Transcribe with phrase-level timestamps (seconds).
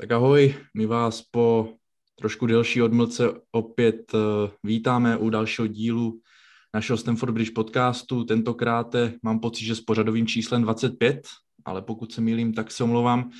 [0.00, 1.68] Tak ahoj, my vás po
[2.18, 4.20] trošku delší odmlce opět uh,
[4.64, 6.20] vítáme u dalšího dílu
[6.74, 8.24] našeho Stanford Bridge podcastu.
[8.24, 11.28] Tentokrát mám pocit, že s pořadovým číslem 25,
[11.64, 13.30] ale pokud se mýlím, tak se omlouvám.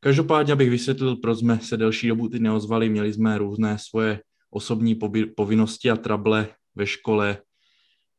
[0.00, 4.20] Každopádně, abych vysvětlil, proč jsme se delší dobu ty neozvali, měli jsme různé svoje
[4.50, 4.98] osobní
[5.36, 7.38] povinnosti a trable ve škole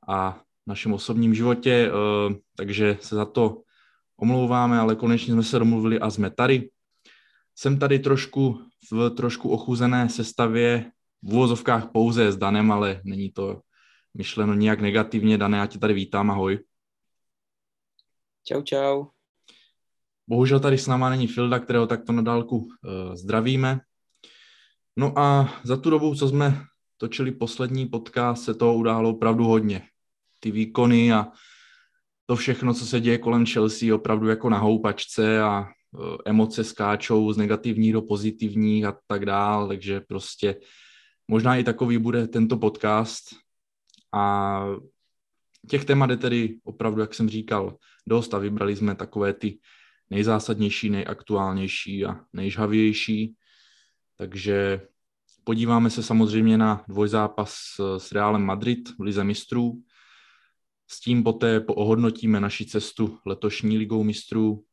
[0.08, 3.62] a našem osobním životě, uh, takže se za to
[4.20, 6.70] omlouváme, ale konečně jsme se domluvili a jsme tady.
[7.60, 8.62] Jsem tady trošku
[8.92, 13.62] v trošku ochuzené sestavě, v úvozovkách pouze s Danem, ale není to
[14.14, 15.38] myšleno nijak negativně.
[15.38, 16.60] Dane, já tě tady vítám, ahoj.
[18.44, 19.06] Čau, čau.
[20.28, 22.70] Bohužel tady s náma není Filda, kterého takto na dálku uh,
[23.16, 23.80] zdravíme.
[24.98, 26.64] No a za tu dobu, co jsme
[26.98, 29.88] točili poslední podcast, se toho událo opravdu hodně.
[30.40, 31.28] Ty výkony a
[32.26, 35.66] to všechno, co se děje kolem Chelsea, opravdu jako na houpačce a
[36.26, 40.56] emoce skáčou z negativních do pozitivních a tak dál, takže prostě
[41.28, 43.24] možná i takový bude tento podcast.
[44.14, 44.66] A
[45.70, 49.60] těch témat je tedy opravdu, jak jsem říkal, dost a vybrali jsme takové ty
[50.10, 53.36] nejzásadnější, nejaktuálnější a nejžhavější,
[54.18, 54.82] takže
[55.44, 57.58] podíváme se samozřejmě na dvojzápas
[57.98, 59.84] s Realem Madrid v Lize mistrů,
[60.88, 64.64] s tím poté ohodnotíme naši cestu letošní ligou mistrů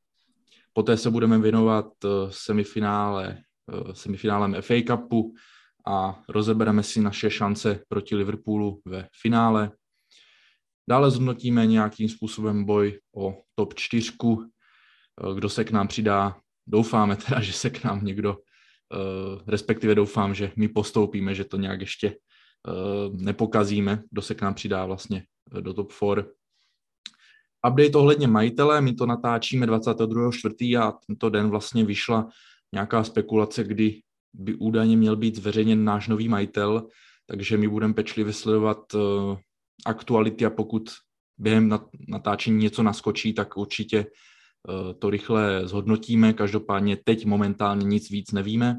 [0.76, 3.38] Poté se budeme věnovat eh, semifinále,
[3.72, 5.34] eh, semifinálem FA Cupu
[5.86, 9.70] a rozebereme si naše šance proti Liverpoolu ve finále.
[10.88, 16.36] Dále zhodnotíme nějakým způsobem boj o top 4, eh, kdo se k nám přidá.
[16.66, 18.38] Doufáme teda, že se k nám někdo,
[19.46, 22.16] respektive doufám, že my postoupíme, že to nějak ještě
[23.12, 25.24] nepokazíme, kdo se k nám přidá vlastně
[25.60, 26.24] do top 4.
[27.68, 30.82] Update ohledně majitele, my to natáčíme 22.4.
[30.82, 32.28] a tento den vlastně vyšla
[32.72, 34.00] nějaká spekulace, kdy
[34.32, 36.88] by údajně měl být zveřejněn náš nový majitel,
[37.26, 39.00] takže my budeme pečlivě sledovat uh,
[39.86, 40.90] aktuality a pokud
[41.38, 41.78] během
[42.08, 46.32] natáčení něco naskočí, tak určitě uh, to rychle zhodnotíme.
[46.32, 48.76] Každopádně teď momentálně nic víc nevíme.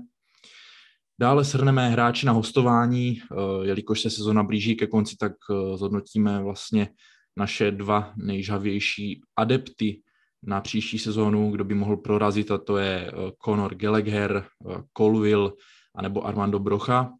[1.19, 5.33] Dále shrneme hráči na hostování, uh, jelikož se sezona blíží ke konci, tak
[5.75, 6.89] zhodnotíme vlastně
[7.37, 10.01] naše dva nejžavější adepty
[10.43, 15.51] na příští sezónu, kdo by mohl prorazit, a to je eh, Conor Gallagher, eh, Colville
[15.95, 17.11] anebo Armando Brocha.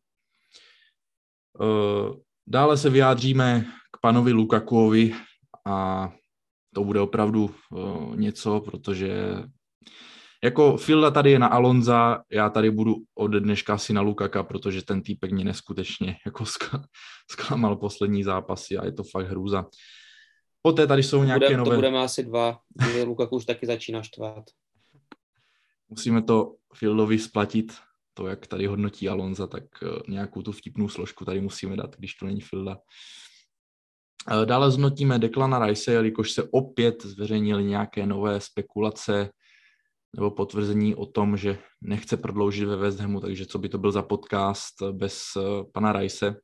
[1.62, 2.14] Eh,
[2.48, 5.16] dále se vyjádříme k panovi Lukakuovi
[5.68, 6.09] a
[6.76, 7.56] to bude opravdu
[8.16, 9.44] něco, protože
[10.44, 14.82] jako Filda tady je na Alonza, já tady budu od dneška asi na Lukaka, protože
[14.82, 16.46] ten týpek mě neskutečně jako
[17.32, 19.66] zklamal poslední zápasy a je to fakt hrůza.
[20.66, 21.70] Poté tady jsou nějaké bude, nové...
[21.70, 24.44] To budeme asi dva, kdy Lukaku už taky začíná štvát.
[25.90, 27.74] Musíme to Fieldovi splatit,
[28.14, 32.16] to, jak tady hodnotí Alonza, tak eh, nějakou tu vtipnou složku tady musíme dát, když
[32.16, 32.78] tu není Fielda.
[34.31, 39.30] Eh, dále zhodnotíme Declana Rice, jelikož se opět zveřejnily nějaké nové spekulace
[40.16, 43.92] nebo potvrzení o tom, že nechce prodloužit ve West Hamu, takže co by to byl
[43.92, 45.42] za podcast bez eh,
[45.74, 46.36] pana Rice.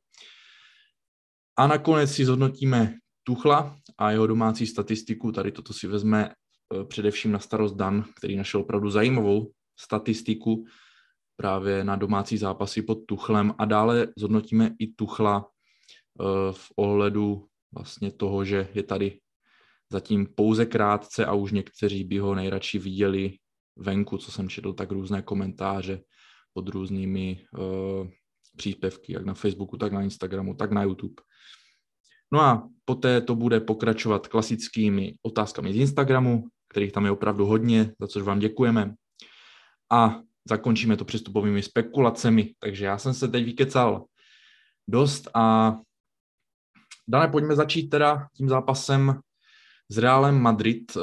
[1.56, 5.32] A nakonec si zhodnotíme Tuchla a jeho domácí statistiku.
[5.32, 10.64] Tady toto si vezme eh, především na starost Dan, který našel opravdu zajímavou statistiku
[11.36, 18.12] právě na domácí zápasy pod Tuchlem a dále zhodnotíme i Tuchla eh, v ohledu vlastně
[18.12, 19.20] toho, že je tady
[19.92, 23.36] zatím pouze krátce a už někteří by ho nejradši viděli
[23.76, 26.00] venku, co jsem četl, tak různé komentáře
[26.52, 28.08] pod různými uh,
[28.56, 31.22] příspěvky, jak na Facebooku, tak na Instagramu, tak na YouTube.
[32.32, 37.94] No a poté to bude pokračovat klasickými otázkami z Instagramu, kterých tam je opravdu hodně,
[38.00, 38.94] za což vám děkujeme.
[39.92, 42.54] A zakončíme to přestupovými spekulacemi.
[42.58, 44.04] Takže já jsem se teď vykecal
[44.88, 45.76] dost a
[47.08, 49.20] Dane, pojďme začít teda tím zápasem
[49.88, 50.96] s Realem Madrid.
[50.96, 51.00] Eh,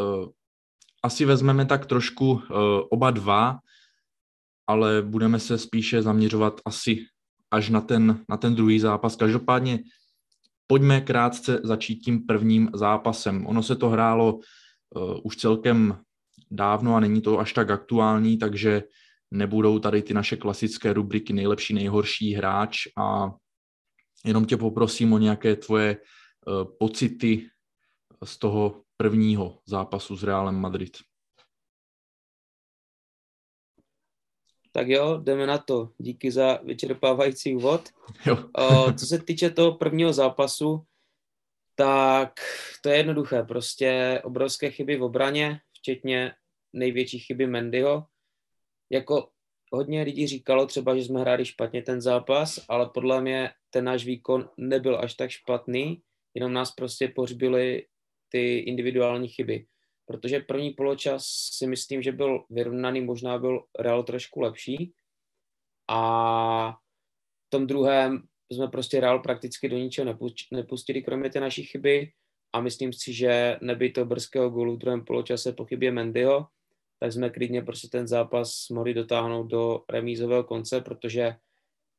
[1.03, 2.53] asi vezmeme tak trošku eh,
[2.89, 3.59] oba dva,
[4.67, 7.05] ale budeme se spíše zaměřovat asi
[7.51, 9.15] až na ten, na ten druhý zápas.
[9.15, 9.79] Každopádně
[10.71, 13.47] Pojďme krátce začít tím prvním zápasem.
[13.47, 14.41] Ono se to hrálo uh,
[15.23, 15.97] už celkem
[16.51, 18.83] dávno a není to až tak aktuální, takže
[19.31, 23.31] nebudou tady ty naše klasické rubriky nejlepší, nejhorší hráč a
[24.25, 27.49] jenom tě poprosím o nějaké tvoje uh, pocity
[28.23, 30.97] z toho prvního zápasu s Realem Madrid.
[34.71, 35.89] Tak jo, jdeme na to.
[35.97, 37.89] Díky za vyčerpávající úvod.
[38.25, 38.37] Jo.
[38.57, 40.83] o, co se týče toho prvního zápasu,
[41.75, 42.33] tak
[42.83, 43.43] to je jednoduché.
[43.43, 46.33] Prostě obrovské chyby v obraně, včetně
[46.73, 48.05] největší chyby Mendyho.
[48.89, 49.29] Jako
[49.71, 54.05] hodně lidí říkalo třeba, že jsme hráli špatně ten zápas, ale podle mě ten náš
[54.05, 56.01] výkon nebyl až tak špatný,
[56.33, 57.85] jenom nás prostě pohřbily
[58.29, 59.65] ty individuální chyby.
[60.09, 64.93] Protože první poločas si myslím, že byl vyrovnaný, možná byl Real trošku lepší.
[65.89, 66.71] A
[67.47, 70.17] v tom druhém jsme prostě Real prakticky do ničeho
[70.51, 72.11] nepustili, kromě té naší chyby.
[72.53, 76.47] A myslím si, že neby to brzkého gólu v druhém poločase po chybě Mendyho,
[76.99, 81.35] tak jsme klidně prostě ten zápas mohli dotáhnout do remízového konce, protože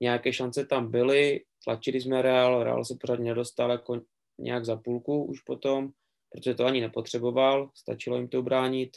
[0.00, 4.00] nějaké šance tam byly, tlačili jsme Real, Real se pořád nedostal jako
[4.38, 5.92] nějak za půlku už potom,
[6.32, 8.96] protože to ani nepotřeboval, stačilo jim to bránit.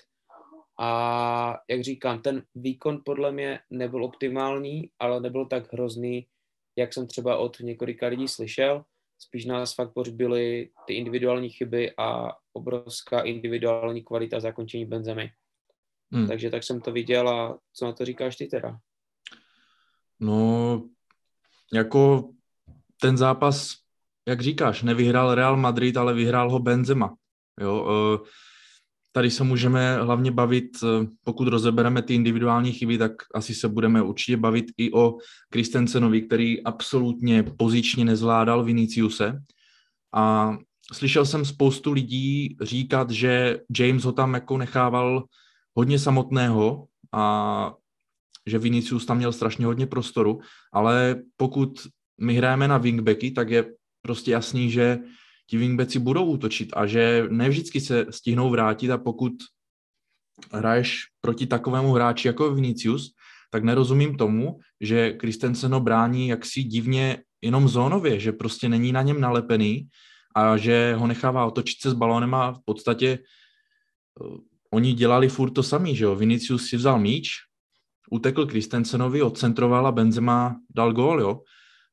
[0.79, 6.27] A jak říkám, ten výkon podle mě nebyl optimální, ale nebyl tak hrozný,
[6.75, 8.85] jak jsem třeba od několika lidí slyšel.
[9.19, 15.31] Spíš nás fakt byly ty individuální chyby a obrovská individuální kvalita zakončení benzemy.
[16.11, 16.27] Hmm.
[16.27, 18.77] Takže tak jsem to viděl a co na to říkáš ty teda?
[20.19, 20.83] No,
[21.73, 22.29] jako
[23.01, 23.75] ten zápas,
[24.27, 27.15] jak říkáš, nevyhrál Real Madrid, ale vyhrál ho Benzema.
[27.61, 28.29] Jo, eh,
[29.11, 34.01] tady se můžeme hlavně bavit, eh, pokud rozebereme ty individuální chyby, tak asi se budeme
[34.01, 35.17] určitě bavit i o
[35.49, 39.39] Kristensenovi, který absolutně pozičně nezvládal Viniciuse.
[40.13, 40.57] A
[40.93, 45.23] slyšel jsem spoustu lidí říkat, že James ho tam jako nechával
[45.75, 47.73] hodně samotného a
[48.47, 50.39] že Vinicius tam měl strašně hodně prostoru,
[50.73, 51.87] ale pokud
[52.21, 53.65] my hrajeme na wingbacky, tak je
[54.01, 54.99] prostě jasný, že
[55.49, 59.33] ti wingbacki budou útočit a že ne vždycky se stihnou vrátit a pokud
[60.51, 63.13] hraješ proti takovému hráči jako Vinicius,
[63.51, 69.01] tak nerozumím tomu, že Christensen ho brání jaksi divně jenom zónově, že prostě není na
[69.01, 69.87] něm nalepený
[70.35, 73.19] a že ho nechává otočit se s balónem a v podstatě
[74.19, 74.37] uh,
[74.73, 76.15] oni dělali furt to samý, že jo.
[76.15, 77.29] Vinicius si vzal míč,
[78.11, 81.41] utekl Christensenovi, odcentroval a Benzema dal gól, jo.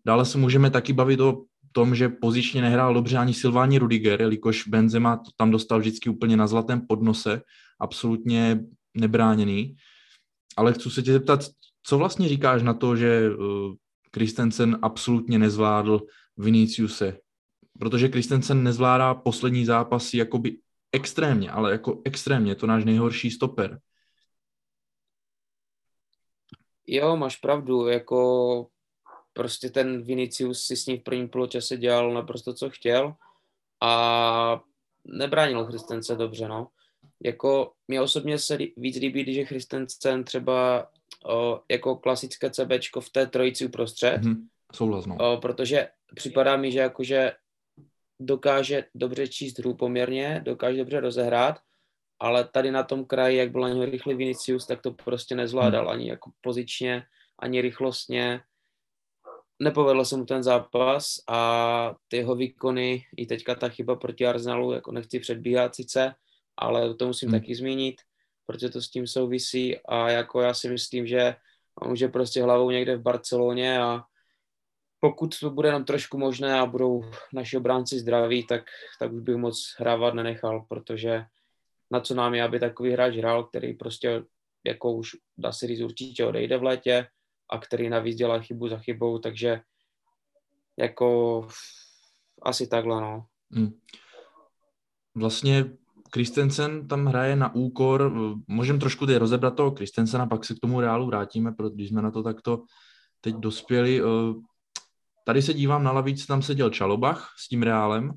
[0.06, 4.68] Dále se můžeme taky bavit o tom, že pozičně nehrál dobře ani Silvání Rudiger, jelikož
[4.68, 7.42] Benzema to tam dostal vždycky úplně na zlatém podnose,
[7.80, 8.60] absolutně
[8.94, 9.76] nebráněný.
[10.56, 11.40] Ale chci se tě zeptat,
[11.82, 13.74] co vlastně říkáš na to, že uh,
[14.16, 16.00] Christensen absolutně nezvládl
[16.36, 17.18] Viniciuse?
[17.78, 20.58] Protože Christensen nezvládá poslední zápasy jakoby
[20.92, 23.78] extrémně, ale jako extrémně, to náš nejhorší stoper.
[26.86, 28.66] Jo, máš pravdu, jako
[29.40, 33.14] prostě ten Vinicius si s ním v prvním poločase dělal naprosto, co chtěl
[33.80, 34.60] a
[35.04, 36.68] nebránil Christensen dobře, no.
[37.24, 40.90] Jako mě osobně se víc líbí, že Christensen třeba
[41.24, 44.22] o, jako klasické CBčko v té trojici uprostřed.
[44.22, 44.36] Mm-hmm.
[44.74, 45.16] Souhlas, no.
[45.20, 47.32] o, protože připadá mi, že jakože
[48.20, 51.58] dokáže dobře číst hru poměrně, dokáže dobře rozehrát,
[52.18, 55.84] ale tady na tom kraji, jak byl na něho rychlý Vinicius, tak to prostě nezvládal
[55.84, 55.92] hmm.
[55.92, 57.02] ani jako pozičně,
[57.38, 58.40] ani rychlostně
[59.60, 64.72] nepovedl se mu ten zápas a ty jeho výkony, i teďka ta chyba proti Arsenalu,
[64.72, 66.14] jako nechci předbíhat sice,
[66.56, 67.40] ale to musím hmm.
[67.40, 68.00] taky zmínit,
[68.46, 71.34] protože to s tím souvisí a jako já si myslím, že
[71.82, 74.02] on už je prostě hlavou někde v Barceloně a
[75.00, 77.02] pokud to bude nám trošku možné a budou
[77.32, 78.62] naši obránci zdraví, tak,
[78.98, 81.24] tak už bych moc hrávat nenechal, protože
[81.90, 84.22] na co nám je, aby takový hráč hrál, který prostě
[84.64, 87.06] jako už dá se říct určitě odejde v létě,
[87.50, 89.60] a který navíc dělá chybu za chybou, takže
[90.76, 91.48] jako
[92.42, 93.26] asi takhle, no.
[93.50, 93.70] Hmm.
[95.14, 95.64] Vlastně
[96.10, 98.12] Kristensen tam hraje na úkor,
[98.46, 102.10] můžeme trošku tady rozebrat toho Kristensena, pak se k tomu reálu vrátíme, protože jsme na
[102.10, 102.62] to takto
[103.20, 104.00] teď dospěli.
[104.00, 104.04] Eh,
[105.24, 108.12] tady se dívám na lavici, tam seděl Čalobach s tím reálem.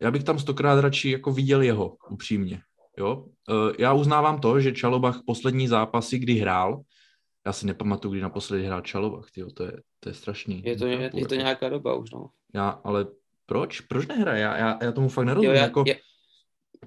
[0.00, 2.60] Já bych tam stokrát radši jako viděl jeho, upřímně.
[2.98, 3.26] Jo?
[3.50, 6.82] Eh, já uznávám to, že Čalobach poslední zápasy, kdy hrál,
[7.46, 10.62] já si nepamatuju, kdy naposledy hrál Čalovach, tyjo, to je, to je strašný.
[10.64, 11.34] Je to, je, je to jako.
[11.34, 12.30] nějaká doba už, no.
[12.54, 13.06] Já, ale
[13.46, 13.80] proč?
[13.80, 14.42] Proč nehraje?
[14.42, 15.50] Já, já, já tomu fakt nerozumím.
[15.50, 15.84] Jo, já, jako...
[15.86, 15.94] já,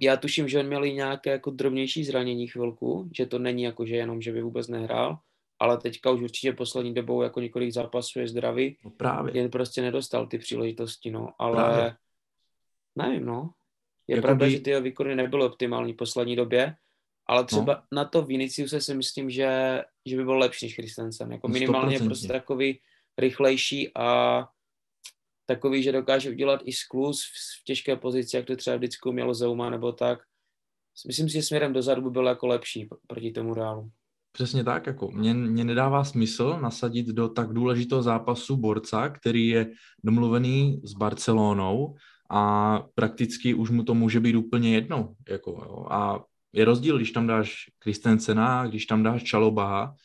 [0.01, 3.95] já tuším, že on měl nějaké jako drobnější zranění chvilku, že to není jako, že
[3.95, 5.17] jenom, že by vůbec nehrál,
[5.59, 8.77] ale teďka už určitě poslední dobou jako několik zápasů je zdravý.
[8.85, 9.37] No právě.
[9.37, 11.95] Jen prostě nedostal ty příležitosti, no, ale právě.
[12.95, 13.49] nevím, no.
[14.07, 14.27] Je Jakoby...
[14.27, 16.75] pravda, že ty výkony nebyly optimální v poslední době,
[17.27, 17.81] ale třeba no.
[17.91, 21.31] na to Vinicius si myslím, že, že by byl lepší než Christensen.
[21.31, 22.05] Jako minimálně 100%.
[22.05, 22.79] prostě takový
[23.17, 24.47] rychlejší a
[25.45, 29.33] takový, že dokáže udělat i sklus v, v těžké pozici, jak to třeba vždycky mělo
[29.33, 30.19] Zouma nebo tak.
[31.07, 33.91] Myslím si, že směrem dozadu by byl jako lepší proti tomu reálu.
[34.31, 39.71] Přesně tak, jako mě, mě nedává smysl nasadit do tak důležitého zápasu borca, který je
[40.03, 41.95] domluvený s Barcelonou
[42.29, 45.13] a prakticky už mu to může být úplně jedno.
[45.29, 45.85] Jako, jo.
[45.89, 46.23] A
[46.53, 49.95] je rozdíl, když tam dáš Kristensena, když tam dáš Čalobaha.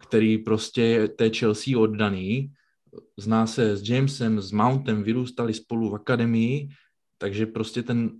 [0.00, 2.52] který prostě je té Chelsea oddaný,
[3.16, 6.68] zná se s Jamesem, s Mountem, vyrůstali spolu v akademii,
[7.18, 8.10] takže prostě ten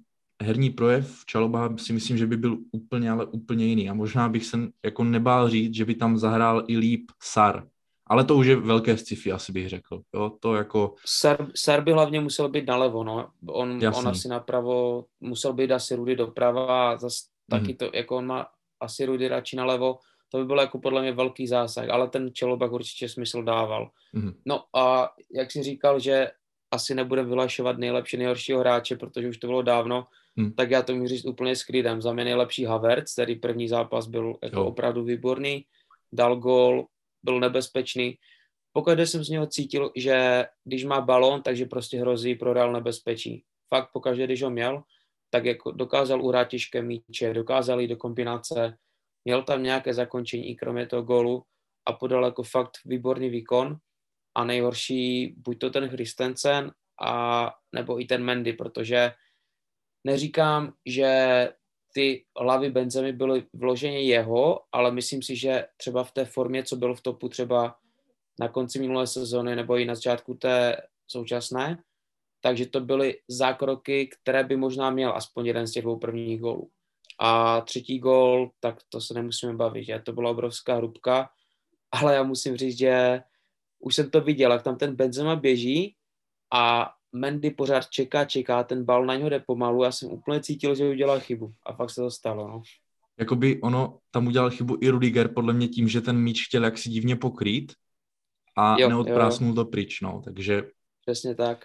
[0.42, 3.90] herní projev Čaloba si myslím, že by byl úplně, ale úplně jiný.
[3.90, 7.68] A možná bych se jako nebál říct, že by tam zahrál i líp Sar.
[8.06, 10.02] Ale to už je velké sci-fi, asi bych řekl.
[10.14, 10.94] Jo, to jako...
[11.06, 13.28] Sar, Sar by hlavně musel být nalevo, no.
[13.46, 17.24] On, on asi napravo, musel být asi Rudy doprava a zase.
[17.50, 18.46] Taky to, jako on má
[18.80, 22.72] asi Rudy radši nalevo, to by bylo jako podle mě velký zásah, ale ten Čelobak
[22.72, 23.90] určitě smysl dával.
[24.14, 24.34] Mm-hmm.
[24.46, 26.30] No a jak jsi říkal, že
[26.70, 30.52] asi nebude vylašovat nejlepší, nejhoršího hráče, protože už to bylo dávno, hmm.
[30.52, 32.02] tak já to můžu říct úplně s klidem.
[32.02, 35.64] Za mě nejlepší Havertz, který první zápas byl jako opravdu výborný,
[36.12, 36.86] dal gol,
[37.22, 38.18] byl nebezpečný.
[38.72, 43.44] Pokud jsem z něho cítil, že když má balón, takže prostě hrozí pro Real nebezpečí.
[43.68, 44.82] Fakt pokaždé, když ho měl,
[45.30, 48.76] tak jako dokázal uhrát těžké míče, dokázal jít do kombinace,
[49.24, 51.42] měl tam nějaké zakončení i kromě toho gólu
[51.86, 53.76] a podal jako fakt výborný výkon.
[54.34, 59.12] A nejhorší buď to ten Christensen a nebo i ten Mendy, protože
[60.04, 61.08] neříkám, že
[61.94, 66.76] ty hlavy Benzemy byly vloženě jeho, ale myslím si, že třeba v té formě, co
[66.76, 67.76] byl v topu třeba
[68.40, 71.82] na konci minulé sezóny nebo i na začátku té současné,
[72.40, 76.70] takže to byly zákroky, které by možná měl aspoň jeden z těch dvou prvních gólů.
[77.20, 81.30] A třetí gól, tak to se nemusíme bavit, že to byla obrovská hrubka,
[81.92, 83.22] ale já musím říct, že
[83.78, 85.96] už jsem to viděl, jak tam ten Benzema běží
[86.52, 90.74] a Mendy pořád čeká, čeká, ten bal na něho jde pomalu, já jsem úplně cítil,
[90.74, 92.62] že udělal chybu a fakt se to stalo, no.
[93.18, 96.90] Jakoby ono tam udělal chybu i Rudiger podle mě tím, že ten míč chtěl jaksi
[96.90, 97.72] divně pokrýt
[98.56, 99.54] a jo, neodprásnul jo.
[99.54, 100.62] to pryč, no, takže...
[101.00, 101.64] Přesně tak.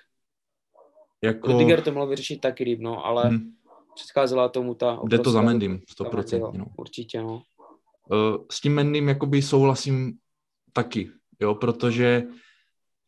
[1.24, 1.52] Jako...
[1.52, 3.52] Rudiger to mohl vyřešit taky líp, no, ale hmm.
[3.96, 5.00] předcházela tomu ta...
[5.08, 6.52] Jde to za Mendym, 100%.
[6.54, 6.66] No.
[6.78, 7.42] Určitě, no.
[8.12, 10.14] Uh, s tím Mendym jakoby souhlasím
[10.74, 11.10] taky,
[11.42, 12.24] jo, protože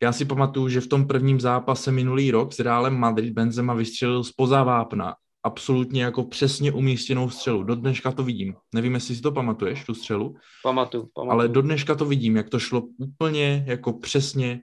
[0.02, 4.24] já si pamatuju, že v tom prvním zápase minulý rok s Realem Madrid Benzema vystřelil
[4.24, 5.14] spoza vápna
[5.46, 7.62] absolutně jako přesně umístěnou střelu.
[7.62, 8.54] Do dneška to vidím.
[8.74, 10.36] Nevím, jestli si to pamatuješ, tu střelu.
[10.62, 11.32] Pamatuju, pamatuju.
[11.32, 14.60] Ale do dneška to vidím, jak to šlo úplně jako přesně,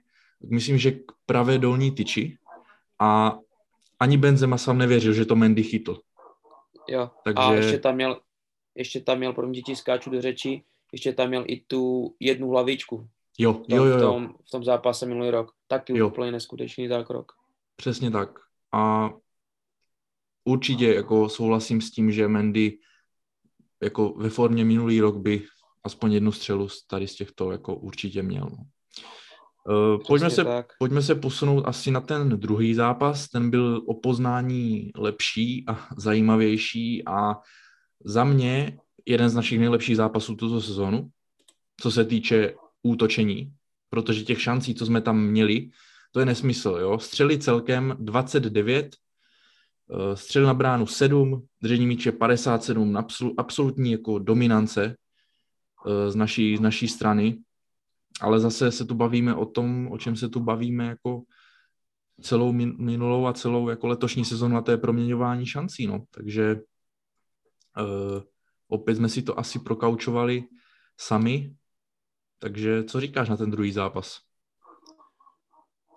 [0.50, 2.36] myslím, že k pravé dolní tyči
[3.00, 3.38] a
[4.00, 6.00] ani Benzema sám nevěřil, že to Mendy chytl.
[6.88, 7.42] Jo, Takže...
[7.42, 8.20] a ještě tam měl,
[8.74, 12.48] ještě tam měl, pro mě děti skáču do řeči, ještě tam měl i tu jednu
[12.48, 13.08] hlavičku,
[13.38, 15.52] Jo, jo, jo, v, tom, v tom zápase minulý rok.
[15.66, 16.08] Taky jo.
[16.08, 17.32] úplně neskutečný zákrok.
[17.76, 18.30] Přesně tak.
[18.72, 19.10] A
[20.44, 22.78] určitě jako souhlasím s tím, že Mendy
[23.82, 25.42] jako ve formě minulý rok by
[25.84, 28.50] aspoň jednu střelu tady z těchto jako určitě měl.
[29.68, 30.44] Uh, pojďme, se,
[30.78, 33.28] pojďme se posunout asi na ten druhý zápas.
[33.28, 37.34] Ten byl o poznání lepší a zajímavější a
[38.04, 41.08] za mě jeden z našich nejlepších zápasů tuto sezónu,
[41.80, 43.52] co se týče útočení,
[43.90, 45.70] protože těch šancí, co jsme tam měli,
[46.12, 46.76] to je nesmysl.
[46.80, 46.98] Jo?
[46.98, 48.96] Střeli celkem 29,
[49.90, 54.96] eh, střel na bránu 7, držení míče 57, absol, absolutní jako dominance
[55.86, 57.38] eh, z naší, z naší strany,
[58.20, 61.22] ale zase se tu bavíme o tom, o čem se tu bavíme jako
[62.22, 66.04] celou minulou a celou jako letošní sezonu a to je proměňování šancí, no.
[66.10, 68.22] Takže uh,
[68.68, 70.44] opět jsme si to asi prokaučovali
[71.00, 71.54] sami
[72.44, 74.18] takže co říkáš na ten druhý zápas?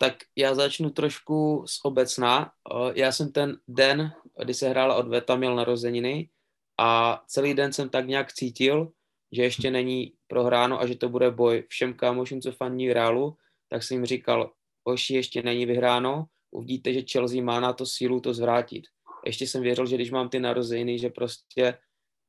[0.00, 2.52] Tak já začnu trošku z obecná.
[2.94, 6.30] Já jsem ten den, kdy se hrála odveta, měl narozeniny
[6.78, 8.92] a celý den jsem tak nějak cítil,
[9.32, 11.64] že ještě není prohráno a že to bude boj.
[11.68, 13.36] Všem kámošům, co faní Reálu,
[13.68, 14.52] tak jsem jim říkal,
[14.84, 18.84] oši, ještě není vyhráno, uvidíte, že Chelsea má na to sílu to zvrátit.
[19.26, 21.78] Ještě jsem věřil, že když mám ty narozeniny, že prostě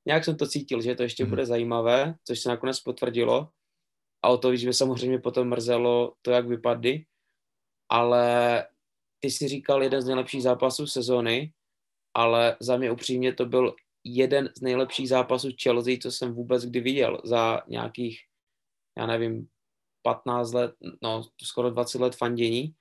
[0.06, 1.30] nějak jsem to cítil, že to ještě mm.
[1.30, 3.50] bude zajímavé, což se nakonec potvrdilo
[4.24, 7.06] a o to víc mě samozřejmě potom mrzelo to, jak vypadly,
[7.90, 8.66] ale
[9.20, 11.54] ty si říkal jeden z nejlepších zápasů sezóny,
[12.14, 13.76] ale za mě upřímně to byl
[14.16, 18.20] jeden z nejlepších zápasů Chelsea, co jsem vůbec kdy viděl za nějakých,
[18.98, 19.48] já nevím,
[20.02, 22.74] 15 let, no skoro 20 let fandění,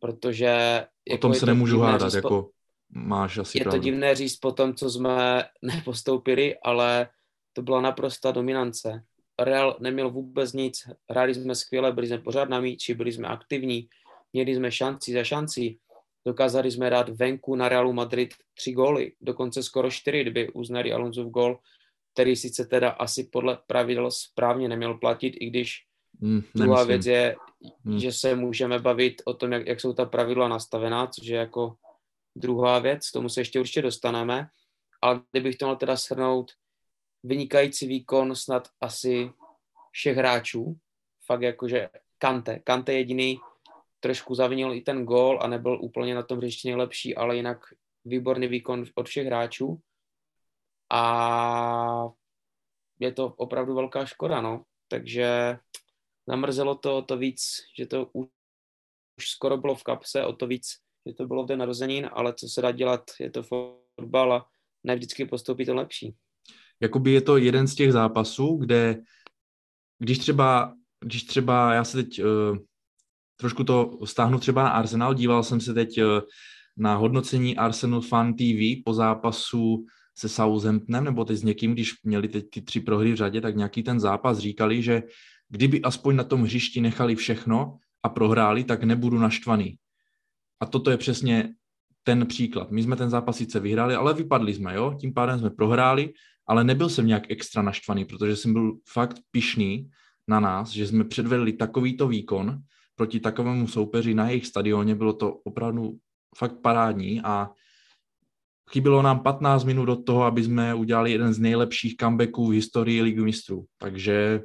[0.00, 0.84] protože...
[1.10, 2.50] O jako tom se nemůžu hádat, říct, jako
[2.88, 3.80] máš asi Je pravdu.
[3.80, 7.08] to divné říct po tom, co jsme nepostoupili, ale
[7.52, 9.04] to byla naprosta dominance.
[9.38, 13.88] Real neměl vůbec nic, hráli jsme skvěle, byli jsme pořád na míči, byli jsme aktivní,
[14.32, 15.78] měli jsme šanci za šanci,
[16.26, 21.24] dokázali jsme dát venku na Realu Madrid tři góly, dokonce skoro čtyři, kdyby uznali Alonso
[21.24, 21.58] v gól,
[22.12, 25.84] který sice teda asi podle pravidel správně neměl platit, i když
[26.20, 27.36] mm, druhá věc je,
[27.84, 27.98] mm.
[27.98, 31.76] že se můžeme bavit o tom, jak, jak jsou ta pravidla nastavená, což je jako
[32.36, 34.48] druhá věc, tomu se ještě určitě dostaneme,
[35.02, 36.52] ale kdybych to měl teda shrnout,
[37.22, 39.30] vynikající výkon, snad asi
[39.90, 40.76] všech hráčů.
[41.26, 41.88] Fakt jakože
[42.18, 42.58] Kante.
[42.58, 43.40] Kante jediný
[44.04, 47.58] trošku zavinil i ten gól a nebyl úplně na tom hřišti nejlepší, ale jinak
[48.04, 49.80] výborný výkon od všech hráčů.
[50.92, 52.08] A
[53.00, 54.64] je to opravdu velká škoda, no.
[54.88, 55.58] Takže
[56.28, 57.40] namrzelo to to víc,
[57.78, 58.28] že to už,
[59.18, 60.68] už skoro bylo v kapse, o to víc,
[61.08, 64.46] že to bylo v den narozenin, ale co se dá dělat, je to fotbal a
[64.84, 66.14] ne vždycky postoupí to lepší.
[66.80, 69.00] Jakoby je to jeden z těch zápasů, kde
[69.98, 72.58] když třeba, když třeba já se teď uh,
[73.36, 76.20] trošku to stáhnu třeba na Arsenal, díval jsem se teď uh,
[76.76, 79.84] na hodnocení Arsenal Fan TV po zápasu
[80.16, 83.56] se Southamptonem, nebo teď s někým, když měli teď ty tři prohry v řadě, tak
[83.56, 85.02] nějaký ten zápas říkali, že
[85.48, 89.78] kdyby aspoň na tom hřišti nechali všechno a prohráli, tak nebudu naštvaný.
[90.60, 91.54] A toto je přesně
[92.02, 92.70] ten příklad.
[92.70, 94.96] My jsme ten zápas sice vyhráli, ale vypadli jsme, jo?
[95.00, 96.12] Tím pádem jsme prohráli,
[96.46, 99.90] ale nebyl jsem nějak extra naštvaný, protože jsem byl fakt pišný
[100.28, 102.58] na nás, že jsme předvedli takovýto výkon
[102.96, 104.94] proti takovému soupeři na jejich stadioně.
[104.94, 105.96] Bylo to opravdu
[106.36, 107.50] fakt parádní a
[108.70, 113.02] chybilo nám 15 minut od toho, aby jsme udělali jeden z nejlepších comebacků v historii
[113.02, 113.64] Ligy mistrů.
[113.78, 114.40] Takže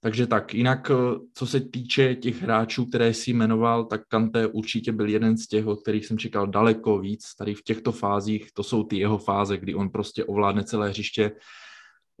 [0.00, 4.92] takže tak, jinak eh, co se týče těch hráčů, které si jmenoval, tak Kante určitě
[4.92, 7.34] byl jeden z těch, od kterých jsem čekal daleko víc.
[7.38, 11.32] Tady v těchto fázích, to jsou ty jeho fáze, kdy on prostě ovládne celé hřiště.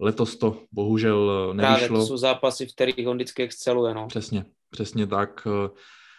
[0.00, 1.74] Letos to bohužel nevyšlo.
[1.74, 3.94] Eh, Právě to jsou zápasy, v kterých on vždycky exceluje.
[3.94, 4.06] No.
[4.06, 5.46] Přesně, přesně tak.
[5.46, 5.70] Eh,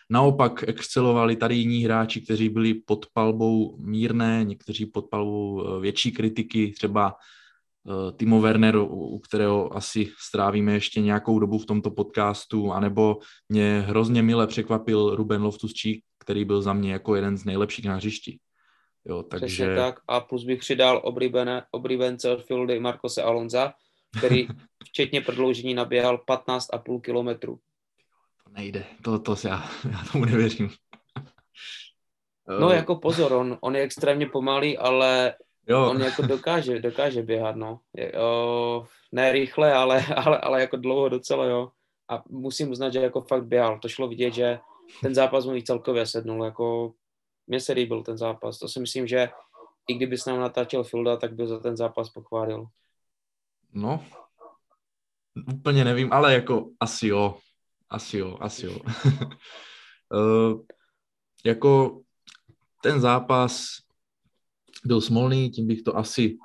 [0.10, 6.72] naopak excelovali tady jiní hráči, kteří byli pod palbou mírné, někteří pod palbou větší kritiky,
[6.72, 7.16] třeba
[7.88, 13.18] Eh, Timo Werner, u kterého asi strávíme ještě nějakou dobu v tomto podcastu, anebo
[13.50, 17.96] mě hrozně mile překvapil Ruben Loftus-Cheek, který byl za mě jako jeden z nejlepších na
[17.96, 18.40] hřišti.
[19.06, 19.46] Jo, takže...
[19.46, 20.00] Přesně tak.
[20.08, 23.74] A plus bych přidal oblíbené, oblíbence od Fieldy Marcose Alonza,
[24.18, 24.48] který
[24.86, 27.60] včetně prodloužení naběhal 15,5 kilometru.
[28.48, 30.70] To nejde, to, to já, já tomu nevěřím.
[32.60, 35.36] No jako pozor, on, on je extrémně pomalý, ale
[35.70, 35.90] Jo.
[35.90, 37.80] On jako dokáže, dokáže běhat, no.
[37.94, 41.72] Je, o, ne rychle, ale, ale, ale jako dlouho docela, jo.
[42.10, 43.80] A musím uznat, že jako fakt běhal.
[43.80, 44.60] To šlo vidět, že
[45.02, 46.46] ten zápas mu celkově sednul.
[46.46, 46.94] Jako,
[47.48, 48.60] mně se líbil ten zápas.
[48.60, 49.30] To si myslím, že
[49.88, 52.66] i kdyby s nám natáčel Filda, tak by za ten zápas pochválil.
[53.74, 54.06] No,
[55.54, 57.38] úplně nevím, ale jako asi jo.
[57.90, 58.80] Asi jo, asi jo.
[60.14, 60.62] uh,
[61.46, 62.02] jako
[62.84, 63.68] ten zápas
[64.86, 66.38] byl smolný, tím bych to asi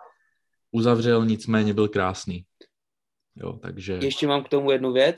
[0.71, 2.45] uzavřel, nicméně byl krásný.
[3.37, 3.99] Jo, takže...
[4.03, 5.17] Ještě mám k tomu jednu věc.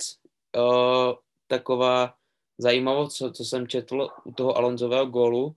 [0.57, 1.13] Uh,
[1.47, 2.15] taková
[2.59, 5.57] zajímavost, co, co jsem četl u toho Alonzového gólu.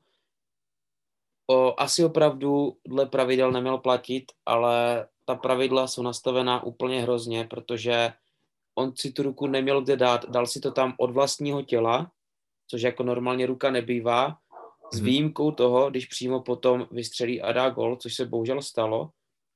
[1.48, 8.14] Uh, asi opravdu dle pravidel neměl platit, ale ta pravidla jsou nastavená úplně hrozně, protože
[8.78, 12.12] on si tu ruku neměl kde dát, dal si to tam od vlastního těla,
[12.68, 14.38] což jako normálně ruka nebývá,
[14.94, 15.06] s mhm.
[15.06, 19.10] výjimkou toho, když přímo potom vystřelí a dá gol, což se bohužel stalo,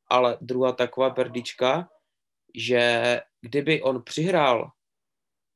[0.09, 1.89] ale druhá taková perdička,
[2.55, 4.71] že kdyby on přihrál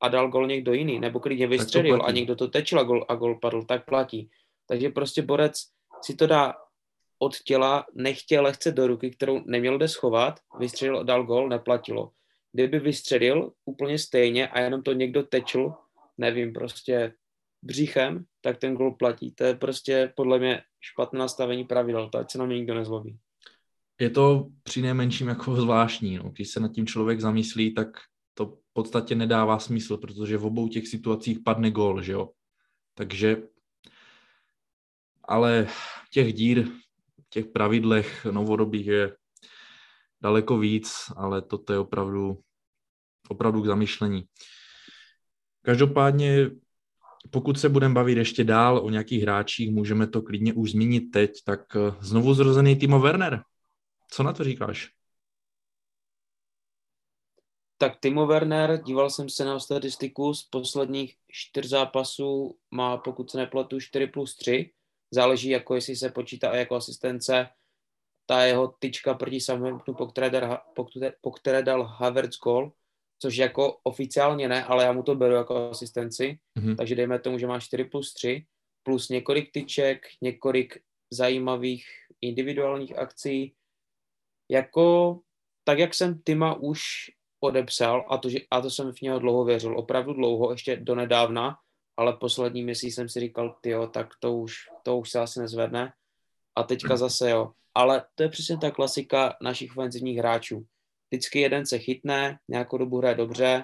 [0.01, 3.15] a dal gol někdo jiný, nebo klidně vystřelil a někdo to tečil a gol, a
[3.15, 4.30] gol padl, tak platí.
[4.67, 5.54] Takže prostě borec
[6.01, 6.54] si to dá
[7.19, 12.12] od těla, nechtě lehce do ruky, kterou neměl kde schovat, vystřelil a dal gol, neplatilo.
[12.55, 15.73] Kdyby vystřelil úplně stejně a jenom to někdo tečil,
[16.17, 17.13] nevím, prostě
[17.63, 19.31] břichem, tak ten gol platí.
[19.31, 23.17] To je prostě podle mě špatné nastavení pravidel, to ať se na mě nikdo nezlobí.
[23.99, 26.17] Je to při nejmenším jako zvláštní.
[26.17, 26.29] No.
[26.29, 27.87] Když se nad tím člověk zamyslí, tak
[28.33, 32.29] to v podstatě nedává smysl, protože v obou těch situacích padne gol, že jo.
[32.93, 33.37] Takže,
[35.23, 35.67] ale
[36.11, 36.67] těch dír,
[37.29, 39.15] těch pravidlech novodobých je
[40.21, 42.39] daleko víc, ale toto je opravdu,
[43.29, 44.23] opravdu k zamyšlení.
[45.61, 46.49] Každopádně
[47.29, 51.31] pokud se budeme bavit ještě dál o nějakých hráčích, můžeme to klidně už zmínit teď,
[51.45, 53.43] tak eh, znovu zrozený Timo Werner.
[54.11, 54.91] Co na to říkáš?
[57.77, 63.38] Tak Timo Werner, díval jsem se na statistiku, z posledních čtyř zápasů má, pokud se
[63.38, 64.71] nepletu, 4 plus 3.
[65.11, 67.47] Záleží, jako jestli se počítá jako asistence
[68.25, 70.88] ta jeho tyčka proti Southamptonu, po které dal, po
[71.21, 72.71] po které dal Havertz gol,
[73.19, 76.75] což jako oficiálně ne, ale já mu to beru jako asistenci, mm-hmm.
[76.75, 78.45] takže dejme tomu, že má 4 plus 3,
[78.84, 80.78] plus několik tyček, několik
[81.12, 81.86] zajímavých
[82.21, 83.54] individuálních akcí.
[84.49, 85.19] Jako,
[85.63, 86.82] tak jak jsem Tima už
[87.39, 90.95] odepsal, a to, že, a to jsem v něho dlouho věřil, opravdu dlouho, ještě do
[90.95, 91.58] nedávna,
[91.97, 95.93] ale poslední měsíc jsem si říkal, jo, tak to už, to už se asi nezvedne.
[96.56, 97.51] A teďka zase jo.
[97.75, 100.65] Ale to je přesně ta klasika našich ofenzivních hráčů
[101.11, 103.63] vždycky jeden se chytne, nějakou dobu hraje dobře,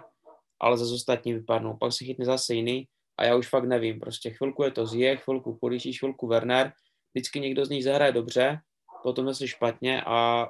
[0.60, 1.78] ale za ostatní vypadnou.
[1.78, 4.00] Pak se chytne zase jiný a já už fakt nevím.
[4.00, 6.74] Prostě chvilku je to Zje, chvilku Pulisic, chvilku Werner,
[7.14, 8.60] vždycky někdo z nich zahraje dobře,
[9.04, 10.50] potom zase špatně a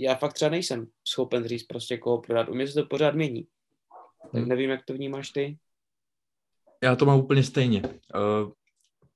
[0.00, 2.48] já fakt třeba nejsem schopen říct prostě koho prodat.
[2.48, 3.46] U mě se to pořád mění.
[4.22, 4.48] Tak hmm.
[4.48, 5.58] nevím, jak to vnímáš ty.
[6.82, 7.82] Já to mám úplně stejně.
[7.82, 8.52] Uh,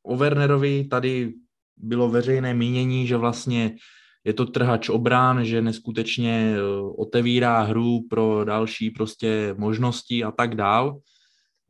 [0.03, 1.33] o Wernerovi tady
[1.77, 3.77] bylo veřejné mínění, že vlastně
[4.25, 6.61] je to trhač obrán, že neskutečně eh,
[6.99, 11.01] otevírá hru pro další prostě možnosti a tak dál.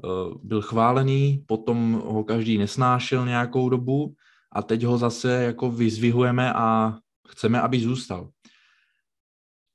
[0.05, 4.15] Eh, byl chválený, potom ho každý nesnášel nějakou dobu
[4.53, 8.29] a teď ho zase jako vyzvihujeme a chceme, aby zůstal.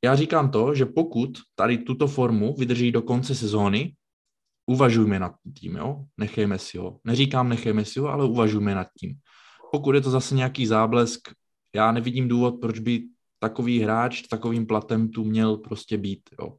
[0.03, 3.95] Já říkám to, že pokud tady tuto formu vydrží do konce sezóny,
[4.65, 6.05] uvažujme nad tím, jo?
[6.17, 6.99] nechejme si ho.
[7.03, 9.15] Neříkám nechejme si ho, ale uvažujme nad tím.
[9.71, 11.29] Pokud je to zase nějaký záblesk,
[11.75, 13.03] já nevidím důvod, proč by
[13.39, 16.29] takový hráč takovým platem tu měl prostě být.
[16.39, 16.57] Jo.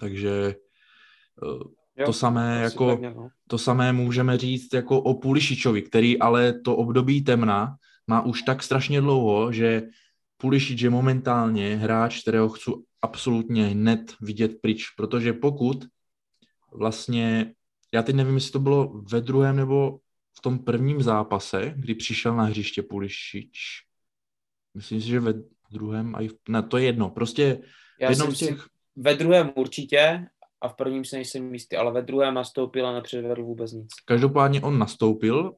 [0.00, 0.54] Takže
[1.42, 3.28] eh, Jo, to samé, jako, no.
[3.48, 8.62] to samé můžeme říct jako o Pulišičovi, který ale to období temna má už tak
[8.62, 9.82] strašně dlouho, že
[10.36, 12.70] Pulišič je momentálně hráč, kterého chci
[13.02, 15.84] absolutně hned vidět pryč, protože pokud
[16.72, 17.54] vlastně,
[17.94, 19.98] já teď nevím, jestli to bylo ve druhém nebo
[20.40, 23.58] v tom prvním zápase, kdy přišel na hřiště Pulišič,
[24.74, 25.34] myslím si, že ve
[25.70, 27.62] druhém, a ne, to je jedno, prostě
[28.00, 28.66] já v jednom z těch...
[28.96, 30.26] Ve druhém určitě
[30.60, 33.88] a v prvním se nejsem jistý, ale ve druhém nastoupil a nepředvedl vůbec nic.
[34.04, 35.52] Každopádně on nastoupil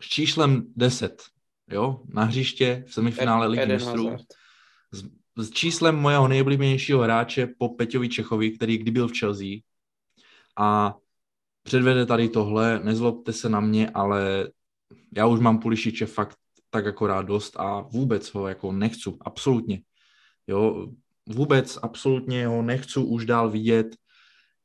[0.00, 1.22] s číslem 10,
[1.70, 4.16] jo, na hřiště v semifinále Ligy mistrů.
[4.92, 5.04] S,
[5.36, 9.48] s číslem mojeho nejoblíbenějšího hráče po Peťovi Čechovi, který kdy byl v Chelsea.
[10.58, 10.94] A
[11.62, 14.48] předvede tady tohle, nezlobte se na mě, ale
[15.16, 16.36] já už mám Pulišiče fakt
[16.70, 19.82] tak akorát dost a vůbec ho jako nechci, absolutně.
[20.46, 20.88] Jo,
[21.28, 23.96] vůbec absolutně ho nechci už dál vidět,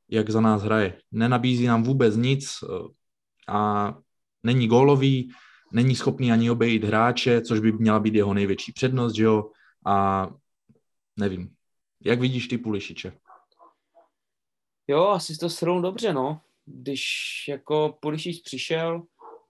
[0.10, 1.02] jak za nás hraje.
[1.12, 2.68] Nenabízí nám vůbec nic eh,
[3.48, 3.94] a
[4.44, 5.32] není gólový,
[5.72, 9.52] není schopný ani obejít hráče, což by měla být jeho největší přednost, že jo?
[9.86, 10.28] A
[11.18, 11.50] nevím.
[12.04, 13.18] Jak vidíš ty Pulišiče?
[14.88, 16.42] Jo, asi to srovnou dobře, no.
[16.70, 17.04] Když
[17.48, 19.04] jako Pulišič přišel,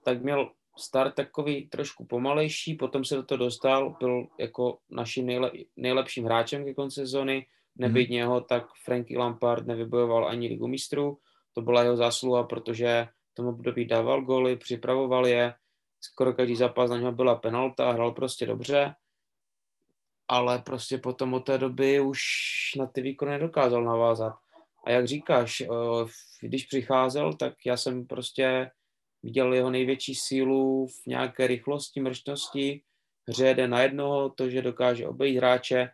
[0.04, 5.50] tak měl start takový trošku pomalejší, potom se do toho dostal, byl jako naším nejle,
[5.76, 8.12] nejlepším hráčem ke konci sezony, nebyt mm.
[8.12, 11.18] něho, tak Franky Lampard nevybojoval ani ligu mistrů,
[11.52, 15.54] to byla jeho zásluha, protože tomu období dával goly, připravoval je,
[16.00, 18.94] skoro každý zápas na něho byla penalta, hrál prostě dobře,
[20.28, 22.20] ale prostě potom od té doby už
[22.78, 24.34] na ty výkony nedokázal navázat.
[24.88, 25.66] A jak říkáš, eh,
[26.40, 28.70] když přicházel, tak já jsem prostě
[29.22, 32.82] viděl jeho největší sílu v nějaké rychlosti, mrštnosti,
[33.28, 35.90] hře jde na jednoho, to, že dokáže obejít hráče,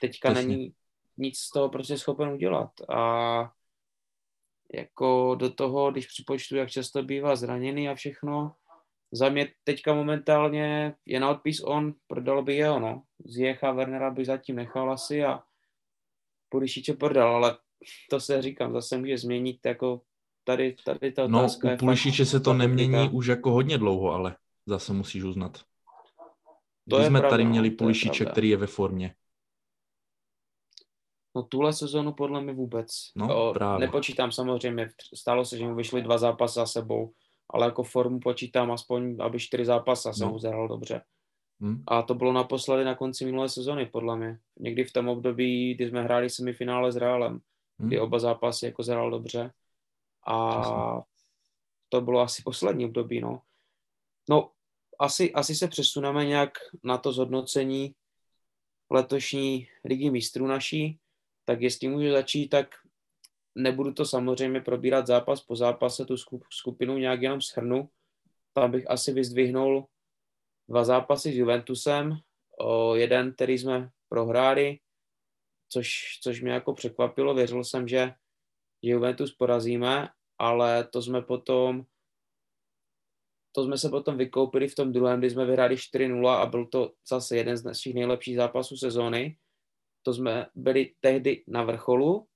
[0.00, 0.48] teďka Přesně.
[0.48, 0.74] není
[1.16, 2.70] nic z toho prostě schopen udělat.
[2.88, 3.52] A
[4.74, 8.54] jako do toho, když připočtu, jak často bývá zraněný a všechno,
[9.12, 13.02] za mě teďka momentálně je na odpis on, prodal by jeho, no.
[13.24, 15.42] Zjecha Wernera by zatím nechal asi a
[16.48, 17.58] Purišiče prodal, ale
[18.10, 20.00] to se říkám, zase může změnit, jako
[20.44, 24.12] tady, tady ta no, otázka No, u Purišiče se to nemění už jako hodně dlouho,
[24.12, 25.60] ale zase musíš uznat.
[26.90, 29.14] To Když jsme pravda, tady měli Pulišiče, který je ve formě.
[31.36, 32.88] No tuhle sezonu podle mě vůbec.
[33.16, 33.86] No, o, právě.
[33.86, 37.12] Nepočítám samozřejmě, stalo se, že mu vyšly dva zápasy za sebou,
[37.50, 40.30] ale jako formu počítám aspoň, aby čtyři zápasy se no.
[40.30, 41.00] mu zahrál dobře.
[41.60, 41.82] Hmm.
[41.86, 44.38] A to bylo naposledy na konci minulé sezony, podle mě.
[44.60, 47.40] Někdy v tom období, kdy jsme hráli semifinále s Realem.
[47.78, 49.52] Kdy oba zápasy jako zahrál dobře.
[50.26, 50.76] A Přesně.
[51.88, 53.42] to bylo asi poslední období, no.
[54.28, 54.50] No,
[54.98, 57.94] asi, asi se přesuneme nějak na to zhodnocení
[58.90, 60.98] letošní ligy mistrů naší,
[61.44, 62.66] tak jestli můžu začít, tak
[63.54, 66.16] nebudu to samozřejmě probírat zápas po zápase, tu
[66.50, 67.88] skupinu nějak jenom shrnu.
[68.52, 69.86] Tam bych asi vyzdvihnul
[70.68, 72.18] dva zápasy s Juventusem,
[72.58, 74.78] o jeden, který jsme prohráli,
[75.74, 77.34] což, což mě jako překvapilo.
[77.34, 78.14] Věřil jsem, že
[78.82, 80.08] Juventus porazíme,
[80.38, 81.86] ale to jsme potom
[83.54, 86.92] to jsme se potom vykoupili v tom druhém, kdy jsme vyhráli 4-0 a byl to
[87.08, 89.36] zase jeden z našich nejlepších zápasů sezóny.
[90.02, 92.26] To jsme byli tehdy na vrcholu.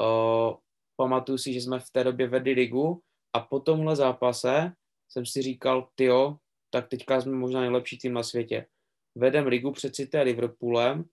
[0.00, 0.58] O,
[0.96, 3.02] pamatuju si, že jsme v té době vedli ligu
[3.36, 4.72] a po tomhle zápase
[5.08, 6.36] jsem si říkal, tyjo,
[6.70, 8.66] tak teďka jsme možná nejlepší tým na světě.
[9.14, 11.04] Vedem ligu před City a Liverpoolem,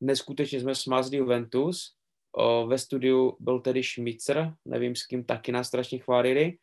[0.00, 1.94] neskutečně jsme smázli Juventus,
[2.32, 6.58] o, ve studiu byl tedy Schmitzer, nevím s kým taky nás strašně chválili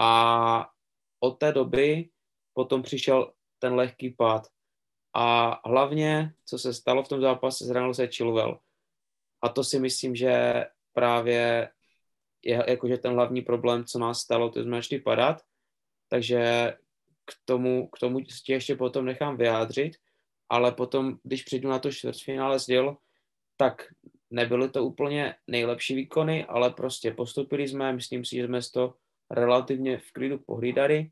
[0.00, 0.70] a
[1.20, 2.08] od té doby
[2.52, 4.48] potom přišel ten lehký pád.
[5.14, 8.58] A hlavně, co se stalo v tom zápase, zranil se Chilwell.
[9.42, 11.70] A to si myslím, že právě
[12.44, 15.42] je jakože ten hlavní problém, co nás stalo, to jsme začali padat.
[16.08, 16.72] Takže
[17.24, 19.92] k tomu, k tomu tě ještě potom nechám vyjádřit,
[20.50, 22.96] ale potom, když přijdu na to čtvrtfinále s Dil,
[23.56, 23.82] tak
[24.30, 28.94] nebyly to úplně nejlepší výkony, ale prostě postupili jsme, myslím si, že jsme to
[29.30, 31.10] relativně v klidu pohlídali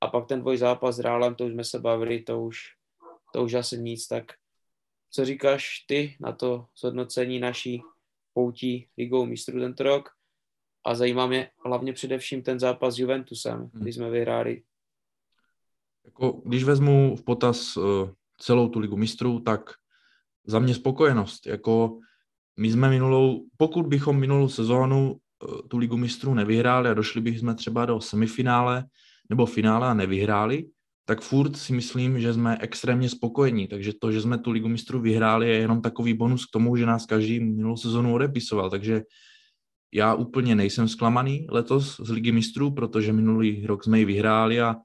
[0.00, 2.58] a pak ten dvoj zápas s Rálem, to už jsme se bavili, to už,
[3.32, 4.32] to už asi nic, tak
[5.10, 7.82] co říkáš ty na to zhodnocení naší
[8.32, 10.08] poutí ligou mistrů tento rok
[10.84, 13.70] a zajímá mě hlavně především ten zápas s Juventusem, hmm.
[13.72, 14.62] kdy jsme vyhráli.
[16.04, 19.70] Jako, když vezmu v potaz uh, celou tu ligu mistrů, tak
[20.46, 21.46] za mě spokojenost.
[21.46, 21.98] Jako
[22.58, 27.54] my jsme minulou, pokud bychom minulou sezónu uh, tu ligu mistrů nevyhráli a došli bychom
[27.54, 28.84] třeba do semifinále
[29.30, 30.66] nebo finále a nevyhráli,
[31.04, 33.68] tak furt si myslím, že jsme extrémně spokojení.
[33.68, 36.86] Takže to, že jsme tu ligu mistrů vyhráli, je jenom takový bonus k tomu, že
[36.86, 38.70] nás každý minulou sezonu odepisoval.
[38.70, 39.02] Takže
[39.94, 44.76] já úplně nejsem zklamaný letos z ligy mistrů, protože minulý rok jsme ji vyhráli a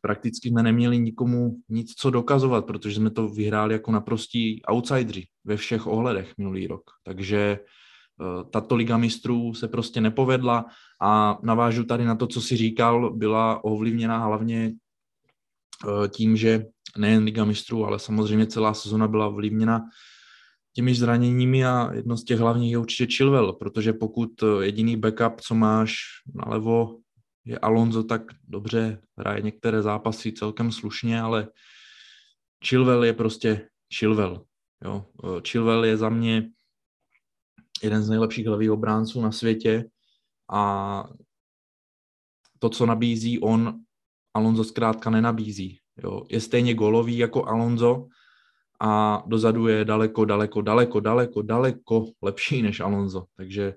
[0.00, 5.56] prakticky jsme neměli nikomu nic co dokazovat, protože jsme to vyhráli jako naprostí outsideri ve
[5.56, 6.90] všech ohledech minulý rok.
[7.04, 10.66] Takže eh, tato liga mistrů se prostě nepovedla
[11.02, 16.66] a navážu tady na to, co si říkal, byla ovlivněna hlavně eh, tím, že
[16.98, 19.80] nejen liga mistrů, ale samozřejmě celá sezona byla ovlivněna
[20.72, 25.40] těmi zraněními a jedno z těch hlavních je určitě Chilwell, protože pokud eh, jediný backup,
[25.40, 25.94] co máš
[26.34, 26.99] nalevo,
[27.44, 31.48] je Alonso, tak dobře, hraje některé zápasy celkem slušně, ale
[32.66, 34.44] Chilwell je prostě Chilwell.
[34.84, 35.06] Jo.
[35.48, 36.50] Chilwell je za mě
[37.82, 39.84] jeden z nejlepších levých obránců na světě
[40.52, 41.04] a
[42.58, 43.80] to, co nabízí on,
[44.34, 45.78] Alonso zkrátka nenabízí.
[46.02, 46.22] Jo.
[46.28, 48.06] Je stejně golový jako Alonso,
[48.82, 53.24] a dozadu je daleko, daleko, daleko, daleko, daleko lepší než Alonso.
[53.36, 53.74] Takže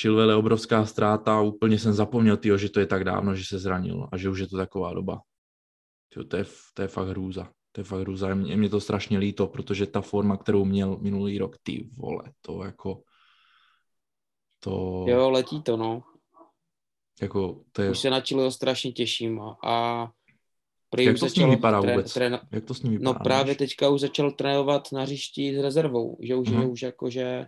[0.00, 3.44] Chilwell je obrovská ztráta a úplně jsem zapomněl, tyjo, že to je tak dávno, že
[3.44, 5.20] se zranil a že už je to taková doba.
[6.08, 7.50] Tyjo, to, je, to je fakt hrůza.
[7.72, 8.28] To je fakt hrůza.
[8.28, 12.64] Je mě to strašně líto, protože ta forma, kterou měl minulý rok, ty vole, to
[12.64, 13.02] jako...
[14.60, 15.04] To...
[15.08, 16.02] Jo, letí to, no.
[17.22, 17.90] Jako, to je...
[17.90, 20.08] Už se na Chilwell strašně těším a, a
[20.98, 22.14] Jak to s ním vypadá trén, vůbec?
[22.14, 22.40] Trén...
[22.52, 23.12] Jak to s ním vypadá?
[23.12, 23.56] No právě než?
[23.56, 26.60] teďka už začal trénovat na hřišti s rezervou, že už, uh-huh.
[26.60, 27.46] že už jako, že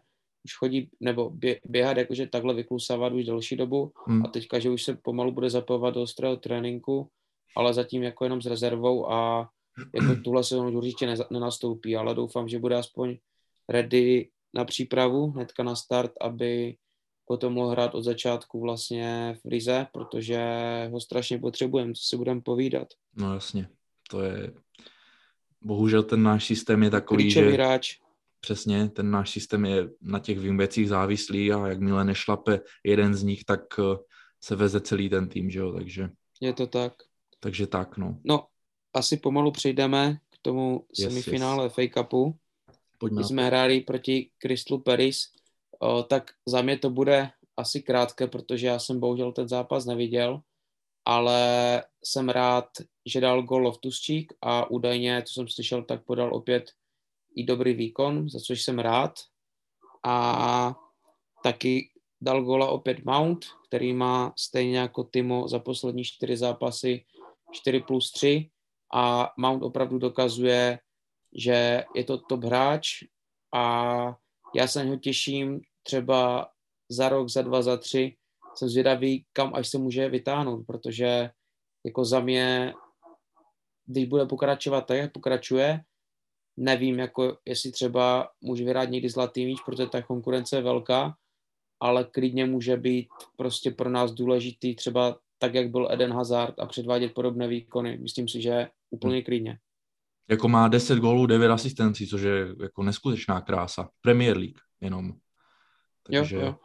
[0.49, 4.25] už chodí, nebo bě, běhat jakože takhle vyklusávat už delší dobu uh-huh.
[4.25, 7.09] a teďka, že už se pomalu bude zapojovat do ostrého tréninku,
[7.57, 9.49] ale zatím jako jenom s rezervou a
[9.95, 13.17] jako tuhle se už určitě nenastoupí, ale doufám, že bude aspoň
[13.69, 16.77] ready na přípravu, hnedka na start, aby
[17.27, 20.41] potom mohl hrát od začátku vlastně v Lize, protože
[20.93, 22.89] ho strašně potřebujeme, co si budeme povídat.
[23.17, 23.69] No jasně,
[24.11, 24.53] to je,
[25.61, 27.53] bohužel ten náš systém je takový, Klíčový že...
[27.53, 27.99] hráč.
[28.41, 33.45] Přesně, ten náš systém je na těch věcích závislý a jakmile nešlape jeden z nich,
[33.45, 33.97] tak eh,
[34.41, 36.09] se veze celý ten tým, že jo, takže...
[36.41, 36.93] Je to tak.
[37.41, 38.19] Takže tak, no.
[38.25, 38.47] No,
[38.95, 41.73] asi pomalu přejdeme k tomu yes, semifinále yes.
[41.73, 42.37] FA Cupu.
[42.99, 45.21] Pojďme jsme hráli proti Crystal Paris
[45.79, 50.41] o, tak za mě to bude asi krátké, protože já jsem bohužel ten zápas neviděl,
[51.05, 52.69] ale jsem rád,
[53.07, 56.71] že dal gol Loftuschík a údajně, co jsem slyšel, tak podal opět
[57.37, 59.13] i dobrý výkon, za což jsem rád.
[60.07, 60.75] A
[61.43, 67.05] taky dal gola opět Mount, který má stejně jako Timo za poslední čtyři zápasy
[67.53, 68.51] 4 plus 3
[68.95, 70.79] a Mount opravdu dokazuje,
[71.35, 72.89] že je to top hráč
[73.55, 74.17] a
[74.55, 76.49] já se na něho těším třeba
[76.89, 78.17] za rok, za dva, za tři.
[78.55, 81.31] Jsem zvědavý, kam až se může vytáhnout, protože
[81.85, 82.75] jako za mě,
[83.87, 85.81] když bude pokračovat tak, jak pokračuje,
[86.59, 91.15] nevím, jako jestli třeba může vyhrát někdy zlatý míč, protože ta konkurence je velká,
[91.81, 96.67] ale klidně může být prostě pro nás důležitý třeba tak, jak byl Eden Hazard a
[96.67, 97.99] předvádět podobné výkony.
[97.99, 99.59] Myslím si, že úplně klidně.
[100.31, 103.89] Jako má 10 gólů, 9 asistencí, což je jako neskutečná krása.
[104.01, 105.13] Premier League jenom.
[106.03, 106.57] Takže, jo, jo.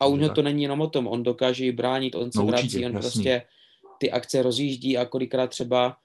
[0.00, 2.64] A u něho to není jenom o tom, on dokáže bránit, on se no, vrací,
[2.64, 3.00] určitě, on jasný.
[3.00, 3.42] prostě
[3.98, 5.96] ty akce rozjíždí a kolikrát třeba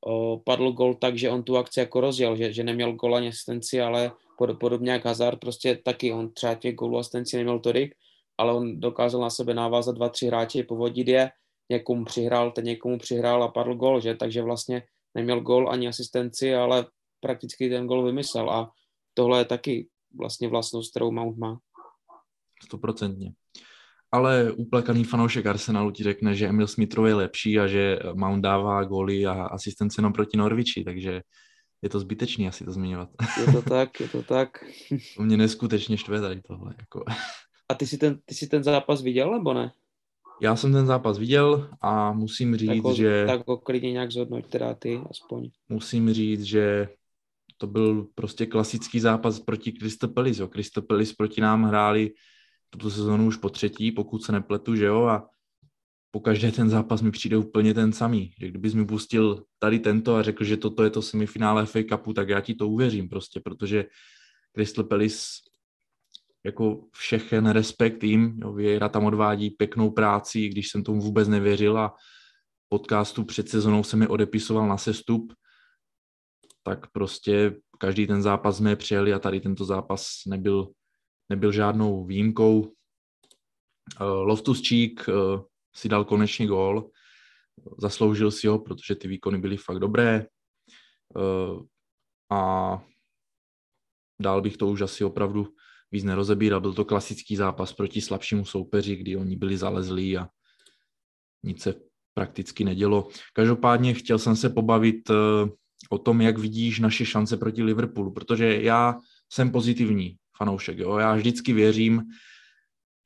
[0.00, 3.28] o, padl gol tak, že on tu akci jako rozjel, že, že neměl gol ani
[3.28, 7.94] asistenci, ale pod, podobně jak Hazard, prostě taky on třeba těch gólů asistenci neměl tolik,
[8.38, 11.30] ale on dokázal na sebe navázat dva, tři hráče, povodit je,
[11.70, 14.14] někomu přihrál, ten někomu přihrál a padl gol, že?
[14.14, 14.82] Takže vlastně
[15.14, 16.86] neměl gol ani asistenci, ale
[17.20, 18.72] prakticky ten gol vymyslel a
[19.14, 21.58] tohle je taky vlastně vlastnost, kterou Mount má.
[22.64, 23.32] Stoprocentně.
[24.12, 28.84] Ale uplakaný fanoušek Arsenalu ti řekne, že Emil Smithrow je lepší a že Mount dává
[28.84, 31.22] góly a asistence jenom proti Norviči, takže
[31.82, 33.08] je to zbytečný asi to zmiňovat.
[33.46, 34.64] Je to tak, je to tak.
[35.16, 36.74] To mě neskutečně štve tady tohle.
[36.78, 37.04] Jako.
[37.68, 39.72] A ty si, ten, ty si ten zápas viděl, nebo ne?
[40.40, 43.24] Já jsem ten zápas viděl a musím říct, tak ho, že...
[43.26, 45.50] Tak ho klidně nějak zhodnoť teda ty aspoň.
[45.68, 46.88] Musím říct, že
[47.56, 50.42] to byl prostě klasický zápas proti Crystal Palace.
[50.42, 50.48] Jo.
[50.48, 52.10] Crystal Palace proti nám hráli
[52.70, 55.28] tuto sezonu už po třetí, pokud se nepletu, že jo, a
[56.10, 58.32] po každé ten zápas mi přijde úplně ten samý.
[58.40, 62.12] Že kdybys mi pustil tady tento a řekl, že toto je to semifinále FA Cupu,
[62.12, 63.84] tak já ti to uvěřím prostě, protože
[64.54, 65.18] Crystal Palace
[66.44, 71.78] jako všechen respekt jim, jo, Vieira tam odvádí pěknou práci, když jsem tomu vůbec nevěřil
[71.78, 71.94] a
[72.68, 75.32] podcastu před sezonou se mi odepisoval na sestup,
[76.62, 80.68] tak prostě každý ten zápas jsme přijeli a tady tento zápas nebyl,
[81.28, 82.60] nebyl žádnou výjimkou.
[82.60, 82.70] Uh,
[84.00, 85.40] Loftus Cheek uh,
[85.76, 86.90] si dal konečně gól,
[87.78, 90.26] zasloužil si ho, protože ty výkony byly fakt dobré
[91.16, 91.62] uh,
[92.30, 92.82] a
[94.20, 95.48] dál bych to už asi opravdu
[95.92, 96.60] víc nerozebíral.
[96.60, 100.28] Byl to klasický zápas proti slabšímu soupeři, kdy oni byli zalezlí a
[101.44, 101.74] nic se
[102.14, 103.08] prakticky nedělo.
[103.32, 105.10] Každopádně chtěl jsem se pobavit
[105.90, 109.00] o tom, jak vidíš naše šance proti Liverpoolu, protože já
[109.32, 110.98] jsem pozitivní fanoušek, jo?
[110.98, 112.02] já vždycky věřím,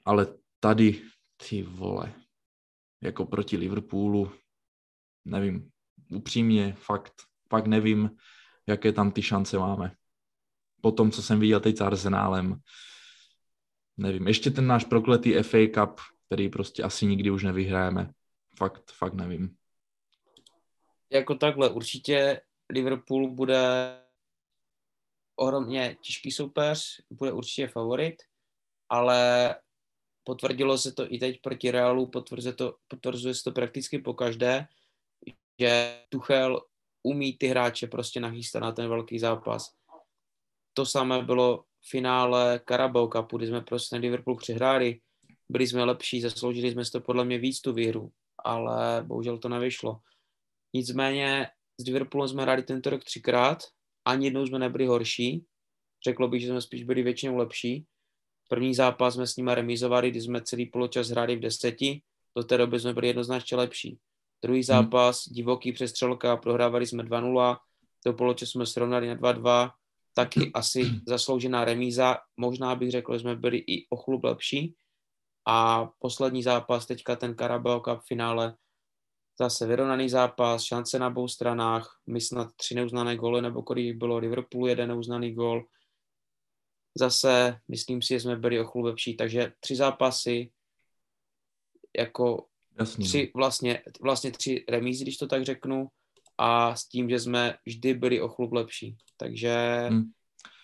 [0.05, 0.27] ale
[0.61, 1.03] tady,
[1.49, 2.15] ty vole,
[3.01, 4.33] jako proti Liverpoolu,
[5.25, 5.71] nevím,
[6.11, 7.13] upřímně, fakt,
[7.49, 8.11] fakt nevím,
[8.67, 9.97] jaké tam ty šance máme.
[10.81, 12.61] Po tom, co jsem viděl teď s Arsenálem,
[13.97, 18.11] nevím, ještě ten náš prokletý FA Cup, který prostě asi nikdy už nevyhrajeme.
[18.59, 19.57] Fakt, fakt nevím.
[21.11, 22.41] Jako takhle, určitě
[22.71, 24.02] Liverpool bude
[25.43, 28.23] ohromně těžký soupeř, bude určitě favorit,
[28.89, 29.55] ale
[30.25, 34.67] potvrdilo se to i teď proti Realu, potvrzuje, to, potvrzuje se to prakticky po každé,
[35.61, 36.61] že Tuchel
[37.03, 39.75] umí ty hráče prostě nachystat na ten velký zápas.
[40.75, 45.01] To samé bylo v finále Carabao Cupu, kdy jsme prostě Liverpool přihráli,
[45.49, 48.13] byli jsme lepší, zasloužili jsme si to podle mě víc tu výhru,
[48.45, 50.01] ale bohužel to nevyšlo.
[50.75, 53.63] Nicméně s Liverpoolem jsme hráli tento rok třikrát,
[54.05, 55.45] ani jednou jsme nebyli horší.
[56.05, 57.87] Řeklo bych, že jsme spíš byli většinou lepší.
[58.49, 62.03] První zápas jsme s nimi remizovali, kdy jsme celý poločas hráli v deseti,
[62.37, 63.99] do té doby jsme byli jednoznačně lepší.
[64.43, 64.63] Druhý hmm.
[64.63, 65.35] zápas, hmm.
[65.35, 67.57] divoký přestřelka, prohrávali jsme 2-0,
[68.07, 69.71] do poločas jsme srovnali na 2-2,
[70.15, 74.75] taky asi zasloužená remíza, možná bych řekl, že jsme byli i o chlub lepší.
[75.47, 78.55] A poslední zápas, teďka ten Carabao Cup finále,
[79.39, 84.19] zase vyrovnaný zápas, šance na obou stranách, my snad tři neuznané góly, nebo kolik bylo
[84.19, 85.65] Liverpoolu jeden neuznaný gól.
[86.99, 90.51] Zase myslím si, že jsme byli o chlup lepší, takže tři zápasy,
[91.99, 92.47] jako
[92.79, 93.05] Jasně.
[93.05, 93.39] tři, no.
[93.41, 95.89] vlastně, vlastně tři remízy, když to tak řeknu,
[96.39, 98.97] a s tím, že jsme vždy byli o chlup lepší.
[99.17, 100.05] Takže hmm.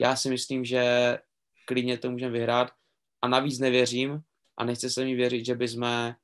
[0.00, 1.18] já si myslím, že
[1.66, 2.70] klidně to můžeme vyhrát
[3.22, 4.20] a navíc nevěřím
[4.56, 6.16] a nechce se mi věřit, že by jsme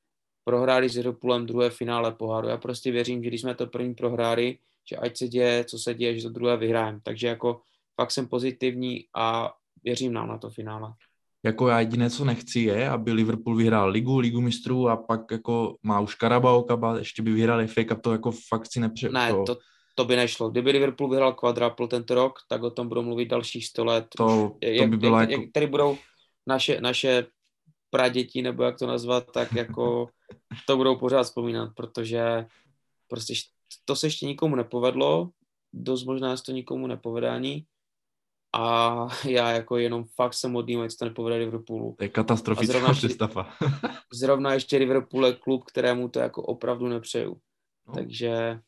[0.45, 2.49] prohráli s Liverpoolem druhé finále poháru.
[2.49, 4.59] Já prostě věřím, že když jsme to první prohráli,
[4.91, 7.01] že ať se děje, co se děje, že to druhé vyhrajeme.
[7.03, 7.61] Takže jako
[8.01, 9.53] fakt jsem pozitivní a
[9.85, 10.93] věřím nám na to finále.
[11.45, 15.77] Jako já jediné, co nechci, je, aby Liverpool vyhrál ligu, ligu mistrů a pak jako
[15.83, 19.09] má už Carabao Cup a ještě by vyhrál FA Cup, to jako fakt si nepře...
[19.09, 19.57] Ne, to,
[19.95, 20.51] to by nešlo.
[20.51, 24.07] Kdyby Liverpool vyhrál quadruple tento rok, tak o tom budou mluvit dalších 100 let.
[24.17, 25.43] To, to jak, by bylo jak, jako...
[25.43, 25.99] Jak tady budou
[26.47, 27.27] naše, naše
[27.95, 30.09] pradětí, nebo jak to nazvat, tak jako
[30.67, 32.47] to budou pořád vzpomínat, protože
[33.09, 33.35] prostě
[33.85, 35.31] to se ještě nikomu nepovedlo,
[35.73, 37.67] dost možná se to nikomu nepovedání
[38.57, 41.95] a já jako jenom fakt se modlím, ať se to nepovede Liverpoolu.
[41.99, 43.55] To je katastrofická představa.
[44.13, 47.37] zrovna ještě Liverpool je klub, kterému to jako opravdu nepřeju.
[47.89, 47.95] No.
[47.95, 48.61] Takže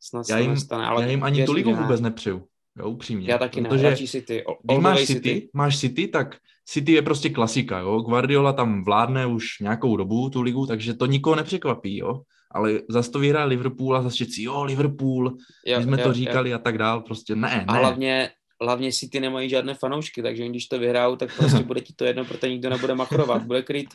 [0.00, 0.86] snad já jim, se nestane.
[0.86, 2.48] Ale já jim ani tu ligu vůbec nepřeju.
[2.78, 3.30] Jo, upřímně.
[3.30, 4.44] Já taky protože ne, radši City.
[4.46, 8.00] O, když máš City, City, máš City, tak City je prostě klasika, jo.
[8.00, 12.22] Guardiola tam vládne už nějakou dobu tu ligu, takže to nikoho nepřekvapí, jo.
[12.50, 16.50] Ale zase to vyhrál Liverpool a zase jo, Liverpool, jo, my jsme jo, to říkali
[16.50, 16.56] jo.
[16.56, 17.64] a tak dál, prostě ne, ne.
[17.68, 21.92] A hlavně, hlavně City nemají žádné fanoušky, takže když to vyhrajou, tak prostě bude ti
[21.92, 23.88] to jedno, protože nikdo nebude machrovat, bude kryt.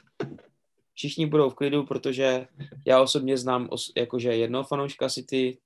[0.93, 2.47] Všichni budou v klidu, protože
[2.87, 5.57] já osobně znám os, jakože jedno fanouška City,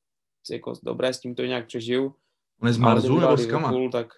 [0.51, 2.16] jako dobré, s tím to nějak přežiju,
[2.62, 3.74] On je z Marzu nebo z Kama?
[3.91, 4.14] Tak...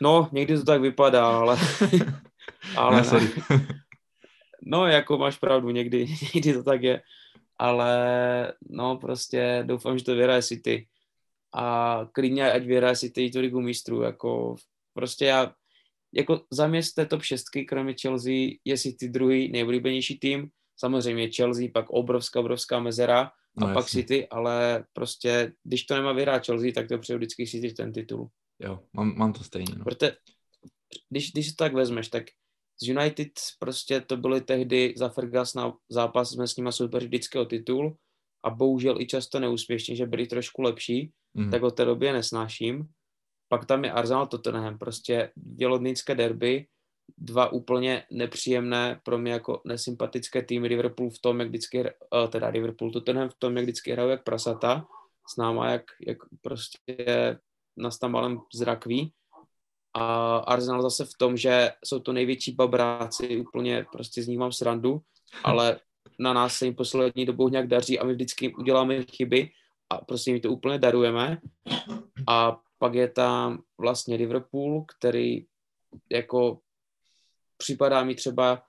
[0.00, 1.58] No, někdy to tak vypadá, ale...
[2.76, 3.28] ale ne, sorry.
[4.62, 7.02] no, jako máš pravdu, někdy, někdy to tak je.
[7.58, 10.86] Ale no, prostě doufám, že to vyhraje City.
[11.54, 14.56] A klidně, ať vyhraje City tu ligu mistrů, jako
[14.94, 15.52] prostě já,
[16.12, 18.32] jako za mě z té top šestky, kromě Chelsea,
[18.64, 20.48] je City druhý nejoblíbenější tým.
[20.76, 24.02] Samozřejmě Chelsea, pak obrovská, obrovská mezera a no, pak jasně.
[24.02, 28.28] City, ale prostě, když to nemá vyhrát Chelsea, tak to přeju vždycky City ten titul.
[28.58, 29.74] Jo, mám, mám to stejně.
[29.78, 29.84] No.
[29.84, 30.12] Protože,
[31.10, 32.24] když, když to tak vezmeš, tak
[32.82, 37.44] z United prostě to byly tehdy za Fergusona zápas, jsme s nimi soupeři vždycky o
[37.44, 37.96] titul
[38.44, 41.50] a bohužel i často neúspěšně, že byli trošku lepší, mm.
[41.50, 42.88] tak od té době nesnáším.
[43.48, 46.66] Pak tam je Arsenal Tottenham, prostě dělodnické derby,
[47.18, 51.88] dva úplně nepříjemné, pro mě jako nesympatické týmy Liverpool v tom, jak vždycky, uh,
[52.28, 54.86] teda Liverpool Tottenham v tom, jak vždycky hrajou jak prasata,
[55.28, 57.38] s náma jak, jak prostě
[57.76, 59.12] nás tam malem zrakví.
[59.94, 64.52] A Arsenal zase v tom, že jsou to největší babráci, úplně prostě z nich mám
[64.52, 65.00] srandu,
[65.44, 65.80] ale
[66.18, 69.50] na nás se jim poslední dobou nějak daří a my vždycky uděláme chyby
[69.90, 71.40] a prostě mi to úplně darujeme.
[72.28, 75.46] A pak je tam vlastně Liverpool, který
[76.12, 76.58] jako
[77.56, 78.62] připadá mi třeba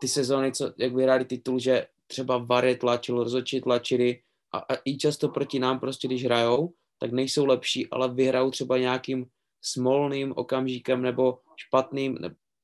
[0.00, 4.22] ty sezóny, co, jak vyhráli titul, že třeba Vary tlačil, rozhodčí tlačili
[4.52, 8.78] a, a i často proti nám prostě, když hrajou, tak nejsou lepší, ale vyhrajou třeba
[8.78, 9.26] nějakým
[9.62, 12.18] smolným okamžikem nebo špatným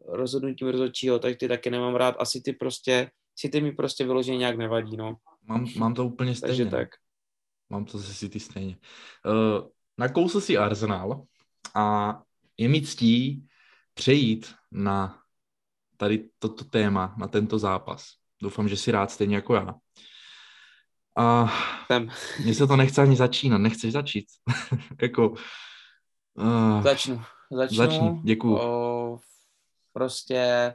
[0.09, 2.17] rozhodnutím rozhodčího, tak ty taky nemám rád.
[2.19, 5.17] Asi ty prostě, si ty mi prostě vyloženě nějak nevadí, no.
[5.47, 6.49] Mám, mám to úplně stejně.
[6.49, 6.89] Takže tak.
[7.71, 8.77] Mám to zase ty stejně.
[9.27, 11.25] Uh, nakousl si Arsenal
[11.75, 12.19] a
[12.59, 13.47] je mi ctí
[13.95, 15.22] přejít na
[16.03, 18.07] tady toto téma, na tento zápas.
[18.43, 19.75] Doufám, že si rád stejně jako já.
[21.19, 21.53] A
[22.45, 23.59] mně se to nechce ani začínat.
[23.59, 24.25] Nechceš začít?
[25.03, 25.29] jako,
[26.35, 27.23] uh, začnu.
[27.51, 27.77] Začnu.
[27.77, 28.59] Začni, děkuju.
[28.59, 29.19] O,
[29.93, 30.75] prostě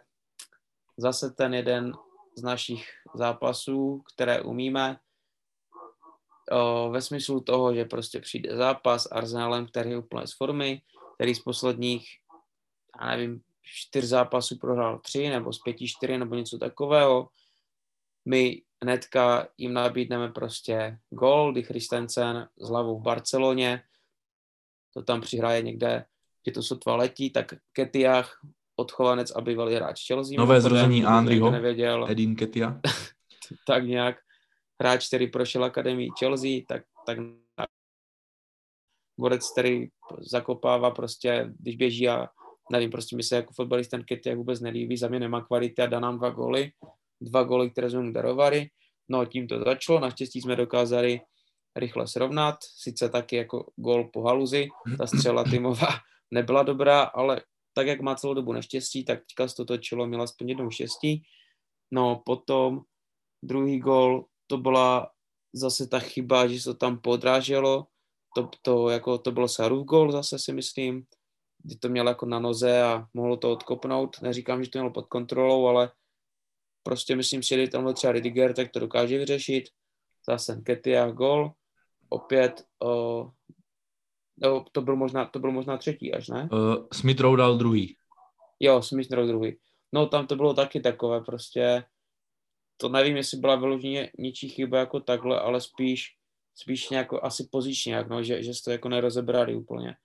[0.97, 1.93] zase ten jeden
[2.37, 4.99] z našich zápasů, které umíme,
[6.51, 10.81] o, ve smyslu toho, že prostě přijde zápas s Arsenalem, který je úplně z formy,
[11.15, 12.07] který z posledních,
[13.01, 13.41] já nevím,
[13.73, 17.29] čtyř zápasů prohrál tři, nebo z pěti čtyři, nebo něco takového.
[18.25, 23.83] My hnedka jim nabídneme prostě gol, kdy Christensen s hlavou v Barceloně,
[24.93, 26.05] to tam přihraje někde,
[26.47, 28.39] že to sotva letí, tak Ketiach,
[28.75, 30.37] odchovanec a bývalý hráč Chelsea.
[30.37, 31.53] Nové zrození Andriho,
[32.07, 32.81] Edin Ketia.
[33.67, 34.15] tak nějak
[34.81, 37.17] hráč, který prošel akademii Chelsea, tak, tak
[39.19, 39.87] borec, který
[40.19, 42.29] zakopává prostě, když běží a
[42.71, 45.99] nevím, prostě mi se jako fotbalista Ketia vůbec nelíbí, za mě nemá kvality a dá
[45.99, 46.71] nám dva góly,
[47.21, 48.69] dva góly, které jsme mu darovali.
[49.09, 51.21] No tím to začalo, naštěstí jsme dokázali
[51.75, 55.87] rychle srovnat, sice taky jako gól po haluzi, ta střela týmová
[56.31, 57.41] nebyla dobrá, ale
[57.73, 61.23] tak, jak má celou dobu neštěstí, tak teďka to točilo, měla aspoň jednou štěstí.
[61.91, 62.81] No potom
[63.43, 65.09] druhý gól, to byla
[65.53, 67.87] zase ta chyba, že se to tam podráželo,
[68.35, 71.03] to, to, jako, to bylo Sarův gól zase si myslím,
[71.67, 74.21] kdy to měl jako na noze a mohlo to odkopnout.
[74.21, 75.91] Neříkám, že to mělo pod kontrolou, ale
[76.83, 79.69] prostě myslím si, že tamhle třeba Ridiger, tak to dokáže vyřešit.
[80.29, 81.51] Zase Ketia gol.
[82.09, 83.31] Opět uh,
[84.37, 86.49] no, to, byl možná, to byl možná třetí až, ne?
[86.51, 87.97] Uh, Smith Rowe dal druhý.
[88.59, 89.57] Jo, Smith Rowe druhý.
[89.93, 91.83] No tam to bylo taky takové prostě,
[92.77, 96.15] to nevím, jestli byla vyloženě ničí chyba jako takhle, ale spíš,
[96.55, 99.95] spíš nějak asi pozičně, jak, no, že, že jste to jako nerozebrali úplně.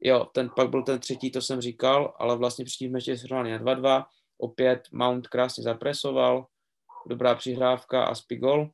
[0.00, 4.04] Jo, ten pak byl ten třetí, to jsem říkal, ale vlastně předtím ještě na 2-2.
[4.38, 6.46] Opět Mount krásně zapresoval,
[7.06, 8.70] dobrá přihrávka a spigol.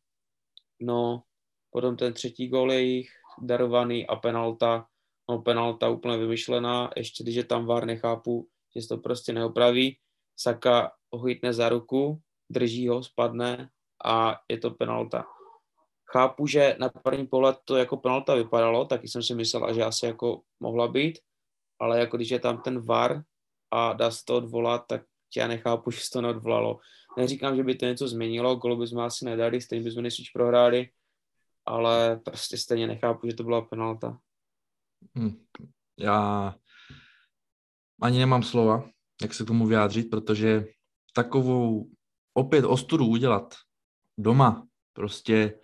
[0.80, 1.22] No,
[1.70, 3.10] potom ten třetí gol je jich
[3.42, 4.86] darovaný a penalta.
[5.30, 9.98] No, penalta úplně vymyšlená, ještě když je tam VAR, nechápu, že se to prostě neopraví.
[10.36, 12.20] Saka ho chytne za ruku,
[12.50, 13.70] drží ho, spadne
[14.04, 15.35] a je to penalta.
[16.12, 20.06] Chápu, že na první pohled to jako penalta vypadalo, taky jsem si myslel, že asi
[20.06, 21.18] jako mohla být,
[21.78, 23.22] ale jako když je tam ten VAR
[23.70, 25.02] a dá se to odvolat, tak
[25.36, 26.78] já nechápu, že se to neodvolalo.
[27.16, 30.90] Neříkám, že by to něco změnilo, golu bychom asi nedali, stejně bychom nejspíš prohráli,
[31.66, 34.18] ale prostě stejně nechápu, že to byla penalta.
[35.14, 35.44] Hmm.
[35.98, 36.54] Já
[38.02, 38.88] ani nemám slova,
[39.22, 40.64] jak se k tomu vyjádřit, protože
[41.14, 41.90] takovou
[42.34, 43.54] opět ostudu udělat
[44.18, 45.58] doma, prostě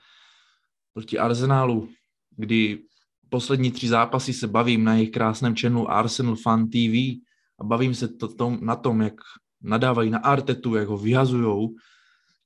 [0.93, 1.89] proti Arsenálu,
[2.37, 2.83] kdy
[3.29, 6.95] poslední tři zápasy se bavím na jejich krásném channelu Arsenal Fan TV
[7.61, 9.15] a bavím se to, tom, na tom, jak
[9.61, 11.75] nadávají na Artetu, jak ho vyhazujou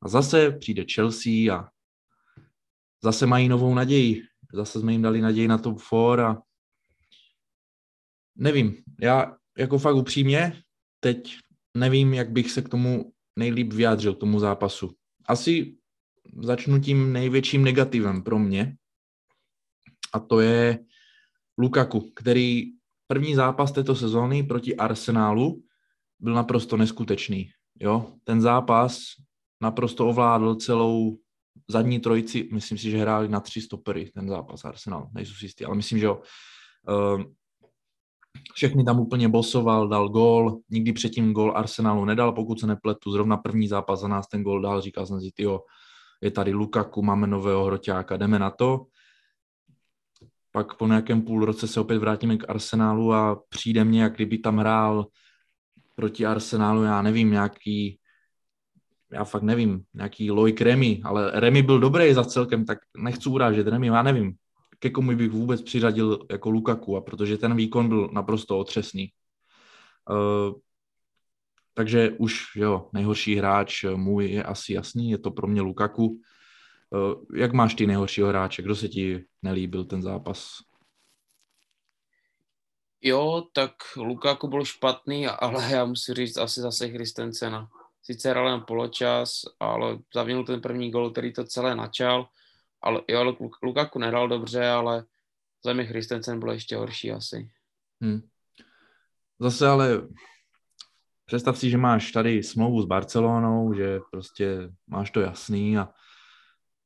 [0.03, 1.71] a zase přijde Chelsea a
[3.05, 4.23] zase mají novou naději.
[4.53, 6.37] Zase jsme jim dali naději na top 4 a
[8.37, 10.63] nevím, já jako fakt upřímně
[11.01, 11.37] teď
[11.77, 14.95] nevím, jak bych se k tomu nejlíp vyjádřil, k tomu zápasu.
[15.29, 15.77] Asi
[16.43, 18.77] začnu tím největším negativem pro mě
[20.13, 20.79] a to je
[21.59, 22.63] Lukaku, který
[23.07, 25.63] první zápas této sezóny proti Arsenálu
[26.19, 27.49] byl naprosto neskutečný.
[27.81, 28.13] Jo?
[28.25, 28.99] Ten zápas
[29.61, 31.19] naprosto ovládl celou
[31.69, 35.65] zadní trojici, myslím si, že hráli na tři stopery ten zápas Arsenal, nejsou si jistý,
[35.65, 36.23] ale myslím, že jo.
[36.89, 37.23] Uh,
[38.55, 43.37] všechny tam úplně bosoval, dal gól, nikdy předtím gól Arsenalu nedal, pokud se nepletu, zrovna
[43.37, 45.61] první zápas za nás ten gól dal, říkal jsem si, tyjo,
[46.21, 48.87] je tady Lukaku, máme nového hroťáka, jdeme na to.
[50.53, 54.39] Pak po nějakém půl roce se opět vrátíme k Arsenálu a přijde mně, jak kdyby
[54.39, 55.07] tam hrál
[55.95, 57.99] proti Arsenálu, já nevím, nějaký
[59.13, 63.67] já fakt nevím, nějaký Loic Remy, ale Remy byl dobrý za celkem, tak nechci urážet
[63.67, 64.35] Remy, já nevím,
[64.79, 69.09] ke komu bych vůbec přiřadil jako Lukaku, a protože ten výkon byl naprosto otřesný.
[70.11, 70.55] Uh,
[71.77, 76.21] takže už jo, nejhorší hráč můj je asi jasný, je to pro mě Lukaku.
[76.91, 78.63] Uh, jak máš ty nejhoršího hráče?
[78.63, 80.59] Kdo se ti nelíbil ten zápas?
[83.01, 87.69] Jo, tak Lukaku byl špatný, ale já musím říct asi zase Christensena
[88.07, 92.29] sice hrál jen poločas, ale zavinul ten první gol, který to celé načal.
[92.83, 95.05] Ale jo, Lukaku nehrál dobře, ale
[95.65, 97.51] za mě Christensen byl ještě horší asi.
[98.01, 98.21] Hmm.
[99.41, 100.09] Zase ale
[101.27, 105.89] představ si, že máš tady smlouvu s Barcelonou, že prostě máš to jasný a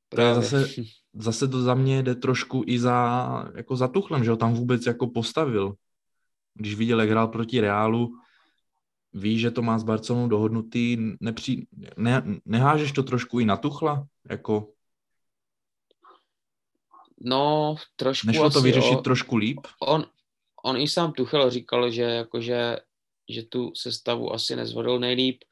[0.09, 0.67] to je zase,
[1.15, 4.87] zase to za mě jde trošku i za, jako za Tuchlem, že ho tam vůbec
[4.87, 5.75] jako postavil.
[6.55, 8.11] Když viděl, jak hrál proti Reálu,
[9.13, 14.07] ví, že to má s Barcelonou dohodnutý, nepří, ne, nehážeš to trošku i na Tuchla?
[14.31, 14.69] Jako...
[17.21, 19.61] No, trošku Nešlo to vyřešit o, trošku líp?
[19.81, 20.05] On,
[20.65, 22.77] on i sám Tuchel říkal, že, jakože,
[23.33, 25.45] že tu sestavu asi nezvodil nejlíp.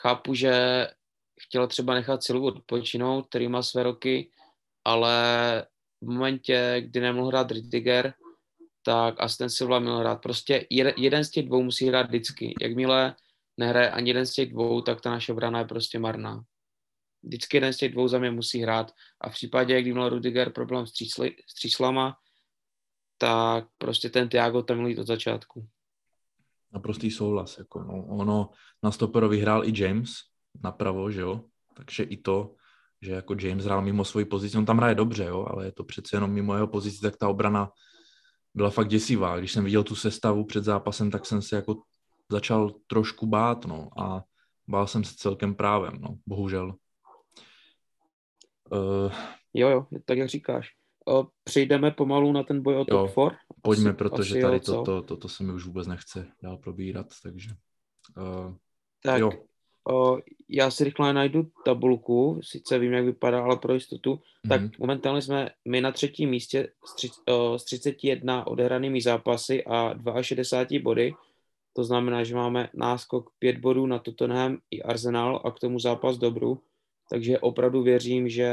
[0.00, 0.86] Chápu, že
[1.40, 4.30] chtěl třeba nechat Silvu odpočinout, který má své roky,
[4.84, 5.66] ale
[6.00, 8.14] v momentě, kdy nemohl hrát Rittiger,
[8.82, 10.22] tak Aston Silva měl hrát.
[10.22, 10.66] Prostě
[10.96, 12.54] jeden z těch dvou musí hrát vždycky.
[12.60, 13.14] Jakmile
[13.56, 16.44] nehraje ani jeden z těch dvou, tak ta naše obrana je prostě marná.
[17.22, 18.92] Vždycky jeden z těch dvou za mě musí hrát.
[19.20, 22.16] A v případě, kdy měl Rudiger problém s, třísli, s tříslama,
[23.18, 25.68] tak prostě ten Tiago tam měl jít od začátku.
[26.72, 27.58] Naprostý souhlas.
[27.58, 28.50] Jako no, ono
[28.82, 30.12] na stoperovi vyhrál i James
[30.62, 31.44] napravo, že jo?
[31.74, 32.54] Takže i to,
[33.02, 35.46] že jako James hrál mimo svoji pozici, on tam hraje dobře, jo?
[35.50, 37.70] ale je to přece jenom mimo jeho pozici, tak ta obrana
[38.54, 39.38] byla fakt děsivá.
[39.38, 41.82] Když jsem viděl tu sestavu před zápasem, tak jsem se jako
[42.30, 44.24] začal trošku bát, no, a
[44.68, 46.74] bál jsem se celkem právem, no, bohužel.
[48.70, 49.12] Uh,
[49.54, 50.77] jo, jo, tak jak říkáš.
[51.44, 53.36] Přejdeme pomalu na ten boj o top 4?
[53.62, 56.56] Pojďme, asi, protože asi tady toto to, to, to se mi už vůbec nechce dál
[56.56, 57.50] probírat, takže
[58.16, 58.54] uh,
[59.02, 59.30] tak, jo.
[59.90, 64.14] Uh, já si rychle najdu tabulku, sice vím, jak vypadá, ale pro jistotu.
[64.14, 64.48] Mm-hmm.
[64.48, 64.70] Tak mhm.
[64.78, 70.82] momentálně jsme my na třetím místě s, tři, uh, s 31 odehranými zápasy a 62
[70.82, 71.14] body.
[71.72, 76.18] To znamená, že máme náskok 5 bodů na Tottenham i Arsenal a k tomu zápas
[76.18, 76.60] dobru.
[77.10, 78.48] Takže opravdu věřím, že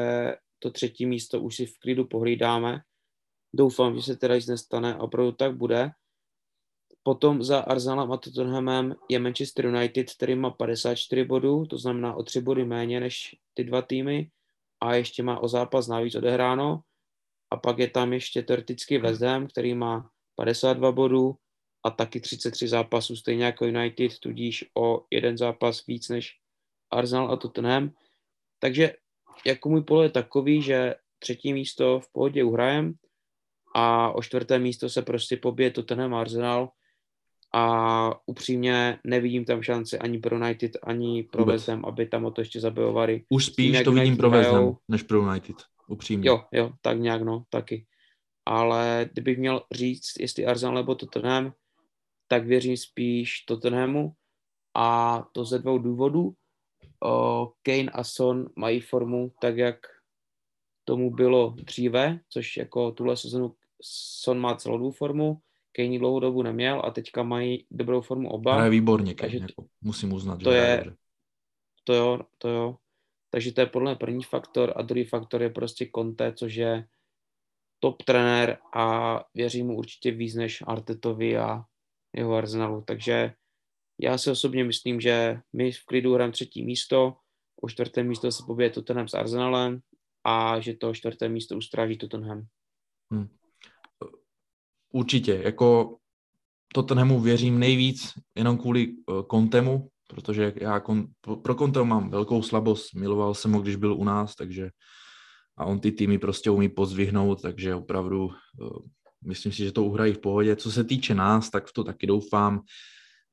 [0.60, 2.82] to třetí místo už si v klidu pohlídáme.
[3.54, 5.92] Doufám, že se teda nic nestane a opravdu tak bude.
[7.04, 12.24] Potom za Arsenalem a Tottenhamem je Manchester United, který má 54 bodů, to znamená o
[12.24, 14.32] 3 body méně než ty dva týmy
[14.82, 16.82] a ještě má o zápas navíc odehráno.
[17.52, 21.36] A pak je tam ještě teoreticky West Ham, který má 52 bodů
[21.84, 26.40] a taky 33 zápasů, stejně jako United, tudíž o jeden zápas víc než
[26.92, 27.92] Arsenal a Tottenham.
[28.60, 28.94] Takže
[29.46, 32.94] jako můj pole je takový, že třetí místo v pohodě uhrajem
[33.76, 36.70] a o čtvrté místo se prostě pobije Tottenham Arsenal,
[37.56, 42.32] a upřímně nevidím tam šanci ani pro United, ani pro West Ham, aby tam o
[42.32, 43.24] to ještě zabojovali.
[43.30, 45.56] Už spíš Tím, to vidím pro West Ham, než pro United,
[45.88, 46.30] upřímně.
[46.30, 47.86] Jo, jo, tak nějak no, taky.
[48.46, 51.54] Ale kdybych měl říct, jestli Arsenal nebo Tottenham,
[52.28, 54.12] tak věřím spíš Tottenhamu
[54.74, 56.34] a to ze dvou důvodů.
[57.64, 59.78] Kane a Son mají formu tak, jak
[60.84, 65.42] tomu bylo dříve, což jako tuhle sezonu Son má celou formu,
[65.72, 68.64] Kane dlouhou dobu neměl a teďka mají dobrou formu oba.
[68.64, 70.98] je výborně, Kane, jako, musím uznat, to že je, dobře.
[71.84, 72.78] To jo, to jo.
[73.30, 76.88] Takže to je podle mě první faktor a druhý faktor je prostě Conte, což je
[77.80, 81.64] top trenér a věřím mu určitě víc než Artetovi a
[82.14, 82.82] jeho Arsenalu.
[82.82, 83.34] Takže
[84.02, 87.14] já si osobně myslím, že my v klidu hrajeme třetí místo,
[87.62, 89.80] o čtvrté místo se pobije Tottenham s Arsenalem
[90.24, 92.46] a že to čtvrté místo ustráží Tottenham.
[93.12, 93.28] Hmm.
[94.94, 95.98] Určitě, jako
[96.74, 101.08] Tottenhamu věřím nejvíc jenom kvůli uh, Kontemu, protože já kon,
[101.44, 104.70] pro Kontemu mám velkou slabost, miloval jsem ho, když byl u nás, takže
[105.58, 108.34] a on ty týmy prostě umí pozvihnout, takže opravdu uh,
[109.26, 110.56] myslím si, že to uhrají v pohodě.
[110.56, 112.62] Co se týče nás, tak v to taky doufám.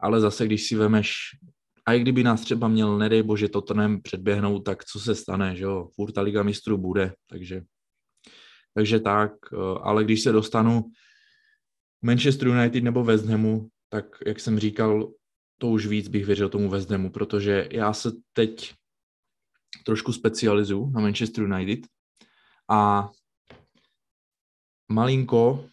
[0.02, 1.16] Ale zase, když si vemeš,
[1.86, 5.64] a i kdyby nás třeba měl, nedej bože, Tottenham předběhnout, tak co se stane, že
[5.64, 7.62] jo, furt ta Liga mistrů bude, takže,
[8.74, 10.84] takže tak, eh, ale když se dostanu
[12.02, 15.12] Manchester United nebo West Hamu, tak jak jsem říkal,
[15.58, 18.74] to už víc bych věřil tomu West Hamu, protože já se teď
[19.84, 21.80] trošku specializuju na Manchester United
[22.70, 23.10] a
[24.88, 25.68] malinko,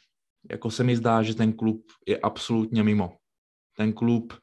[0.49, 3.18] jako se mi zdá, že ten klub je absolutně mimo.
[3.79, 4.33] Ten klub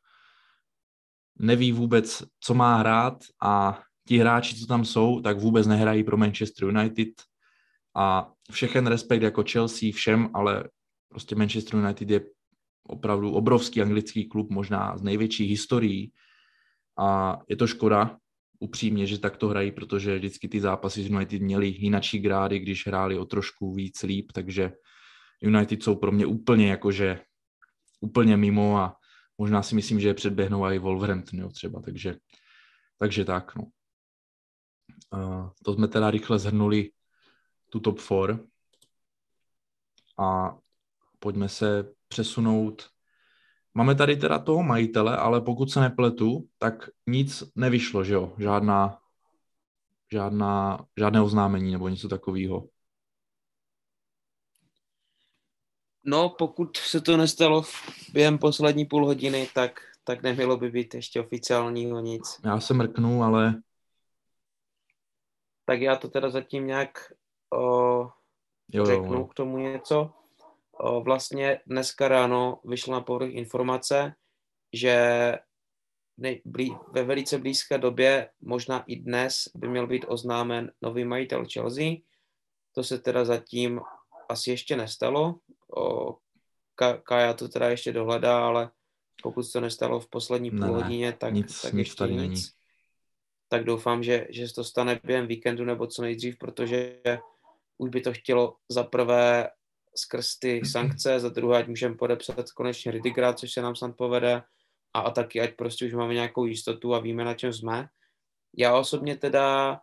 [1.39, 6.16] neví vůbec, co má hrát a ti hráči, co tam jsou, tak vůbec nehrají pro
[6.16, 7.09] Manchester United.
[7.97, 10.64] A všechen respekt jako Chelsea všem, ale
[11.09, 12.20] prostě Manchester United je
[12.89, 16.12] opravdu obrovský anglický klub, možná z největší historií.
[16.99, 18.16] A je to škoda,
[18.61, 22.87] upřímně, že tak to hrají, protože vždycky ty zápasy z United měly jinačí grády, když
[22.87, 24.72] hráli o trošku víc líp, takže
[25.43, 27.20] United jsou pro mě úplně jakože
[28.01, 28.97] úplně mimo a
[29.39, 32.16] možná si myslím, že je předběhnou i Wolverhampton jo, třeba, takže,
[32.99, 33.64] takže tak, no.
[35.14, 36.91] Uh, to jsme teda rychle zhrnuli
[37.70, 38.39] tu top 4
[40.18, 40.57] a
[41.18, 42.91] pojďme se přesunout.
[43.74, 48.34] Máme tady teda toho majitele, ale pokud se nepletu, tak nic nevyšlo, že jo?
[48.39, 48.99] Žádná,
[50.12, 52.68] žádná, žádné oznámení nebo něco takového.
[56.09, 57.62] No, pokud se to nestalo
[58.12, 62.40] během poslední půl hodiny, tak, tak nemělo by být ještě oficiálního nic.
[62.44, 63.54] Já se mrknu, ale...
[65.64, 67.12] Tak já to teda zatím nějak
[67.54, 68.09] o,
[68.72, 69.24] jo, řeknu jo.
[69.24, 70.11] k tomu něco.
[70.72, 74.14] O, vlastně dneska ráno vyšla na povrch informace,
[74.72, 75.32] že
[76.16, 81.44] nej, blí, ve velice blízké době, možná i dnes, by měl být oznámen nový majitel
[81.52, 81.92] Chelsea.
[82.72, 83.80] To se teda zatím
[84.28, 85.34] asi ještě nestalo.
[85.76, 86.16] O,
[87.02, 88.70] Kaja to teda ještě dohledá, ale
[89.22, 92.20] pokud to nestalo v poslední půl hodině, tak, nic, tak nic ještě tady nic.
[92.20, 92.42] není.
[93.48, 97.00] Tak doufám, že, že se to stane během víkendu nebo co nejdřív, protože
[97.78, 99.50] už by to chtělo za prvé
[99.96, 104.42] skrz ty sankce, za druhé, ať můžeme podepsat konečně Ridigra, což se nám snad povede,
[104.94, 107.88] a, a taky, ať prostě už máme nějakou jistotu a víme, na čem jsme.
[108.56, 109.80] Já osobně teda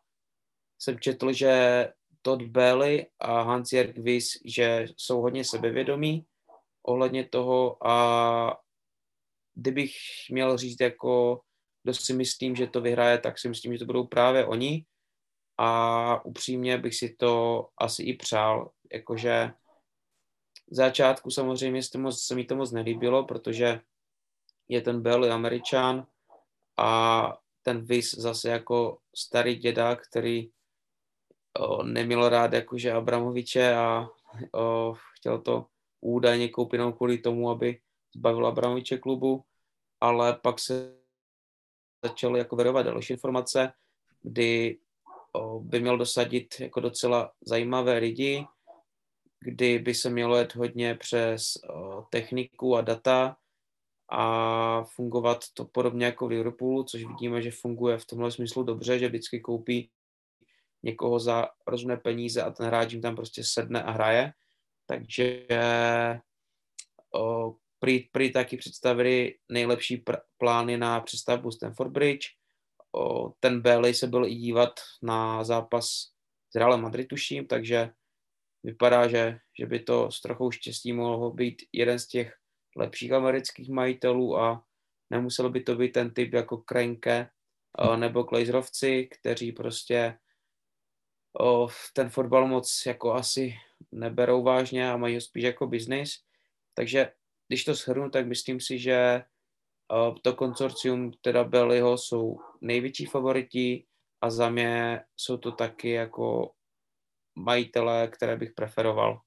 [0.80, 1.88] jsem četl, že
[2.24, 6.26] Todd Bailey a Hans-Jörg Wyss, že jsou hodně sebevědomí
[6.84, 8.58] ohledně toho a
[9.56, 9.92] kdybych
[10.30, 11.42] měl říct jako
[11.84, 14.86] kdo si myslím, že to vyhraje, tak si myslím, že to budou právě oni.
[15.58, 19.52] A upřímně bych si to asi i přál, jakože
[20.72, 23.82] v začátku samozřejmě se, moc, se mi to moc nelíbilo, protože
[24.68, 26.08] je ten Bailey američan
[26.78, 30.50] a ten Vys zase jako starý děda, který
[31.60, 34.08] o, neměl rád jakože Abramoviče a
[34.54, 35.66] o, chtěl to
[36.02, 37.80] údajně koupit jenom kvůli tomu, aby
[38.16, 39.44] zbavil Abramoviče klubu,
[40.02, 40.96] ale pak se
[42.06, 43.74] začaly jako verovat další informace,
[44.22, 44.80] kdy
[45.34, 48.46] o, by měl dosadit jako docela zajímavé lidi,
[49.40, 53.38] kdy by se mělo jet hodně přes o, techniku a data
[54.12, 59.00] a fungovat to podobně jako v Liverpoolu, což vidíme, že funguje v tomhle smyslu dobře,
[59.00, 59.90] že vždycky koupí
[60.84, 64.34] někoho za rozumné peníze a ten hráč jim tam prostě sedne a hraje.
[64.86, 65.48] Takže
[67.80, 72.28] prý, prý taky představili nejlepší pr- plány na přestavbu Stanford Bridge.
[72.96, 75.86] O, ten Bailey se byl i dívat na zápas
[76.50, 77.90] s Realem Madrid, tuším, takže
[78.64, 82.38] vypadá, že, že by to s trochou štěstí mohlo být jeden z těch
[82.76, 84.64] lepších amerických majitelů a
[85.10, 87.30] nemusel by to být ten typ jako Krenke
[87.96, 90.18] nebo Glazrovci, kteří prostě
[91.40, 93.54] o, ten fotbal moc jako asi
[93.92, 96.20] neberou vážně a mají ho spíš jako biznis.
[96.74, 97.12] Takže
[97.48, 99.24] když to shrnu, tak myslím si, že
[100.22, 103.86] to konsorcium teda Bellyho jsou největší favoriti
[104.22, 106.52] a za mě jsou to taky jako
[107.36, 109.22] majitele, které bych preferoval.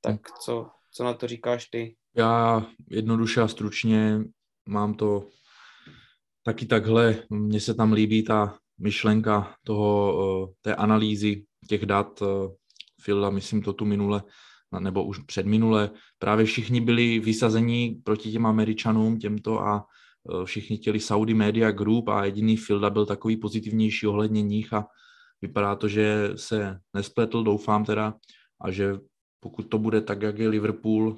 [0.00, 1.96] Tak co, co na to říkáš ty?
[2.16, 4.18] Já jednoduše a stručně
[4.68, 5.28] mám to
[6.42, 7.22] taky takhle.
[7.30, 12.22] Mně se tam líbí ta myšlenka toho, té analýzy těch dat.
[13.00, 14.22] Filda, myslím to tu minule,
[14.78, 15.90] nebo už předminule.
[16.18, 19.86] Právě všichni byli vysazení proti těm Američanům, těmto a
[20.44, 24.86] všichni chtěli Saudi Media Group a jediný Filda byl takový pozitivnější ohledně nich a
[25.42, 28.14] vypadá to, že se nespletl, doufám teda,
[28.60, 28.98] a že
[29.40, 31.16] pokud to bude tak, jak je Liverpool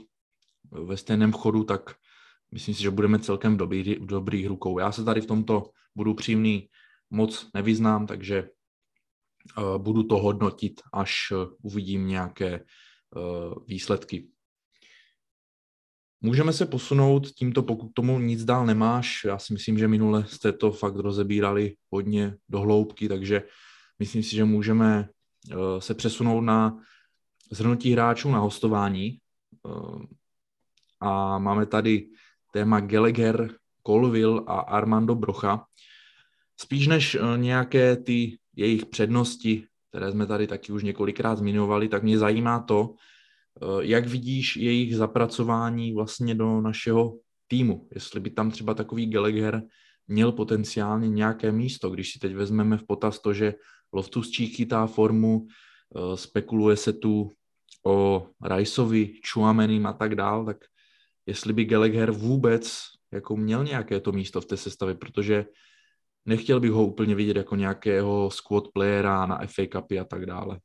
[0.71, 1.95] ve stejném chodu, tak
[2.53, 4.79] myslím si, že budeme celkem v, dobrý, v dobrých rukou.
[4.79, 6.69] Já se tady v tomto budu přímný
[7.11, 8.49] moc nevyznám, takže
[9.59, 14.29] uh, budu to hodnotit, až uh, uvidím nějaké uh, výsledky.
[16.21, 19.25] můžeme se posunout tímto, pokud tomu nic dál nemáš.
[19.25, 23.43] Já si myslím, že minule jste to fakt rozebírali hodně do hloubky, takže
[23.99, 25.09] myslím si, že můžeme
[25.79, 26.79] se přesunout na
[27.51, 29.19] zhrnutí hráčů na hostování.
[31.01, 32.09] A máme tady
[32.53, 33.51] téma Gallagher,
[33.87, 35.67] Colville a Armando Brocha.
[36.61, 42.03] Spíš než uh, nějaké ty jejich přednosti, které jsme tady taky už několikrát zmiňovali, tak
[42.03, 42.95] mě zajímá to,
[43.63, 47.89] Eh, jak vidíš jejich zapracování vlastně do našeho týmu?
[47.95, 49.63] Jestli by tam třeba takový Gallagher
[50.09, 53.55] měl potenciálně nějaké místo, když si teď vezmeme v potaz to, že
[53.93, 57.33] Loftus chytá formu, eh, spekuluje se tu
[57.87, 60.57] o Riceovi, Chuamenim a tak dál, tak
[61.27, 62.81] jestli by Gallagher vůbec
[63.13, 65.45] jako měl nějaké to místo v té sestavě, protože
[66.27, 70.61] nechtěl bych ho úplně vidět jako nějakého squad playera na FA Cupy a tak dále.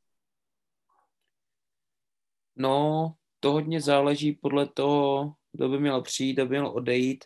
[2.56, 7.24] No, to hodně záleží podle toho, kdo by měl přijít, kdo by měl odejít,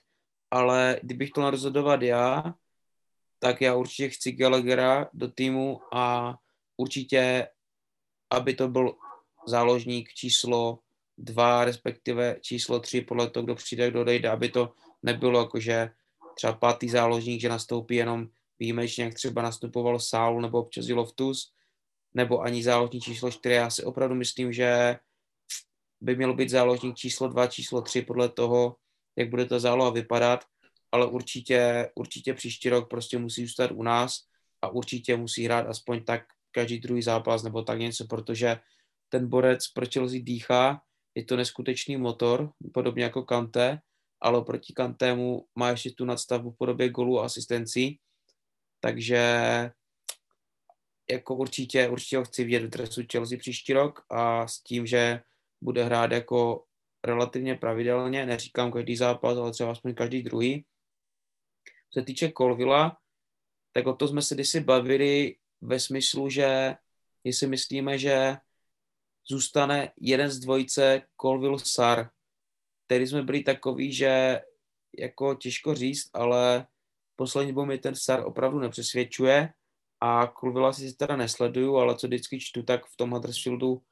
[0.50, 2.54] ale kdybych to rozhodovat já,
[3.38, 6.34] tak já určitě chci Gallaghera do týmu a
[6.76, 7.48] určitě,
[8.30, 8.94] aby to byl
[9.46, 10.78] záložník číslo
[11.18, 14.72] dva, respektive číslo tři, podle toho, kdo přijde, kdo odejde, aby to
[15.02, 15.90] nebylo jako, že
[16.36, 18.28] třeba pátý záložník, že nastoupí jenom
[18.58, 21.52] výjimečně, jak třeba nastupoval Saul nebo občas Loftus,
[22.14, 23.54] nebo ani záložník číslo čtyři.
[23.54, 24.96] Já si opravdu myslím, že
[26.00, 28.76] by měl být záložník číslo 2, číslo 3 podle toho,
[29.16, 30.44] jak bude ta záloha vypadat,
[30.92, 34.18] ale určitě, určitě příští rok prostě musí zůstat u nás
[34.62, 38.60] a určitě musí hrát aspoň tak každý druhý zápas nebo tak něco, protože
[39.08, 40.80] ten borec pro Chelsea dýchá,
[41.14, 43.80] je to neskutečný motor, podobně jako Kante,
[44.20, 48.00] ale proti Kantému má ještě tu nadstavbu v podobě golů a asistencí,
[48.80, 49.20] takže
[51.10, 55.22] jako určitě, určitě ho chci vidět v dresu Chelsea příští rok a s tím, že
[55.60, 56.64] bude hrát jako
[57.04, 60.64] relativně pravidelně, neříkám každý zápas, ale třeba aspoň každý druhý.
[61.90, 62.98] Co se týče Colvilla,
[63.72, 66.74] tak o to jsme se kdysi bavili ve smyslu, že
[67.24, 68.36] jestli myslíme, že
[69.28, 72.10] zůstane jeden z dvojice Colville Sar,
[72.86, 74.40] který jsme byli takový, že
[74.98, 76.66] jako těžko říct, ale
[77.16, 79.52] poslední dobou mi ten Sar opravdu nepřesvědčuje
[80.00, 83.82] a Colvilla si teda nesleduju, ale co vždycky čtu, tak v tom Huddersfieldu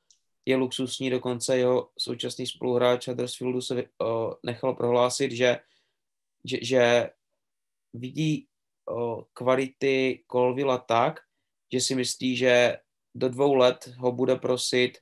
[0.47, 5.59] je luxusní, dokonce jeho současný spoluhráč Huddersfieldu se uh, nechal prohlásit, že,
[6.45, 7.11] že, že
[7.93, 8.47] vidí
[8.91, 11.21] uh, kvality Colvilla tak,
[11.73, 12.79] že si myslí, že
[13.15, 14.99] do dvou let ho bude prosit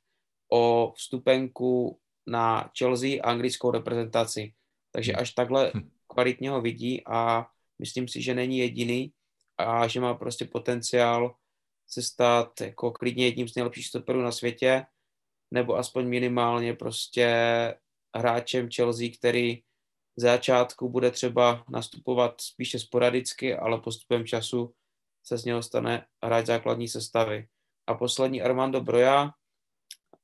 [0.53, 4.53] o vstupenku na Chelsea a anglickou reprezentaci.
[4.91, 5.91] Takže až takhle hm.
[6.07, 7.47] kvalitně ho vidí a
[7.79, 9.12] myslím si, že není jediný
[9.59, 11.35] a že má prostě potenciál
[11.87, 14.87] se stát jako klidně jedním z nejlepších stoperů na světě
[15.51, 17.29] nebo aspoň minimálně prostě
[18.16, 19.57] hráčem Chelsea, který
[20.16, 24.75] v začátku bude třeba nastupovat spíše sporadicky, ale postupem času
[25.25, 27.49] se z něho stane hráč základní sestavy.
[27.87, 29.31] A poslední Armando Broja,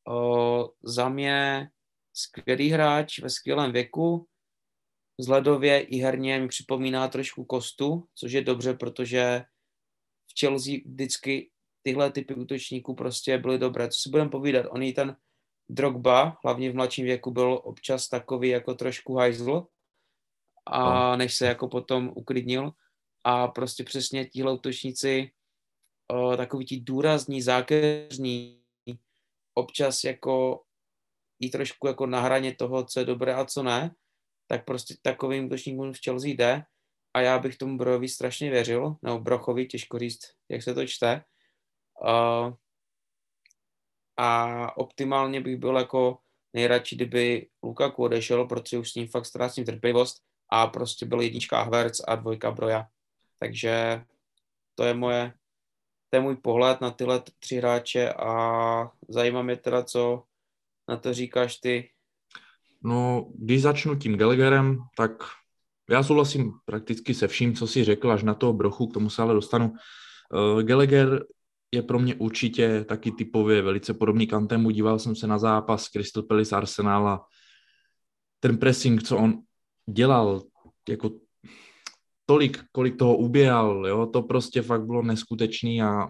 [0.08, 1.70] o, za mě
[2.18, 4.26] skvělý hráč ve skvělém věku,
[5.18, 9.44] vzhledově i herně mi připomíná trošku Kostu, což je dobře, protože
[10.26, 11.50] v Chelsea vždycky
[11.82, 13.88] tyhle typy útočníků prostě byly dobré.
[13.88, 15.16] Co si budeme povídat, on je ten
[15.70, 19.66] Drogba, hlavně v mladším věku, byl občas takový jako trošku hajzl,
[20.66, 22.72] a než se jako potom uklidnil.
[23.24, 25.30] A prostě přesně tihle útočníci,
[26.08, 28.62] o, takový ti důrazní, zákeřní,
[29.54, 30.62] občas jako
[31.40, 33.94] i trošku jako na hraně toho, co je dobré a co ne,
[34.46, 36.62] tak prostě takovým útočníkům v Chelsea jde
[37.14, 41.24] a já bych tomu Brojovi strašně věřil, nebo Brochovi, těžko říct, jak se to čte.
[42.02, 42.54] Uh,
[44.16, 46.18] a optimálně bych byl jako
[46.52, 51.62] nejradši, kdyby Lukaku odešel, protože už s ním fakt ztrácím trpělivost a prostě byl jednička
[51.62, 52.88] Havertz a dvojka Broja.
[53.38, 54.04] Takže
[54.74, 55.32] to je moje,
[56.10, 60.24] to je můj pohled na tyhle tři hráče a zajímá mě teda, co
[60.88, 61.90] na to říkáš ty.
[62.84, 65.12] No, když začnu tím Gallagherem, tak
[65.90, 69.22] já souhlasím prakticky se vším, co si řekl, až na toho brochu, k tomu se
[69.22, 69.72] ale dostanu.
[70.32, 71.24] Uh, Gallagher
[71.72, 74.70] je pro mě určitě taky typově velice podobný Kantemu.
[74.70, 77.26] Díval jsem se na zápas Crystal Palace Arsenal a
[78.40, 79.42] ten pressing, co on
[79.86, 80.42] dělal,
[80.88, 81.10] jako
[82.26, 86.08] tolik, kolik toho uběhal, jo, to prostě fakt bylo neskutečný a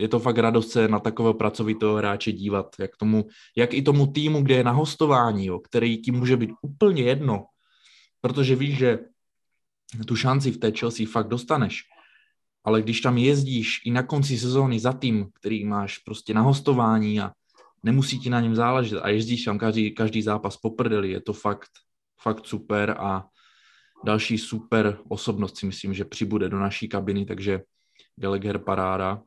[0.00, 3.26] je to fakt radost se na takového pracovitého hráče dívat, jak, tomu,
[3.56, 7.44] jak i tomu týmu, kde je na hostování, jo, který ti může být úplně jedno,
[8.20, 8.98] protože víš, že
[10.06, 11.82] tu šanci v té Chelsea fakt dostaneš,
[12.64, 17.20] ale když tam jezdíš i na konci sezóny za tým, který máš prostě na hostování
[17.20, 17.32] a
[17.82, 21.32] nemusí ti na něm záležet a jezdíš tam každý, každý zápas po prdeli, je to
[21.32, 21.70] fakt,
[22.20, 23.28] fakt super a
[24.04, 27.60] další super osobnost si myslím, že přibude do naší kabiny, takže
[28.16, 29.22] Gallagher paráda.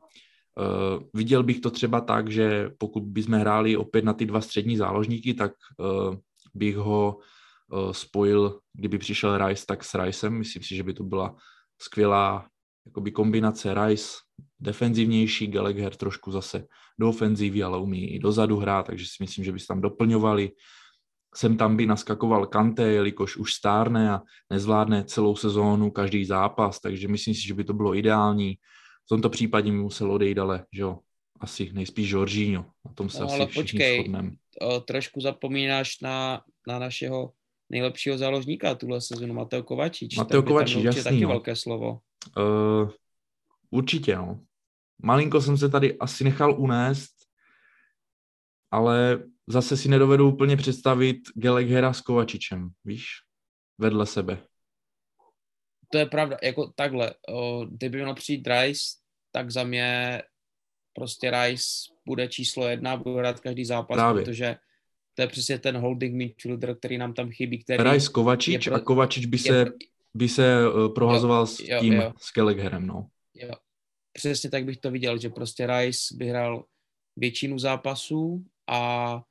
[0.60, 4.76] Uh, viděl bych to třeba tak, že pokud bychom hráli opět na ty dva střední
[4.76, 6.14] záložníky, tak uh,
[6.54, 7.18] bych ho
[7.72, 10.32] uh, spojil, kdyby přišel Rice, tak s Ricem.
[10.32, 11.36] Myslím si, že by to byla
[11.78, 12.46] skvělá
[12.86, 14.08] jakoby kombinace Rice,
[14.60, 16.66] defenzivnější, Gallagher trošku zase
[17.00, 20.50] do ofenzívy, ale umí i dozadu hrát, takže si myslím, že by se tam doplňovali.
[21.34, 27.08] Sem tam by naskakoval Kante, jelikož už stárne a nezvládne celou sezónu, každý zápas, takže
[27.08, 28.58] myslím si, že by to bylo ideální.
[29.04, 30.98] V tomto případě mi musel odejít, ale že jo,
[31.40, 32.66] asi nejspíš Jorginho.
[32.84, 34.30] Na tom se no, asi ale všichni počkej, shodneme.
[34.84, 37.32] trošku zapomínáš na, na našeho
[37.70, 40.16] nejlepšího záložníka tuhle sezónu, Mateo Kovačič.
[40.16, 41.02] Mateo Kovačič, jasný.
[41.02, 41.28] taky no.
[41.28, 41.98] velké slovo.
[42.36, 42.90] Uh,
[43.70, 44.40] určitě, no.
[45.02, 47.12] Malinko jsem se tady asi nechal unést,
[48.70, 53.06] ale zase si nedovedu úplně představit Geleghera s Kovačičem, víš,
[53.78, 54.46] vedle sebe.
[55.94, 58.82] To je pravda, jako takhle, o, kdyby měl přijít Rice,
[59.30, 60.22] tak za mě
[60.92, 61.66] prostě Rice
[62.06, 64.24] bude číslo jedna, bude hrát každý zápas, Právě.
[64.24, 64.56] protože
[65.14, 67.58] to je přesně ten holding midfielder, který nám tam chybí.
[67.58, 69.64] Který Rice Kovačič pro, a Kovačič by se,
[70.14, 72.12] by se uh, prohazoval jo, s tím, jo, jo.
[72.18, 73.08] s Kellegherem, no.
[73.34, 73.50] Jo.
[74.12, 76.64] Přesně tak bych to viděl, že prostě Rice by hrál
[77.16, 79.22] většinu zápasů a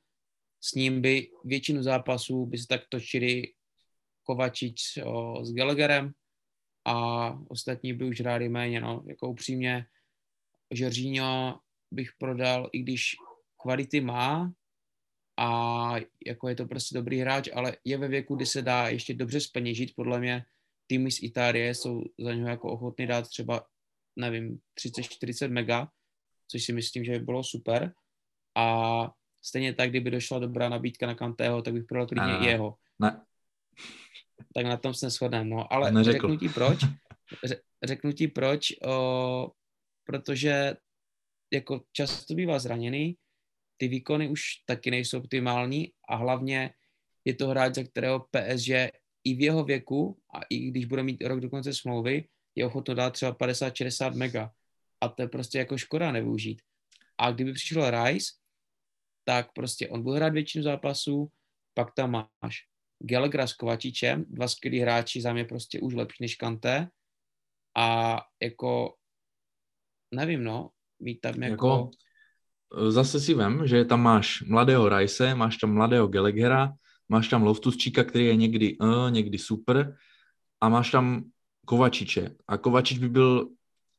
[0.60, 3.42] s ním by většinu zápasů by se tak točili
[4.22, 6.12] Kovačič o, s Gallagherem
[6.84, 9.86] a ostatní by už hráli méně, no, jako upřímně
[10.70, 11.60] Jorginho
[11.90, 13.16] bych prodal, i když
[13.62, 14.52] kvality má
[15.36, 15.94] a
[16.26, 19.40] jako je to prostě dobrý hráč, ale je ve věku, kdy se dá ještě dobře
[19.40, 20.44] speněžit, podle mě
[20.86, 23.66] týmy z Itálie jsou za něho jako ochotný dát třeba,
[24.16, 25.88] nevím, 30-40 mega,
[26.48, 27.94] což si myslím, že by bylo super
[28.54, 29.10] a
[29.42, 32.76] stejně tak, kdyby došla dobrá nabídka na Kantého, tak bych prodal klidně i jeho.
[32.98, 33.24] Ne.
[34.54, 36.12] Tak na tom se neschodneme, no, ale Neřekl.
[36.12, 36.78] řeknu ti proč,
[37.84, 39.50] řeknu ti proč, o,
[40.04, 40.74] protože
[41.52, 43.16] jako často bývá zraněný,
[43.76, 46.74] ty výkony už taky nejsou optimální a hlavně
[47.24, 48.68] je to hráč, za kterého PSG
[49.24, 52.94] i v jeho věku a i když bude mít rok do konce smlouvy, je ochotno
[52.94, 54.50] dát třeba 50-60 mega.
[55.00, 56.62] A to je prostě jako škoda nevyužít.
[57.18, 58.32] A kdyby přišel Rice,
[59.24, 61.30] tak prostě on bude hrát většinu zápasů,
[61.74, 62.66] pak tam máš
[63.06, 66.88] Gallagher s Kovačičem, dva skvělí hráči, za mě prostě už lepší než Kante.
[67.76, 68.94] A jako,
[70.14, 71.50] nevím no, mít tam jako...
[71.50, 71.90] jako
[72.90, 76.72] zase si vem, že tam máš mladého Rice, máš tam mladého Gallaghera,
[77.08, 79.96] máš tam Loftusčíka, který je někdy uh, někdy super
[80.60, 81.24] a máš tam
[81.66, 82.30] Kovačiče.
[82.48, 83.48] A Kovačič by byl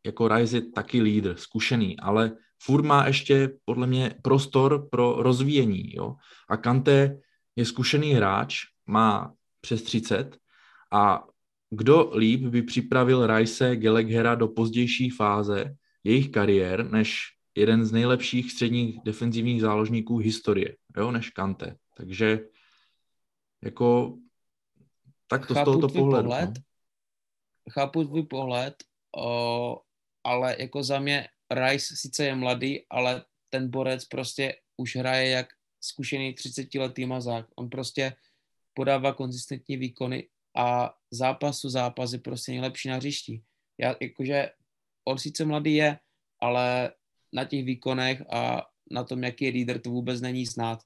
[0.05, 5.95] jako je taky lídr, zkušený, ale furt má ještě podle mě prostor pro rozvíjení.
[5.95, 6.15] Jo?
[6.49, 7.17] A Kante
[7.55, 10.37] je zkušený hráč, má přes 30
[10.91, 11.23] a
[11.69, 17.21] kdo líp by připravil Rice Gallagher do pozdější fáze jejich kariér, než
[17.55, 21.75] jeden z nejlepších středních defenzivních záložníků historie, jo, než Kante.
[21.97, 22.39] Takže
[23.63, 24.17] jako
[25.27, 26.29] tak to Chápu z tohoto pohledu.
[26.29, 26.63] Pohled, no.
[27.71, 28.75] Chápu tvůj pohled,
[29.17, 29.81] o,
[30.23, 35.47] ale jako za mě Rice sice je mladý, ale ten borec prostě už hraje jak
[35.81, 37.45] zkušený 30-letý mazák.
[37.55, 38.13] On prostě
[38.75, 43.43] podává konzistentní výkony a zápasu zápas je prostě nejlepší na hřišti.
[43.77, 44.51] Já, jakože
[45.05, 45.99] on sice mladý je,
[46.39, 46.91] ale
[47.33, 50.83] na těch výkonech a na tom, jaký je lídr, to vůbec není znát.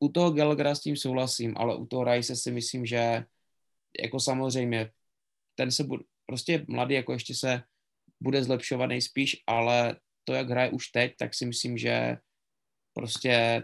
[0.00, 3.24] U toho Gallagher s tím souhlasím, ale u toho Rice si myslím, že
[4.00, 4.90] jako samozřejmě
[5.54, 7.62] ten se bude, prostě mladý, jako ještě se
[8.20, 12.16] bude zlepšovat nejspíš, ale to, jak hraje už teď, tak si myslím, že
[12.94, 13.62] prostě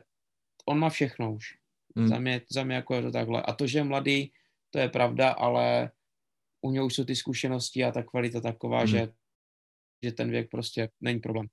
[0.66, 1.63] on má všechno už.
[1.97, 2.09] Hmm.
[2.09, 3.42] Za, mě, za mě jako je to takhle.
[3.42, 4.32] A to, že je mladý,
[4.70, 5.90] to je pravda, ale
[6.61, 8.86] u něj už jsou ty zkušenosti a ta kvalita taková, hmm.
[8.86, 9.09] že,
[10.03, 11.47] že ten věk prostě není problém.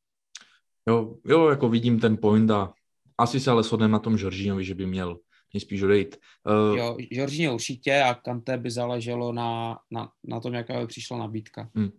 [0.88, 2.74] Jo, jo, jako vidím ten point a
[3.18, 5.20] asi se ale shodneme na tom Žoržínovi, že by měl
[5.54, 6.18] nejspíš odejít.
[6.46, 11.18] Uh, jo, Žoržíně určitě a Kante by záleželo na, na, na tom, jaká by přišla
[11.18, 11.70] nabídka.
[11.76, 11.92] Hmm.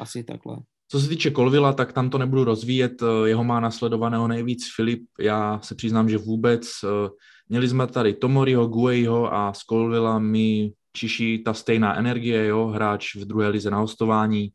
[0.00, 0.56] Asi takhle.
[0.90, 5.02] Co se týče Kolvila, tak tam to nebudu rozvíjet, eh, jeho má nasledovaného nejvíc Filip,
[5.20, 6.70] já se přiznám, že vůbec.
[6.84, 7.08] Eh,
[7.48, 13.16] měli jsme tady Tomoriho, Guejho a z Kolvila mi čiší ta stejná energie, jo, hráč
[13.16, 14.50] v druhé lize na hostování.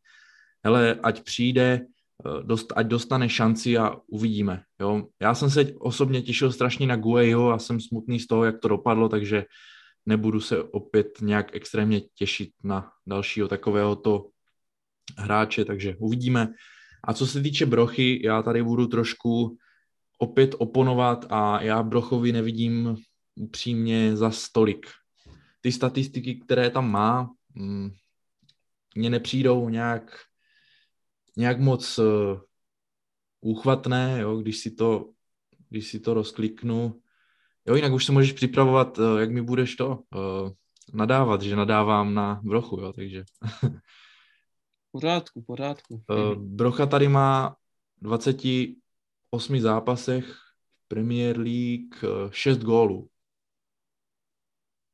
[0.64, 1.86] Hele, ať přijde,
[2.24, 4.62] Eh, dost, ať dostane šanci a uvidíme.
[4.80, 5.06] Jo.
[5.20, 8.68] Já jsem se osobně těšil strašně na Guejo a jsem smutný z toho, jak to
[8.68, 9.44] dopadlo, takže
[10.06, 14.26] nebudu se opět nějak extrémně těšit na dalšího takového to
[15.18, 16.48] hráče, takže uvidíme.
[17.04, 19.58] A co se týče Brochy, já tady budu trošku
[20.18, 22.96] opět oponovat a já Brochovi nevidím
[23.34, 24.86] upřímně za stolik.
[25.60, 27.90] ty statistiky, které tam má, mm,
[28.94, 30.18] mně nepřijdou nějak,
[31.36, 32.40] nějak moc uh,
[33.40, 35.10] úchvatné, jo, když si to,
[35.68, 37.00] když si to rozkliknu.
[37.66, 40.50] Jo, jinak už se můžeš připravovat, uh, jak mi budeš to uh,
[40.94, 43.24] nadávat, že nadávám na Brochu, jo, takže.
[44.96, 46.02] pořádku, pořádku.
[46.10, 47.56] Uh, Brocha tady má
[48.02, 50.36] 28 zápasech
[50.88, 51.94] Premier League
[52.30, 53.10] 6 gólů.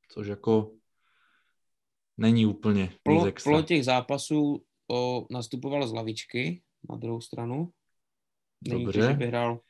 [0.09, 0.73] Což jako
[2.17, 7.73] není úplně Plo, plo těch zápasů o, nastupoval z lavičky na druhou stranu.
[8.69, 9.01] Není Dobře.
[9.01, 9.61] To, že by hrál,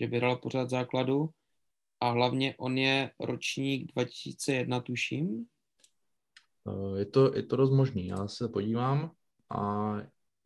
[0.00, 1.28] že by hrál pořád základu.
[2.00, 5.46] A hlavně on je ročník 2001, tuším.
[6.66, 9.10] Eh, je to, je to dost možný, já se podívám.
[9.50, 9.94] A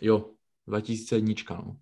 [0.00, 0.34] jo,
[0.66, 1.80] 2001, no.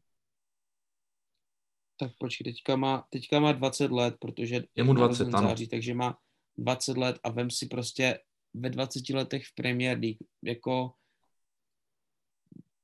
[1.99, 5.49] Tak počkej, teďka má, teďka má 20 let, protože je mu 20, ano.
[5.49, 6.19] Září, takže má
[6.59, 8.19] 20 let a vem si prostě
[8.55, 10.95] ve 20 letech v Premier League, jako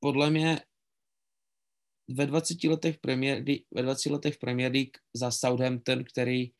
[0.00, 0.60] podle mě
[2.08, 6.52] ve 20 letech Premier League, ve 20 letech v Premier League za Southampton, který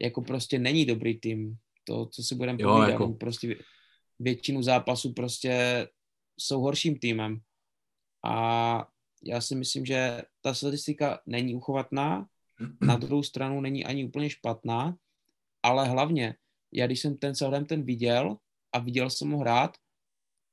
[0.00, 1.56] jako prostě není dobrý tým.
[1.84, 3.12] To, co si budeme povídat, jako...
[3.12, 3.56] prostě
[4.18, 5.86] většinu zápasů prostě
[6.40, 7.40] jsou horším týmem.
[8.24, 8.88] A
[9.24, 12.26] já si myslím, že ta statistika není uchovatná,
[12.80, 14.96] na druhou stranu není ani úplně špatná,
[15.62, 16.34] ale hlavně,
[16.72, 17.34] já když jsem ten
[17.66, 18.36] ten viděl
[18.72, 19.76] a viděl jsem ho hrát,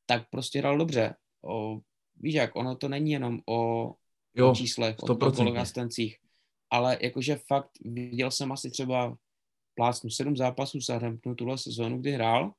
[0.06, 1.16] tak prostě hrál dobře.
[1.46, 1.80] O,
[2.16, 3.94] víš jak, ono to není jenom o,
[4.36, 5.06] jo, o číslech, o,
[5.62, 6.18] o stencích,
[6.70, 9.18] ale jakože fakt viděl jsem asi třeba
[9.76, 12.54] plásnu sedm zápasů Southamptonu tuhle sezónu, kdy hrál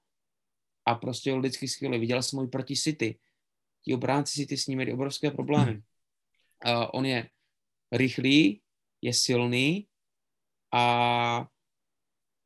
[0.89, 1.99] a prostě byl vždycky skvělý.
[1.99, 3.19] Viděl jsem ho proti City.
[3.85, 5.73] Ti obránci City s ním měli obrovské problémy.
[5.75, 5.83] Uh,
[6.93, 7.29] on je
[7.93, 8.61] rychlý,
[9.03, 9.87] je silný
[10.73, 11.49] a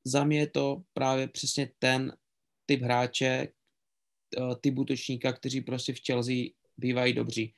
[0.05, 2.17] za mě je to právě přesně ten
[2.67, 3.49] typ hráče,
[4.39, 7.55] uh, typ útočníka, kteří prostě v Chelsea bývají dobří.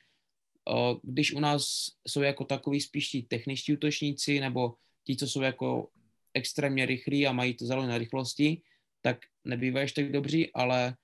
[0.69, 5.43] Uh, když u nás jsou jako takový spíš ti techničtí útočníci nebo ti, co jsou
[5.43, 5.89] jako
[6.35, 8.63] extrémně rychlí a mají to založené na rychlosti,
[9.01, 10.97] tak nebývají tak dobří, ale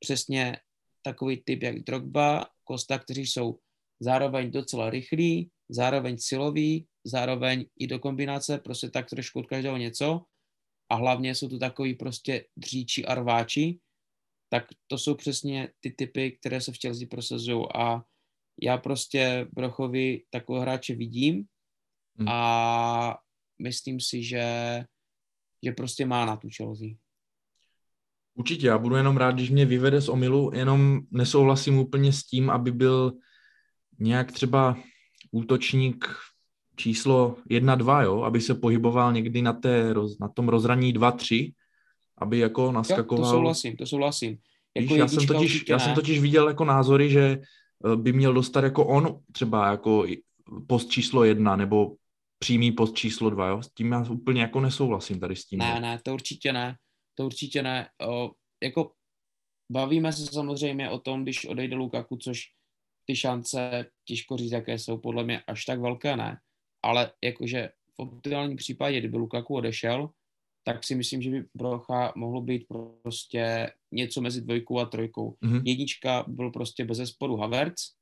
[0.00, 0.56] přesně
[1.02, 3.58] takový typ jak Drogba, Costa, kteří jsou
[4.00, 10.24] zároveň docela rychlí, zároveň siloví, zároveň i do kombinace, prostě tak trošku od každého něco
[10.88, 13.78] a hlavně jsou tu takový prostě dříči a rváči,
[14.48, 18.04] tak to jsou přesně ty typy, které se v Chelsea prosazují a
[18.62, 21.44] já prostě Brochovi takové hráče vidím
[22.18, 22.28] hmm.
[22.28, 23.18] a
[23.62, 24.44] myslím si, že,
[25.62, 26.88] že prostě má na tu Chelsea.
[28.34, 32.50] Určitě, já budu jenom rád, když mě vyvede z omilu, jenom nesouhlasím úplně s tím,
[32.50, 33.12] aby byl
[33.98, 34.76] nějak třeba
[35.30, 36.08] útočník
[36.76, 41.52] číslo 1-2, jo, aby se pohyboval někdy na, té, na tom rozhraní 2-3,
[42.18, 43.24] aby jako naskakoval.
[43.24, 44.36] Jo, to souhlasím, to souhlasím.
[44.76, 47.38] Jako Víš, já, jsem totiž, já jsem totiž viděl jako názory, že
[47.92, 50.06] eh, by měl dostat jako on třeba jako
[50.66, 51.94] post číslo jedna nebo
[52.38, 53.62] přímý post číslo dva, jo?
[53.62, 55.58] S tím já úplně jako nesouhlasím tady s tím.
[55.58, 56.76] Ne, ne, to určitě ne
[57.14, 57.88] to určitě ne.
[58.08, 58.30] O,
[58.62, 58.92] jako
[59.72, 62.52] bavíme se samozřejmě o tom, když odejde Lukaku, což
[63.04, 66.40] ty šance, těžko říct, jaké jsou, podle mě až tak velké ne.
[66.82, 70.10] Ale jakože v optimálním případě, kdyby Lukaku odešel,
[70.66, 75.30] tak si myslím, že by Brocha mohlo být prostě něco mezi dvojkou a trojkou.
[75.30, 75.62] Mm-hmm.
[75.64, 77.94] Jednička byl prostě bez zesporu Havertz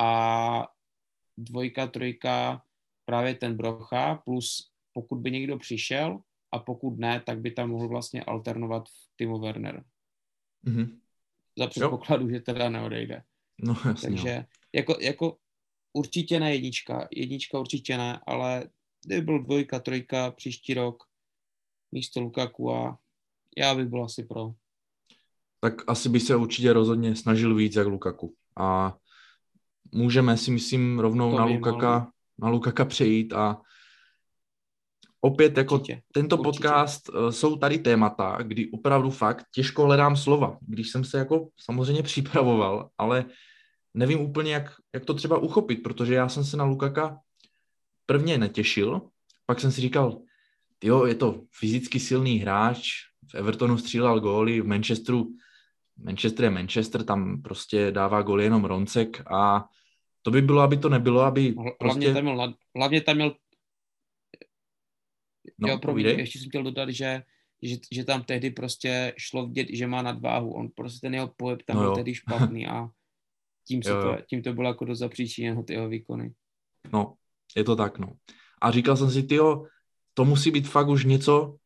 [0.00, 0.68] a
[1.38, 2.62] dvojka, trojka
[3.04, 6.20] právě ten Brocha, plus pokud by někdo přišel,
[6.52, 8.84] a pokud ne, tak by tam mohl vlastně alternovat
[9.16, 9.84] Timo Werner.
[10.66, 10.98] Mm-hmm.
[11.58, 12.30] Za předpokladu, jo.
[12.30, 13.22] že teda neodejde.
[13.62, 14.44] No, jasně, Takže jo.
[14.72, 15.36] jako, jako
[15.92, 18.68] určitě ne jednička, jednička určitě ne, ale
[19.06, 21.02] kdyby byl dvojka, trojka příští rok
[21.92, 22.98] místo Lukaku a
[23.56, 24.52] já bych byl asi pro.
[25.60, 28.34] Tak asi by se určitě rozhodně snažil víc jak Lukaku.
[28.56, 28.96] A
[29.92, 33.60] můžeme si myslím rovnou to na Lukaka, na Lukaka přejít a
[35.20, 36.48] opět jako určitě, tento určitě.
[36.48, 41.48] podcast uh, jsou tady témata, kdy opravdu fakt těžko hledám slova, když jsem se jako
[41.60, 43.24] samozřejmě připravoval, ale
[43.94, 47.18] nevím úplně, jak, jak to třeba uchopit, protože já jsem se na Lukaka
[48.06, 49.00] prvně netěšil,
[49.46, 50.20] pak jsem si říkal,
[50.84, 52.88] jo, je to fyzicky silný hráč,
[53.30, 55.34] v Evertonu střílel góly, v Manchesteru,
[56.04, 59.64] Manchester je Manchester, tam prostě dává góly jenom Roncek a
[60.22, 62.14] to by bylo, aby to nebylo, aby hlavně prostě...
[62.14, 63.32] Tam měl, hlavně tam měl
[65.58, 67.22] No, jo, pro mě, ještě jsem chtěl dodat, že,
[67.62, 70.52] že, že tam tehdy prostě šlo vidět, že má nadváhu.
[70.52, 72.88] On prostě ten jeho pohyb tam no byl tehdy špatný a
[73.68, 76.32] tím, se jo, to, tím to bylo jako dost zapříčiněno ty jeho výkony.
[76.92, 77.14] No,
[77.56, 78.12] je to tak, no.
[78.62, 79.66] A říkal jsem si, tyjo,
[80.14, 81.56] to musí být fakt už něco,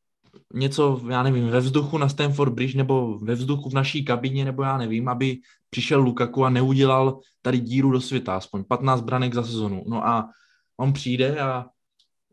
[0.55, 4.63] něco, já nevím, ve vzduchu na Stanford Bridge nebo ve vzduchu v naší kabině, nebo
[4.63, 5.39] já nevím, aby
[5.71, 9.85] přišel Lukaku a neudělal tady díru do světa, aspoň 15 branek za sezonu.
[9.87, 10.31] No a
[10.77, 11.67] on přijde a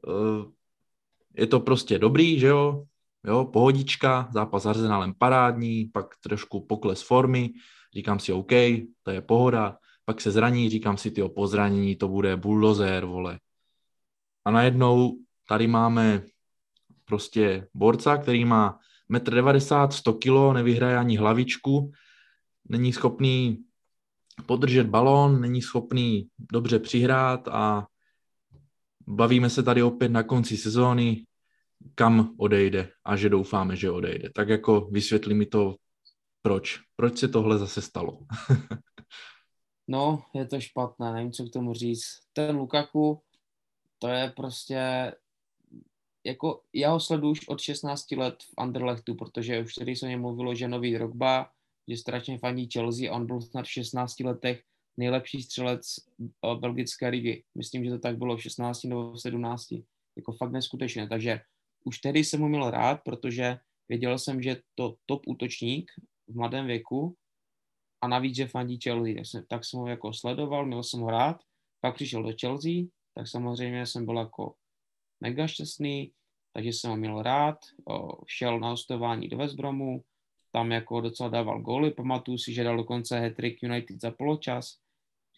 [0.07, 0.51] uh,
[1.37, 2.83] je to prostě dobrý, že jo,
[3.27, 7.49] jo, pohodička, zápas s Arsenalem parádní, pak trošku pokles formy,
[7.93, 8.51] říkám si OK,
[9.03, 13.39] to je pohoda, pak se zraní, říkám si, ty po zranění to bude bulldozer, vole.
[14.45, 15.17] A najednou
[15.47, 16.23] tady máme
[17.05, 18.79] prostě borca, který má
[19.11, 21.91] 1,90 m, 100 kg, nevyhraje ani hlavičku,
[22.69, 23.63] není schopný
[24.45, 27.87] podržet balón, není schopný dobře přihrát a
[29.07, 31.25] bavíme se tady opět na konci sezóny,
[31.95, 34.29] kam odejde a že doufáme, že odejde.
[34.35, 35.75] Tak jako vysvětli mi to,
[36.41, 36.79] proč.
[36.95, 38.19] Proč se tohle zase stalo?
[39.87, 42.05] no, je to špatné, nevím, co k tomu říct.
[42.33, 43.21] Ten Lukaku,
[43.99, 45.11] to je prostě
[46.25, 50.17] jako já ho sleduju už od 16 let v Anderlechtu, protože už tady se mě
[50.17, 51.51] mluvilo, že nový Drogba,
[51.87, 54.63] že strašně fandí Chelsea a on byl snad v 16 letech
[54.97, 55.85] nejlepší střelec
[56.21, 57.43] eh, belgické ligy.
[57.57, 59.67] Myslím, že to tak bylo v 16 nebo v 17.
[60.15, 61.07] Jako fakt neskutečné.
[61.07, 61.41] Takže
[61.83, 65.91] už tehdy jsem mu měl rád, protože věděl jsem, že to top útočník
[66.27, 67.15] v mladém věku
[68.01, 69.15] a navíc, že fandí Chelsea.
[69.15, 71.43] Tak jsem, tak jsem ho jako sledoval, měl jsem ho rád.
[71.81, 72.71] Pak přišel do Chelsea,
[73.13, 74.55] tak samozřejmě jsem byl jako
[75.21, 76.13] mega šťastný,
[76.53, 77.57] takže jsem ho měl rád.
[78.27, 80.03] Šel na hostování do West Bromu,
[80.51, 83.33] tam jako docela dával góly, pamatuju si, že dal dokonce hat
[83.63, 84.77] United za poločas.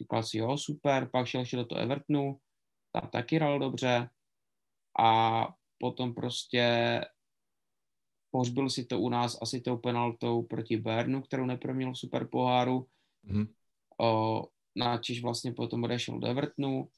[0.02, 2.39] Říkal si, jo, super, pak šel ještě do toho Evertonu,
[2.91, 4.10] tam taky hrál dobře
[5.00, 7.02] a potom prostě
[8.32, 12.88] pohřbil si to u nás asi tou penaltou proti Bernu, kterou neproměl v super poháru.
[13.26, 13.48] Mm-hmm.
[14.02, 14.44] O,
[14.76, 16.89] Načež vlastně potom odešel do Evertonu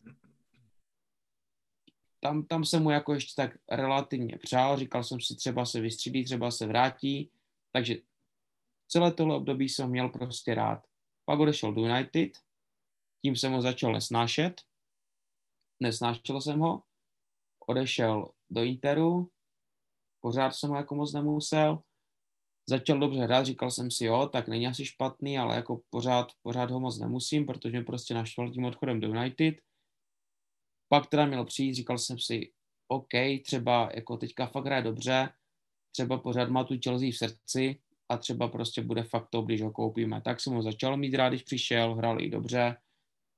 [2.26, 6.24] tam, tam jsem mu jako ještě tak relativně přál, říkal jsem si, třeba se vystřídí,
[6.24, 7.32] třeba se vrátí,
[7.72, 7.96] takže
[8.88, 10.88] celé tohle období jsem měl prostě rád.
[11.26, 12.32] Pak odešel do United,
[13.26, 14.61] tím jsem ho začal nesnášet,
[15.82, 16.84] nesnášel jsem ho,
[17.67, 19.30] odešel do Interu,
[20.21, 21.82] pořád jsem ho jako moc nemusel,
[22.69, 26.71] začal dobře hrát, říkal jsem si, jo, tak není asi špatný, ale jako pořád, pořád
[26.71, 29.55] ho moc nemusím, protože mě prostě naštval tím odchodem do United,
[30.89, 32.53] pak teda měl přijít, říkal jsem si,
[32.88, 33.13] OK,
[33.45, 35.30] třeba jako teďka fakt hraje dobře,
[35.91, 39.71] třeba pořád má tu Chelsea v srdci a třeba prostě bude fakt to, když ho
[39.71, 40.21] koupíme.
[40.21, 42.78] Tak jsem ho začal mít rád, když přišel, hrál i dobře,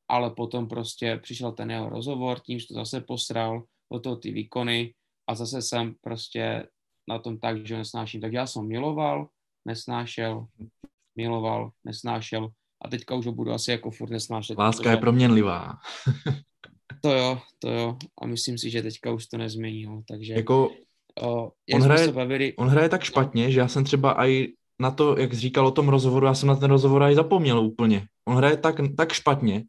[0.10, 4.32] ale potom prostě přišel ten jeho rozhovor, tím, že to zase posral, do toho ty
[4.32, 4.94] výkony
[5.30, 6.68] a zase jsem prostě
[7.10, 8.22] na tom tak, že nesnáším.
[8.22, 9.28] Tak já jsem miloval,
[9.66, 10.46] nesnášel,
[11.18, 12.50] miloval, nesnášel
[12.86, 14.58] a teďka už ho budu asi jako furt nesnášet.
[14.58, 14.90] Láska protože...
[14.90, 15.74] je proměnlivá.
[17.02, 17.98] To jo, to jo.
[18.22, 20.04] A myslím si, že teďka už to nezmění.
[20.08, 20.70] Takže, jako,
[21.22, 22.54] o, on, hraje, bavili...
[22.56, 25.90] on hraje tak špatně, že já jsem třeba i na to, jak říkal o tom
[25.90, 28.08] rozhovoru, já jsem na ten rozhovor i zapomněl úplně.
[28.28, 29.64] On hraje tak, tak špatně,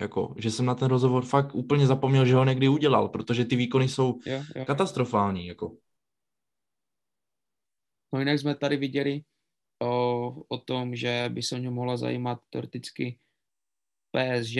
[0.00, 3.56] jako, že jsem na ten rozhovor fakt úplně zapomněl, že ho někdy udělal, protože ty
[3.56, 4.64] výkony jsou jo, jo.
[4.64, 5.46] katastrofální.
[5.46, 5.76] Jako.
[8.12, 9.24] No jinak jsme tady viděli
[9.82, 13.18] o, o tom, že by se o něm mohla zajímat teoreticky
[14.10, 14.56] PSG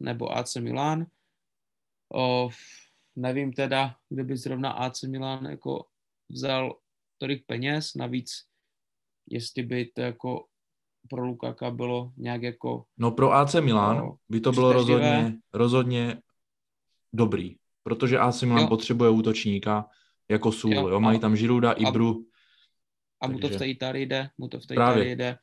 [0.00, 1.06] nebo AC Milan.
[2.14, 2.50] O,
[3.16, 5.86] nevím teda, kde by zrovna AC Milan jako
[6.30, 6.78] vzal
[7.18, 8.30] tolik peněz, navíc
[9.26, 10.46] jestli by to jako
[11.10, 12.84] pro Lukaka bylo nějak jako...
[12.98, 16.22] No pro AC Milan no, by to bylo rozhodně, rozhodně
[17.12, 18.68] dobrý, protože AC Milan jo.
[18.68, 19.86] potřebuje útočníka
[20.28, 21.00] jako sůl, jo, jo?
[21.00, 22.26] mají tam Žiruda, Ibru.
[23.20, 25.38] A mu to v té Itálii jde, mu to v té Itálii jde.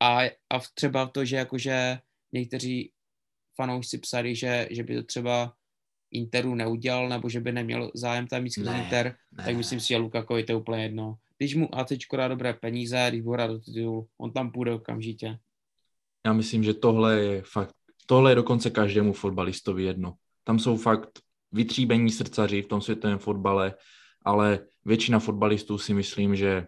[0.00, 1.98] A, a třeba to, že jakože
[2.32, 2.92] někteří
[3.56, 5.52] fanoušci psali, že, že by to třeba
[6.10, 9.44] Interu neudělal, nebo že by neměl zájem tam mít ne, Inter, ne.
[9.44, 11.16] tak myslím si, že Lukakovi to je úplně jedno.
[11.42, 15.38] Když mu AC dá dobré peníze, když bude do titulu, on tam půjde okamžitě.
[16.26, 17.74] Já myslím, že tohle je fakt,
[18.06, 20.14] tohle je dokonce každému fotbalistovi jedno.
[20.44, 21.10] Tam jsou fakt
[21.52, 23.74] vytříbení srdcaři v tom světovém fotbale,
[24.24, 26.66] ale většina fotbalistů si myslím, že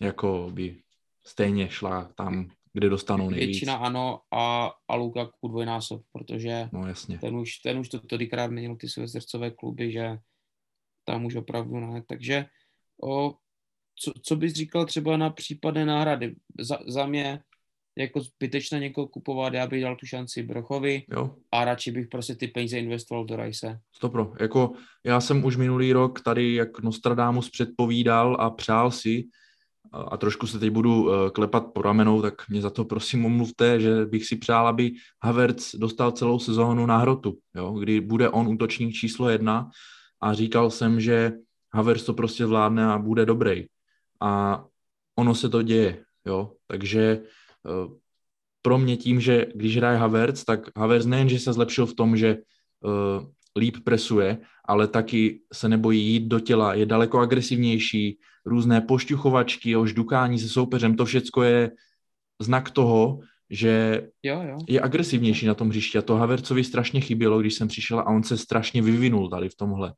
[0.00, 0.82] jako by
[1.26, 3.48] stejně šla tam kde dostanou nejvíc.
[3.48, 7.18] Většina ano a, a Lukaku dvojnásob, protože no, jasně.
[7.18, 10.18] ten už, ten už to tolikrát měnil ty své srdcové kluby, že
[11.04, 12.02] tam už opravdu ne.
[12.08, 12.46] Takže
[13.02, 13.34] o,
[13.94, 16.34] co, co bys říkal třeba na případné náhrady?
[16.60, 17.40] Za, za mě
[17.96, 21.34] jako zbytečné někoho kupovat, já bych dal tu šanci Brochovi jo.
[21.52, 23.78] a radši bych prostě ty peníze investoval do Rajse.
[23.92, 24.32] Stopro.
[24.40, 24.72] Jako
[25.04, 29.24] já jsem už minulý rok tady, jak Nostradamus předpovídal a přál si,
[29.92, 33.80] a trošku se teď budu eh, klepat po ramenou, tak mě za to prosím omluvte,
[33.80, 34.92] že bych si přál, aby
[35.22, 39.70] Havertz dostal celou sezónu na hrotu, jo, kdy bude on útočník číslo jedna
[40.20, 41.32] a říkal jsem, že
[41.74, 43.64] Havertz to prostě zvládne a bude dobrý.
[44.22, 44.64] A
[45.18, 46.52] ono se to děje, jo.
[46.66, 47.20] Takže
[47.62, 47.92] uh,
[48.62, 52.16] pro mě tím, že když hraje Havertz, tak Havertz nejen, že se zlepšil v tom,
[52.16, 53.26] že uh,
[53.58, 59.86] líp presuje, ale taky se nebojí jít do těla, je daleko agresivnější, různé pošťuchovačky, jeho
[59.86, 61.70] ždukání se soupeřem, to všecko je
[62.42, 63.20] znak toho,
[63.50, 64.58] že jo, jo.
[64.68, 68.22] je agresivnější na tom hřišti a to Havercovi strašně chybělo, když jsem přišel a on
[68.22, 69.92] se strašně vyvinul tady v tomhle.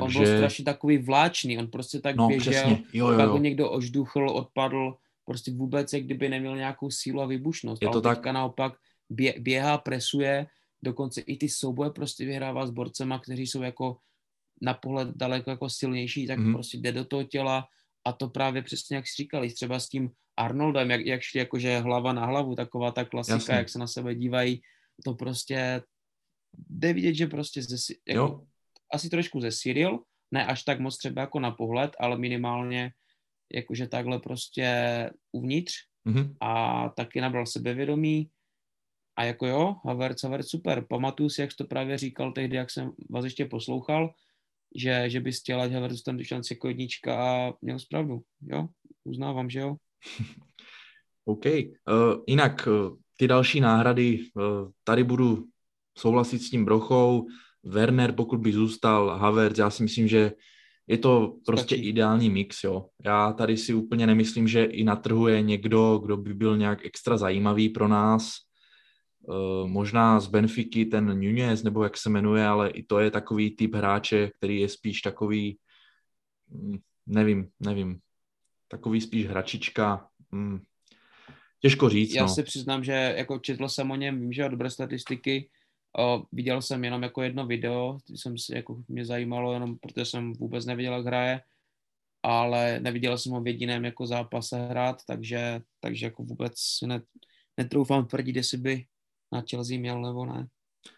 [0.00, 0.18] Takže...
[0.18, 2.82] On byl strašně takový vláčný, on prostě tak no, běžel, přesně.
[2.92, 7.26] Jo, jo, pak ho někdo ožduchl, odpadl, prostě vůbec jak kdyby neměl nějakou sílu a
[7.26, 7.82] výbušnost.
[7.82, 8.26] Je to Ale tak.
[8.26, 8.72] naopak
[9.10, 10.46] bě, běhá, presuje,
[10.82, 13.96] dokonce i ty souboje prostě vyhrává s borcema, kteří jsou jako
[14.62, 16.52] na pohled daleko jako silnější, tak mm-hmm.
[16.52, 17.68] prostě jde do toho těla
[18.04, 21.78] a to právě přesně jak jsi říkali, třeba s tím Arnoldem, jak, jak šli jakože
[21.78, 23.54] hlava na hlavu, taková ta klasika, Jasně.
[23.54, 24.62] jak se na sebe dívají,
[25.04, 25.82] to prostě
[26.58, 28.46] jde vidět, že prostě ze, jako, jo.
[28.92, 29.98] Asi trošku zesíril,
[30.30, 32.92] ne až tak moc třeba jako na pohled, ale minimálně
[33.52, 34.66] jakože takhle prostě
[35.32, 35.74] uvnitř
[36.06, 36.36] mm-hmm.
[36.40, 38.30] a taky nabral sebevědomí
[39.16, 40.86] a jako jo, Havertz, Havertz super.
[40.88, 44.14] Pamatuju si, jak jsi to právě říkal tehdy, jak jsem vás ještě poslouchal,
[44.74, 48.22] že, že bys chtěl, ať Havertz tam šanci jako jednička a měl zpravdu.
[48.42, 48.68] Jo,
[49.04, 49.76] uznávám, že jo.
[51.24, 51.44] OK.
[51.46, 55.44] Uh, jinak uh, ty další náhrady, uh, tady budu
[55.98, 57.26] souhlasit s tím Brochou.
[57.66, 60.32] Werner, pokud by zůstal, Havertz, já si myslím, že
[60.86, 61.88] je to prostě Stačí.
[61.88, 62.86] ideální mix, jo.
[63.04, 66.84] Já tady si úplně nemyslím, že i na trhu je někdo, kdo by byl nějak
[66.84, 68.32] extra zajímavý pro nás.
[69.28, 73.56] Uh, možná z Benfiky ten Nunez, nebo jak se jmenuje, ale i to je takový
[73.56, 75.58] typ hráče, který je spíš takový,
[76.50, 77.98] mm, nevím, nevím,
[78.68, 80.60] takový spíš hračička, mm,
[81.60, 82.14] těžko říct.
[82.14, 82.28] Já no.
[82.28, 85.50] si přiznám, že jako četl jsem o něm, vím, že dobré statistiky,
[85.98, 90.32] o, viděl jsem jenom jako jedno video, jsem si, jako mě zajímalo jenom, protože jsem
[90.32, 91.40] vůbec neviděl, jak hraje,
[92.22, 96.54] ale neviděl jsem ho v jediném jako zápase hrát, takže, takže jako vůbec
[96.86, 97.02] ne,
[97.56, 98.84] netroufám tvrdit, jestli by
[99.32, 100.46] na Chelsea měl nebo ne.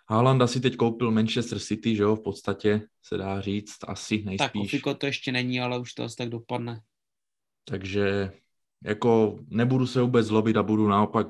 [0.09, 4.39] Haaland asi teď koupil Manchester City, že jo, v podstatě se dá říct, asi nejspíš.
[4.39, 6.81] Tak Ofiko to ještě není, ale už to asi tak dopadne.
[7.65, 8.33] Takže
[8.85, 11.27] jako nebudu se vůbec zlobit a budu naopak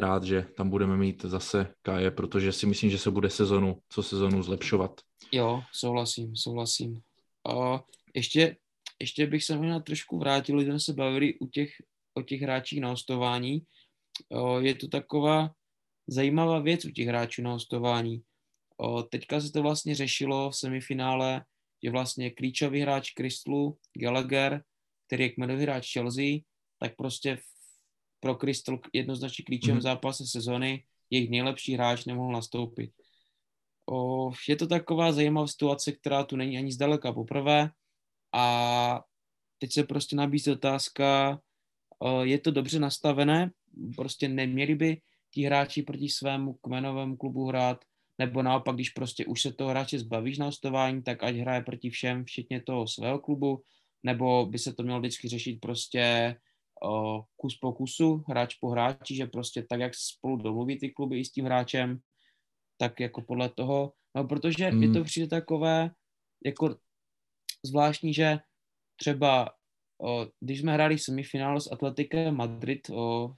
[0.00, 4.02] rád, že tam budeme mít zase Kaje, protože si myslím, že se bude sezonu, co
[4.02, 5.00] sezonu zlepšovat.
[5.32, 7.00] Jo, souhlasím, souhlasím.
[7.48, 7.82] A
[8.14, 8.56] ještě,
[9.00, 11.70] ještě bych se možná trošku vrátil, když jsme se bavili u těch,
[12.14, 13.62] o těch hráčích na hostování.
[14.60, 15.50] Je to taková
[16.06, 18.22] zajímavá věc u těch hráčů na hostování.
[19.10, 21.44] Teďka se to vlastně řešilo v semifinále,
[21.84, 24.62] že vlastně klíčový hráč Kristlu, Gallagher,
[25.06, 26.38] který je kmenový hráč Chelsea,
[26.80, 27.38] tak prostě
[28.20, 29.82] pro Crystal jednoznačně klíčovém mm-hmm.
[29.82, 30.84] zápase sezony.
[31.10, 32.90] Jejich nejlepší hráč nemohl nastoupit.
[33.90, 37.70] O, je to taková zajímavá situace, která tu není ani zdaleka poprvé.
[38.32, 39.00] A
[39.58, 41.40] teď se prostě nabízí otázka,
[41.98, 43.50] o, je to dobře nastavené,
[43.96, 45.00] prostě neměli by
[45.34, 47.84] ti hráči proti svému kmenovému klubu hrát,
[48.18, 51.90] nebo naopak, když prostě už se toho hráče zbavíš na hostování, tak ať hraje proti
[51.90, 53.62] všem, včetně toho svého klubu,
[54.02, 56.36] nebo by se to mělo vždycky řešit prostě
[57.36, 61.24] kus po kusu, hráč po hráči, že prostě tak, jak spolu domluví ty kluby i
[61.24, 61.98] s tím hráčem,
[62.76, 64.82] tak jako podle toho, no protože hmm.
[64.82, 65.90] je to přijde takové
[66.44, 66.76] jako
[67.64, 68.38] zvláštní, že
[68.96, 69.50] třeba
[70.02, 73.34] o, když jsme hráli semifinále s Atletikem Madrid o,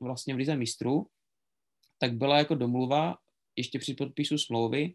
[0.00, 1.06] vlastně v Lize mistrů,
[1.98, 3.16] tak byla jako domluva
[3.56, 4.94] ještě při podpisu smlouvy,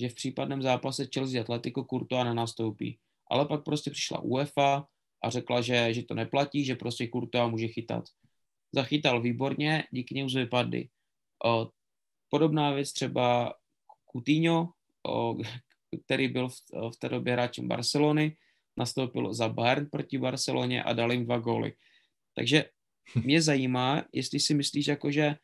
[0.00, 2.98] že v případném zápase Chelsea Atletico Courtois nenastoupí.
[3.30, 4.86] Ale pak prostě přišla UEFA
[5.24, 8.04] a řekla, že, že to neplatí, že prostě Courtois může chytat.
[8.72, 10.88] Zachytal výborně, díky němu vypadli.
[11.44, 11.70] O,
[12.28, 13.54] podobná věc třeba
[14.12, 14.68] Coutinho,
[15.08, 15.36] o,
[16.04, 16.56] který byl v,
[16.94, 18.36] v té době hráčem Barcelony,
[18.76, 21.72] nastoupil za Bayern proti Barceloně a dal jim dva góly.
[22.34, 22.64] Takže
[23.24, 25.36] mě zajímá, jestli si myslíš, jako, že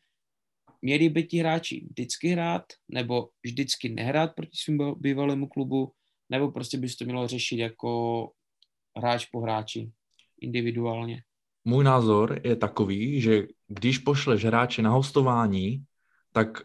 [0.81, 5.93] měli by ti hráči vždycky hrát, nebo vždycky nehrát proti svým bývalému klubu,
[6.29, 8.31] nebo prostě bys to mělo řešit jako
[8.97, 9.91] hráč po hráči,
[10.41, 11.23] individuálně?
[11.65, 15.83] Můj názor je takový, že když pošleš hráče na hostování,
[16.31, 16.61] tak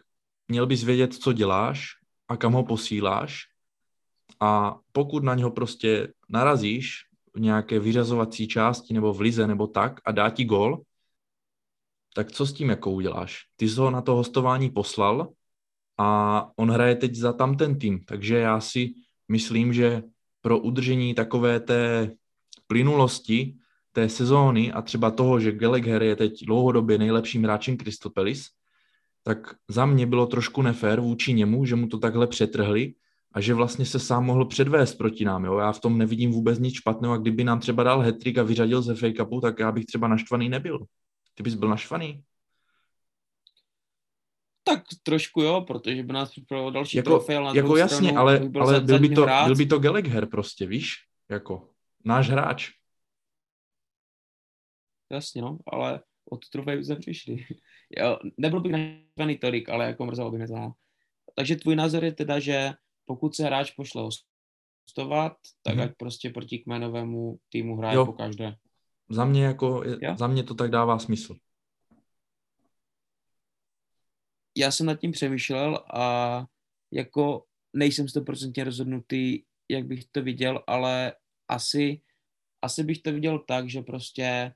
[0.47, 1.87] měl bys vědět, co děláš
[2.27, 3.43] a kam ho posíláš
[4.39, 9.99] a pokud na něho prostě narazíš v nějaké vyřazovací části nebo v lize nebo tak
[10.05, 10.81] a dá ti gol,
[12.13, 13.45] tak co s tím jako uděláš?
[13.55, 15.33] Ty jsi ho na to hostování poslal
[15.97, 18.93] a on hraje teď za tam ten tým, takže já si
[19.27, 20.03] myslím, že
[20.47, 22.11] pro udržení takové té
[22.67, 23.55] plynulosti
[23.91, 28.41] té sezóny a třeba toho, že Gallagher je teď dlouhodobě nejlepším hráčem Crystal Palace,
[29.23, 32.93] tak za mě bylo trošku nefér vůči němu, že mu to takhle přetrhli
[33.31, 35.45] a že vlastně se sám mohl předvést proti nám.
[35.45, 35.57] Jo?
[35.57, 38.81] Já v tom nevidím vůbec nic špatného a kdyby nám třeba dal hetrik a vyřadil
[38.81, 40.85] ze fake tak já bych třeba naštvaný nebyl.
[41.35, 42.23] Ty bys byl naštvaný?
[44.67, 48.39] Tak trošku jo, protože by nás připravil další jako, trofej, ale Jako jasně, stranu, ale,
[48.39, 50.95] byl, ale byl, by to, byl by to Gallagher prostě, víš?
[51.29, 51.69] Jako
[52.05, 52.69] náš hráč.
[55.11, 57.37] Jasně, no, ale od trofej jsme přišli.
[57.97, 60.55] jo, nebyl bych naštvaný tolik, ale jako mrzelo by mě to.
[60.55, 60.73] No.
[61.35, 62.73] Takže tvůj názor je teda, že
[63.05, 65.83] pokud se hráč pošle hostovat, tak hmm.
[65.83, 68.05] ať prostě proti kmenovému týmu hraje jo.
[68.05, 68.55] po každé.
[69.09, 69.83] Za mě, jako,
[70.17, 71.35] za mě to tak dává smysl.
[74.57, 76.45] Já jsem nad tím přemýšlel a
[76.93, 81.13] jako nejsem stoprocentně rozhodnutý, jak bych to viděl, ale
[81.47, 82.01] asi,
[82.61, 84.53] asi bych to viděl tak, že prostě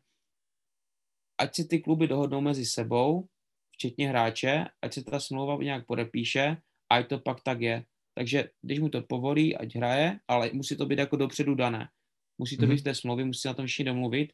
[1.37, 3.27] ať si ty kluby dohodnou mezi sebou,
[3.71, 6.57] včetně hráče, ať se ta smlouva nějak podepíše,
[6.89, 7.85] ať to pak tak je.
[8.13, 11.89] Takže když mu to povolí, ať hraje, ale musí to být jako dopředu dané.
[12.37, 12.69] Musí to mm-hmm.
[12.69, 14.33] být v té smlouvě, musí na tom všichni domluvit.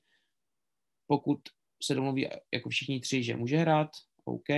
[1.07, 1.39] Pokud
[1.83, 3.89] se domluví jako všichni tři, že může hrát,
[4.25, 4.49] OK,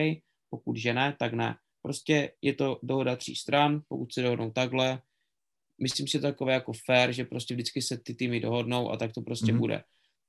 [0.49, 1.55] pokud že ne, tak ne.
[1.81, 5.01] Prostě je to dohoda tří stran, pokud se dohodnou takhle,
[5.81, 9.21] myslím si takové jako fair, že prostě vždycky se ty týmy dohodnou a tak to
[9.21, 9.57] prostě mm-hmm.
[9.57, 9.83] bude.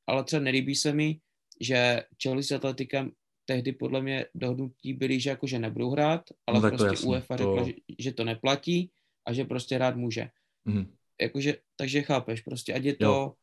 [0.06, 1.20] Ale třeba nelíbí se mi,
[1.60, 3.12] že Chelsea s Atletikem
[3.44, 7.42] tehdy podle mě dohodnutí byly, že jakože nebudou hrát, ale no, prostě jasný, UEFA to...
[7.42, 8.90] řekla, že, že to neplatí
[9.26, 10.30] a že prostě hrát může.
[10.64, 10.94] Mm.
[11.20, 13.34] Jakože, takže chápeš, prostě ať je to,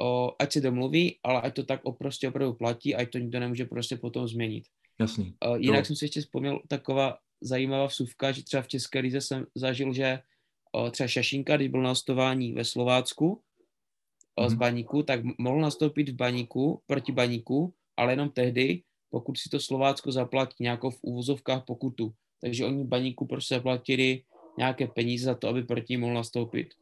[0.00, 3.40] o, ať se domluví, ale ať to tak o, prostě opravdu platí, ať to nikdo
[3.40, 4.64] nemůže prostě potom změnit.
[5.00, 5.34] Jasný.
[5.40, 5.84] O, jinak jo.
[5.84, 10.18] jsem si ještě vzpomněl taková zajímavá vsuvka, že třeba v České lize jsem zažil, že
[10.72, 13.42] o, třeba Šašinka, když byl na hostování ve Slovácku
[14.40, 14.48] mm.
[14.48, 19.60] z Baníku, tak mohl nastoupit v Baníku, proti Baníku, ale jenom tehdy, pokud si to
[19.60, 22.14] Slovácko zaplatí nějakou v úvozovkách pokutu.
[22.40, 24.22] Takže oni baníku prostě zaplatili
[24.58, 26.74] nějaké peníze za to, aby proti mohl nastoupit.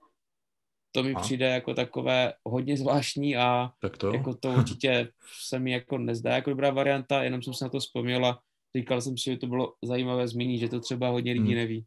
[0.93, 1.21] To mi a?
[1.21, 4.15] přijde jako takové hodně zvláštní a tak to?
[4.15, 5.09] jako to určitě
[5.43, 8.41] se mi jako nezdá jako dobrá varianta, jenom jsem se na to vzpomněl a
[8.77, 11.55] říkal jsem si, že to bylo zajímavé zmínit, že to třeba hodně lidí hmm.
[11.55, 11.87] neví.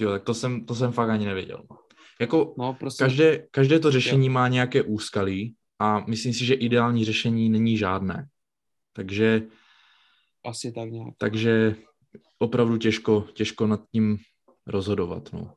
[0.00, 1.62] Jo, tak to jsem, to jsem fakt ani nevěděl.
[2.20, 3.04] Jako no, prostě...
[3.04, 4.32] každé, každé to řešení jo.
[4.32, 8.28] má nějaké úskalí a myslím si, že ideální řešení není žádné.
[8.92, 9.42] Takže...
[10.44, 11.14] Asi tak nějak.
[11.18, 11.76] Takže
[12.38, 14.18] opravdu těžko, těžko nad tím
[14.66, 15.32] rozhodovat.
[15.32, 15.54] No.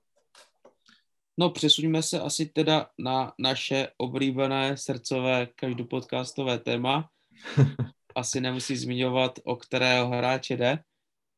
[1.38, 7.10] No přesuňme se asi teda na naše oblíbené srdcové každopodcastové téma.
[8.16, 10.80] asi nemusí zmiňovat, o kterého hráče jde.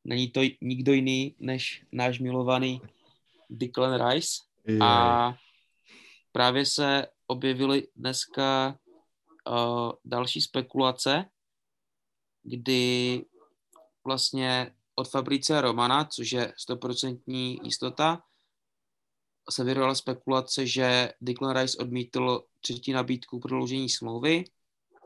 [0.05, 2.81] Není to nikdo jiný než náš milovaný
[3.49, 4.29] Declan Rice.
[4.67, 4.79] Je.
[4.81, 5.33] A
[6.31, 8.79] právě se objevily dneska
[9.49, 11.25] uh, další spekulace,
[12.43, 13.25] kdy
[14.05, 18.23] vlastně od Fabrice Romana, což je stoprocentní jistota,
[19.49, 24.43] se vyrvala spekulace, že Declan Rice odmítl třetí nabídku prodloužení smlouvy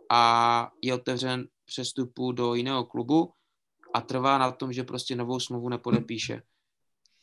[0.09, 3.34] a je otevřen přestupu do jiného klubu
[3.93, 6.41] a trvá na tom, že prostě novou smlouvu nepodepíše.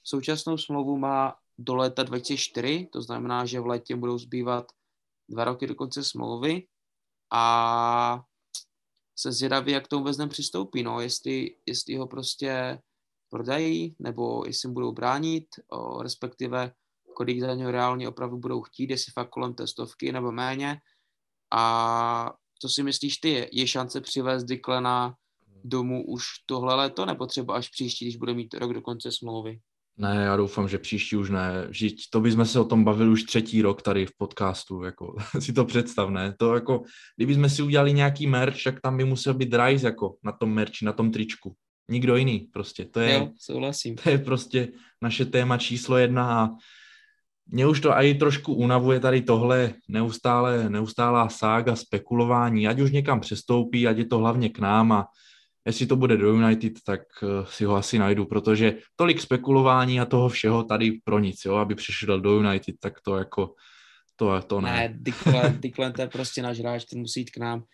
[0.04, 4.72] Současnou smlouvu má do léta 2004, to znamená, že v létě budou zbývat
[5.28, 6.66] dva roky do konce smlouvy
[7.30, 8.22] a
[9.16, 12.80] se zvědavý, jak tomu vůbec přistoupí, no, jestli, jestli ho prostě
[13.28, 16.72] prodají, nebo jestli mu budou bránit, o, respektive
[17.18, 20.78] kolik za něho reálně opravdu budou chtít, jestli fakt kolem testovky nebo méně.
[21.52, 25.14] A co si myslíš ty, je, je šance přivést Diklena
[25.64, 29.58] domů už tohle léto, nebo třeba až příští, když bude mít rok do konce smlouvy?
[29.96, 31.66] Ne, já doufám, že příští už ne.
[31.68, 35.52] Vždyť to bychom se o tom bavili už třetí rok tady v podcastu, jako si
[35.52, 36.34] to představ, ne?
[36.38, 36.82] To jako,
[37.16, 40.84] kdybychom si udělali nějaký merch, tak tam by musel být Rise jako na tom merči,
[40.84, 41.54] na tom tričku.
[41.90, 42.84] Nikdo jiný prostě.
[42.84, 43.96] To je, jo, souhlasím.
[43.96, 44.68] To je prostě
[45.02, 46.48] naše téma číslo jedna a
[47.48, 53.20] mě už to i trošku unavuje tady tohle neustále, neustálá sága, spekulování, ať už někam
[53.20, 55.06] přestoupí, ať je to hlavně k nám a
[55.66, 60.04] jestli to bude do United, tak eh, si ho asi najdu, protože tolik spekulování a
[60.04, 63.54] toho všeho tady pro nic, jo, aby přišel do United, tak to jako,
[64.16, 64.72] to, to ne.
[64.72, 67.64] Ne, Declan, Declan to je prostě náš hráč, ten musí jít k nám.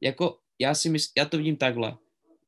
[0.00, 1.96] Jako, já si mysl, já to vidím takhle.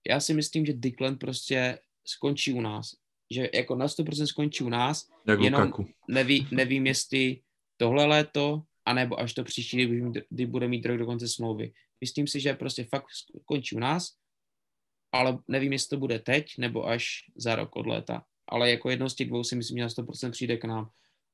[0.08, 3.01] Já si myslím, že Declan prostě skončí u nás.
[3.32, 5.86] Že jako na 100% skončí u nás, Jak jenom Lukaku.
[6.08, 7.40] neví, nevím, jestli
[7.76, 11.72] tohle léto, anebo až to příští, kdy, kdy bude mít rok do konce smlouvy.
[12.00, 13.06] Myslím si, že prostě fakt
[13.42, 14.12] skončí u nás
[15.12, 18.24] ale nevím, jestli to bude teď nebo až za rok od léta.
[18.48, 20.90] Ale jako jedno z těch dvou si myslím, že na 100% přijde k nám.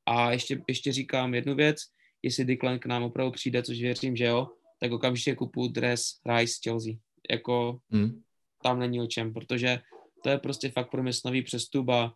[0.07, 1.79] A ještě, ještě říkám jednu věc,
[2.23, 4.49] jestli Declan k nám opravdu přijde, což věřím, že jo,
[4.81, 6.93] tak okamžitě kupu dres Rice Chelsea.
[7.31, 8.23] Jako hmm.
[8.63, 9.81] tam není o čem, protože
[10.23, 12.15] to je prostě fakt pro mě nový přestup a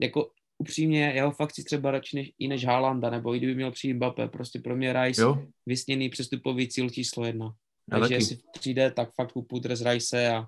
[0.00, 3.54] jako upřímně, já ho fakt chci třeba radši než, i než Haalanda, nebo i kdyby
[3.54, 5.46] měl přijít Mbappé, prostě pro mě Rice jo.
[5.66, 7.46] vysněný přestupový cíl číslo jedna.
[7.92, 8.14] Já Takže taky.
[8.14, 10.46] jestli přijde, tak fakt kupu dres Rice a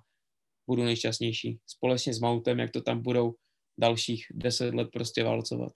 [0.66, 1.59] budu nejšťastnější.
[1.66, 3.35] Společně s Mountem, jak to tam budou
[3.81, 5.73] dalších deset let prostě válcovat.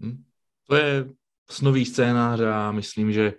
[0.00, 0.24] Hmm.
[0.68, 1.04] To je
[1.50, 3.32] snový scénář a myslím, že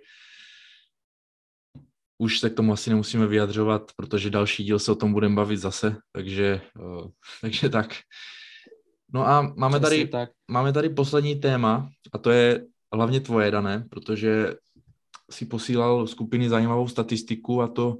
[2.22, 5.56] už se k tomu asi nemusíme vyjadřovat, protože další díl se o tom budeme bavit
[5.56, 7.94] zase, takže, uh, takže tak.
[9.14, 10.30] No a máme tady, tak.
[10.50, 14.54] máme tady poslední téma a to je hlavně tvoje, Dané, protože
[15.30, 17.98] si posílal skupiny zajímavou statistiku a to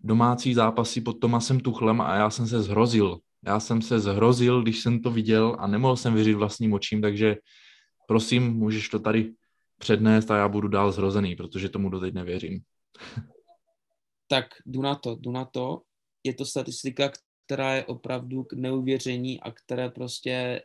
[0.00, 3.18] domácí zápasy pod Tomasem Tuchlem a já jsem se zhrozil.
[3.46, 7.36] Já jsem se zhrozil, když jsem to viděl a nemohl jsem věřit vlastním očím, takže
[8.08, 9.32] prosím, můžeš to tady
[9.78, 12.60] přednést a já budu dál zhrozený, protože tomu doteď nevěřím.
[14.28, 15.82] tak jdu na to, jdu na to.
[16.24, 17.12] Je to statistika,
[17.44, 20.62] která je opravdu k neuvěření a které prostě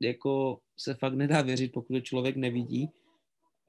[0.00, 2.88] jako se fakt nedá věřit, pokud to člověk nevidí.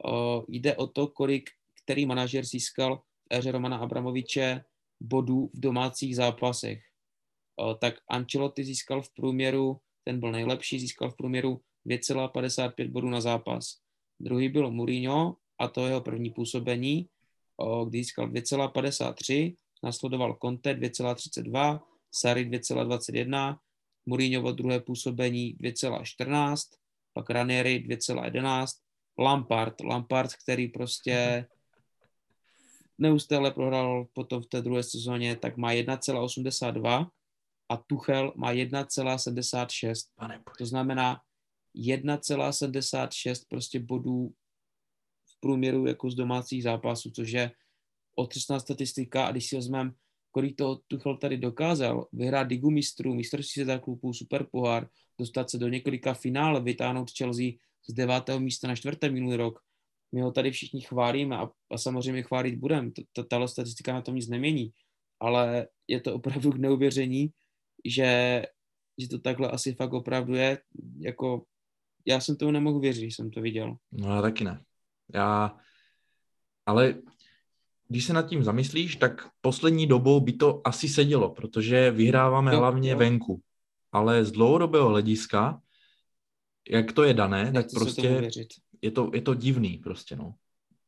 [0.05, 1.49] O, jde o to, kolik
[1.83, 3.03] který manažer získal v
[3.33, 4.63] éře Romana Abramoviče
[4.99, 6.83] bodů v domácích zápasech.
[7.55, 13.21] O, tak Ancelotti získal v průměru, ten byl nejlepší, získal v průměru 2,55 bodů na
[13.21, 13.77] zápas.
[14.19, 17.09] Druhý byl Mourinho a to jeho první působení,
[17.89, 21.79] kdy získal 2,53, nasledoval Conte 2,32,
[22.11, 23.57] Sari 2,21,
[24.05, 26.55] Mourinhovo druhé působení 2,14,
[27.13, 28.65] pak Ranieri 2,11,
[29.19, 31.45] Lampard, Lampard, který prostě
[32.97, 37.09] neustále prohrál potom v té druhé sezóně, tak má 1,82
[37.69, 40.09] a Tuchel má 1,76.
[40.57, 41.21] To znamená
[41.75, 44.33] 1,76 prostě bodů
[45.41, 47.51] průměru jako z domácích zápasů, což je
[48.15, 49.91] otřesná statistika a když si vezmeme,
[50.31, 54.87] kolik to Tuchel tady dokázal, vyhrát Ligu mistrů, mistrovství světa klubů, super pohár,
[55.19, 57.51] dostat se do několika finále, vytáhnout Chelsea
[57.89, 59.59] z devátého místa na čtvrté minulý rok.
[60.11, 62.91] My ho tady všichni chválíme a, a samozřejmě chválit budeme.
[63.29, 64.71] Tato statistika na tom nic nemění,
[65.19, 67.29] ale je to opravdu k neuvěření,
[67.85, 68.43] že,
[68.97, 70.57] že to takhle asi fakt opravdu je.
[70.99, 71.43] Jako,
[72.05, 73.75] já jsem tomu nemohl věřit, když jsem to viděl.
[73.91, 74.63] No já taky ne.
[75.13, 75.57] Já,
[76.65, 76.95] ale
[77.87, 82.59] když se nad tím zamyslíš, tak poslední dobou by to asi sedělo, protože vyhráváme jo,
[82.59, 82.97] hlavně jo.
[82.97, 83.41] venku.
[83.91, 85.61] Ale z dlouhodobého hlediska,
[86.69, 88.29] jak to je dané, tak prostě
[88.81, 90.33] je to, je to divný prostě, no.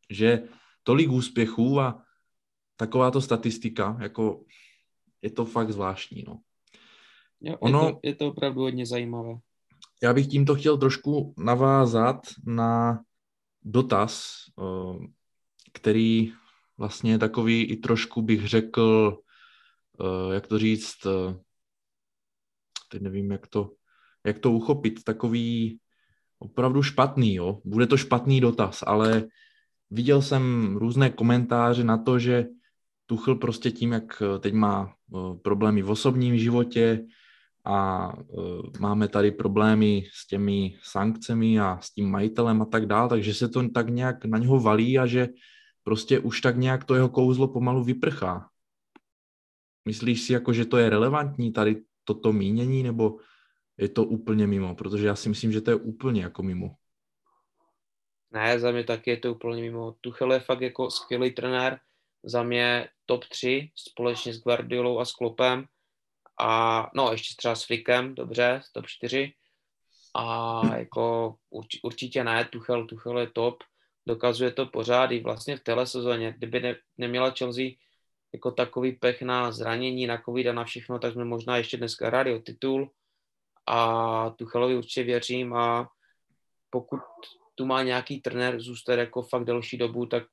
[0.10, 0.44] Že
[0.84, 2.04] tolik úspěchů a
[2.76, 4.44] takováto statistika, jako
[5.22, 6.40] je to fakt zvláštní, no.
[7.42, 9.34] Jo, ono, je, to, je to opravdu hodně zajímavé.
[10.04, 13.04] Já bych tímto chtěl trošku navázat na
[13.66, 15.08] dotaz, eh,
[15.74, 16.34] který
[16.78, 19.18] vlastně je takový i trošku bych řekl,
[20.02, 21.40] eh, jak to říct, eh,
[22.90, 23.72] teď nevím, jak to,
[24.26, 25.80] jak to uchopit, takový
[26.40, 27.62] opravdu špatný, jo.
[27.66, 29.28] Bude to špatný dotaz, ale
[29.90, 32.46] viděl jsem různé komentáře na to, že
[33.06, 34.96] Tuchl prostě tím, jak teď má
[35.42, 37.06] problémy v osobním životě,
[37.66, 43.10] a uh, máme tady problémy s těmi sankcemi a s tím majitelem a tak dál,
[43.10, 45.30] takže se to tak nějak na něho valí a že
[45.84, 48.50] prostě už tak nějak to jeho kouzlo pomalu vyprchá.
[49.86, 53.18] Myslíš si jako, že to je relevantní tady toto mínění, nebo
[53.78, 54.76] je to úplně mimo?
[54.76, 56.76] Protože já si myslím, že to je úplně jako mimo.
[58.32, 59.96] Ne, za mě taky je to úplně mimo.
[60.02, 61.80] Tuchel je fakt jako skvělý trenér,
[62.24, 65.66] za mě top 3 společně s Guardiolou a s Klopem
[66.40, 69.34] a no ještě třeba s Flickem, dobře, top 4
[70.16, 73.64] a jako urč, určitě ne, Tuchel, Tuchel je top,
[74.08, 77.66] dokazuje to pořád i vlastně v téhle sezóně, kdyby ne, neměla Chelsea
[78.34, 82.08] jako takový pech na zranění, na covid a na všechno, tak jsme možná ještě dneska
[82.08, 82.92] hráli o titul
[83.68, 85.90] a Tuchelovi určitě věřím a
[86.70, 87.00] pokud
[87.56, 90.24] tu má nějaký trenér zůstat jako fakt delší dobu, tak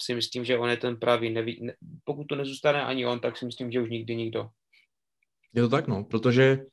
[0.00, 1.30] si myslím, že on je ten pravý.
[1.30, 4.48] Neví, ne, pokud to nezůstane ani on, tak si myslím, že už nikdy nikdo.
[5.54, 6.66] Je to tak, no, protože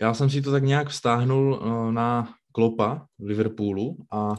[0.00, 4.34] já jsem si to tak nějak vztáhnul uh, na Klopa v Liverpoolu a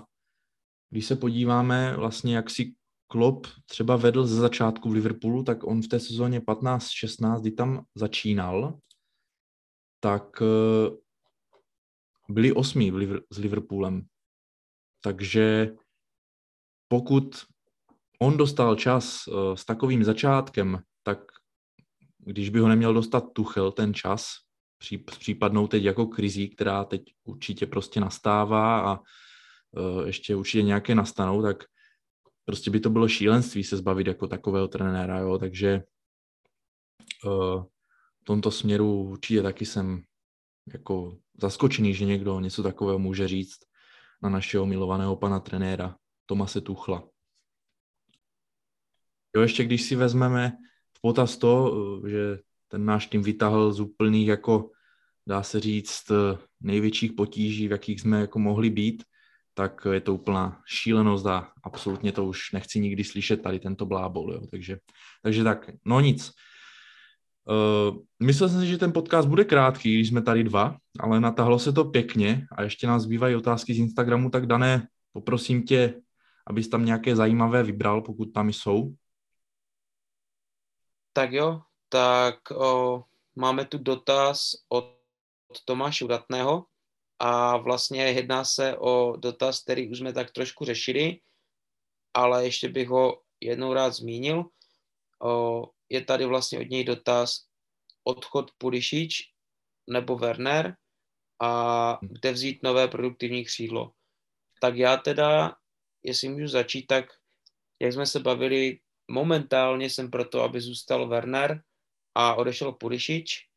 [0.89, 2.73] když se podíváme vlastně, jak si
[3.07, 7.85] Klopp třeba vedl ze začátku v Liverpoolu, tak on v té sezóně 15-16, kdy tam
[7.95, 8.79] začínal,
[9.99, 10.97] tak uh,
[12.29, 12.91] byli osmí
[13.31, 14.05] s Liverpoolem.
[15.01, 15.75] Takže
[16.87, 17.45] pokud
[18.19, 20.83] on dostal čas uh, s takovým začátkem,
[22.25, 24.25] když by ho neměl dostat Tuchel ten čas,
[25.19, 31.41] případnou teď jako krizí, která teď určitě prostě nastává a uh, ještě určitě nějaké nastanou,
[31.41, 31.63] tak
[32.45, 35.83] prostě by to bylo šílenství se zbavit jako takového trenéra, jo, takže
[37.25, 37.63] uh,
[38.21, 40.03] v tomto směru určitě taky jsem
[40.73, 43.59] jako zaskočený, že někdo něco takového může říct
[44.21, 45.95] na našeho milovaného pana trenéra
[46.25, 47.09] Tomase Tuchla.
[49.35, 50.57] Jo, ještě když si vezmeme
[51.03, 51.75] potaz to,
[52.07, 52.39] že
[52.71, 54.71] ten náš tým vytáhl z úplných jako
[55.27, 56.11] dá se říct,
[56.61, 59.03] největších potíží, v jakých jsme jako mohli být,
[59.53, 64.33] tak je to úplná šílenost a absolutně to už nechci nikdy slyšet tady tento blábol,
[64.33, 64.41] jo.
[64.51, 64.77] Takže,
[65.23, 66.31] takže tak, no nic.
[67.43, 71.59] Uh, myslel jsem si, že ten podcast bude krátký, když jsme tady dva, ale natahlo
[71.59, 76.01] se to pěkně a ještě nás zbývají otázky z Instagramu, tak Dané, poprosím tě,
[76.47, 78.93] abys tam nějaké zajímavé vybral, pokud tam jsou.
[81.13, 83.03] Tak jo, tak o,
[83.35, 84.97] máme tu dotaz od
[85.65, 86.65] Tomáše Udatného
[87.19, 91.19] a vlastně jedná se o dotaz, který už jsme tak trošku řešili,
[92.13, 94.45] ale ještě bych ho jednou rád zmínil.
[95.21, 97.45] O, je tady vlastně od něj dotaz
[98.03, 99.29] odchod Pulišič
[99.89, 100.75] nebo Werner
[101.41, 103.91] a kde vzít nové produktivní křídlo.
[104.61, 105.55] Tak já teda,
[106.03, 107.05] jestli můžu začít, tak
[107.79, 108.79] jak jsme se bavili,
[109.13, 111.61] momentálně jsem proto, aby zůstal Werner
[112.15, 113.47] a odešel Pulišič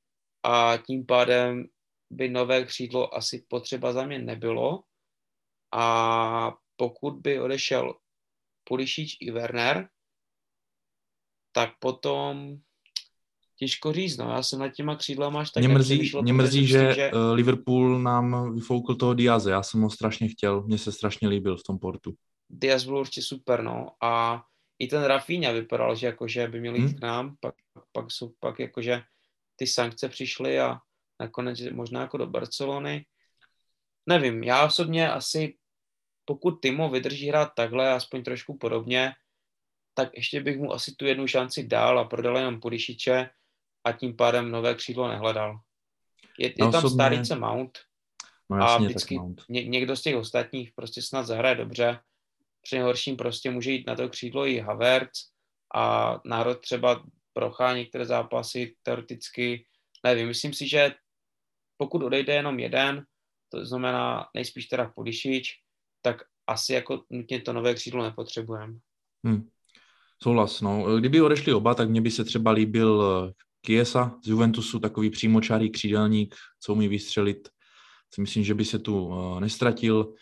[0.43, 1.65] a tím pádem
[2.11, 4.83] by nové křídlo asi potřeba za mě nebylo.
[5.73, 7.95] A pokud by odešel
[8.65, 9.89] Pulišič i Werner,
[11.53, 12.57] tak potom
[13.59, 14.31] těžko říct, no.
[14.31, 17.99] Já jsem nad těma křídlama až tak Mě mrzí, mě mrzí že, že eh, Liverpool
[17.99, 19.51] nám vyfoukl toho Diaze.
[19.51, 22.15] Já jsem ho strašně chtěl, mně se strašně líbil v tom portu.
[22.49, 23.87] Diaz byl určitě super, no.
[24.03, 24.43] A
[24.79, 26.95] i ten Rafinha vypadal, že jakože by měl jít hmm.
[26.95, 27.55] k nám, pak,
[27.93, 29.03] pak jsou pak jakože
[29.57, 30.79] ty sankce přišly a
[31.21, 33.07] nakonec možná jako do Barcelony.
[34.07, 35.57] Nevím, já osobně asi,
[36.25, 39.13] pokud Timo vydrží hrát takhle, aspoň trošku podobně,
[39.95, 43.31] tak ještě bych mu asi tu jednu šanci dal a prodal jenom Pudišiče
[43.85, 45.59] a tím pádem nové křídlo nehledal.
[46.39, 46.95] Je, je no, tam osobně...
[46.95, 47.79] Starice Mount
[48.51, 51.99] no, jasně, a vždycky ně, někdo z těch ostatních prostě snad zahraje dobře.
[52.67, 55.21] Při nejhorším prostě může jít na to křídlo i Havertz
[55.75, 59.67] a národ třeba prochá některé zápasy teoreticky,
[60.05, 60.95] nevím, myslím si, že
[61.77, 63.05] pokud odejde jenom jeden,
[63.49, 65.53] to znamená nejspíš teda Podišič,
[66.03, 68.79] tak asi jako nutně to nové křídlo nepotřebujeme.
[69.25, 69.49] Hmm.
[70.23, 70.97] Souhlas, no.
[70.99, 75.71] Kdyby odešli oba, tak mně by se třeba líbil eh, Kiesa z Juventusu, takový přímočárý
[75.71, 77.49] křídelník, co umí vystřelit.
[78.19, 80.15] Myslím, že by se tu uh, nestratil.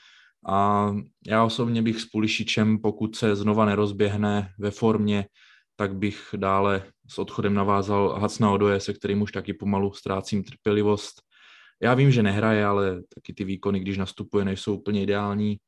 [0.46, 0.90] A
[1.26, 5.26] já osobně bych s Pulišičem, pokud se znova nerozběhne ve formě,
[5.76, 11.22] tak bych dále s odchodem navázal Hacna Odoje, se kterým už taky pomalu ztrácím trpělivost.
[11.82, 15.58] Já vím, že nehraje, ale taky ty výkony, když nastupuje, nejsou úplně ideální.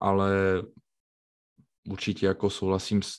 [0.00, 0.62] Ale
[1.88, 3.12] určitě jako souhlasím s,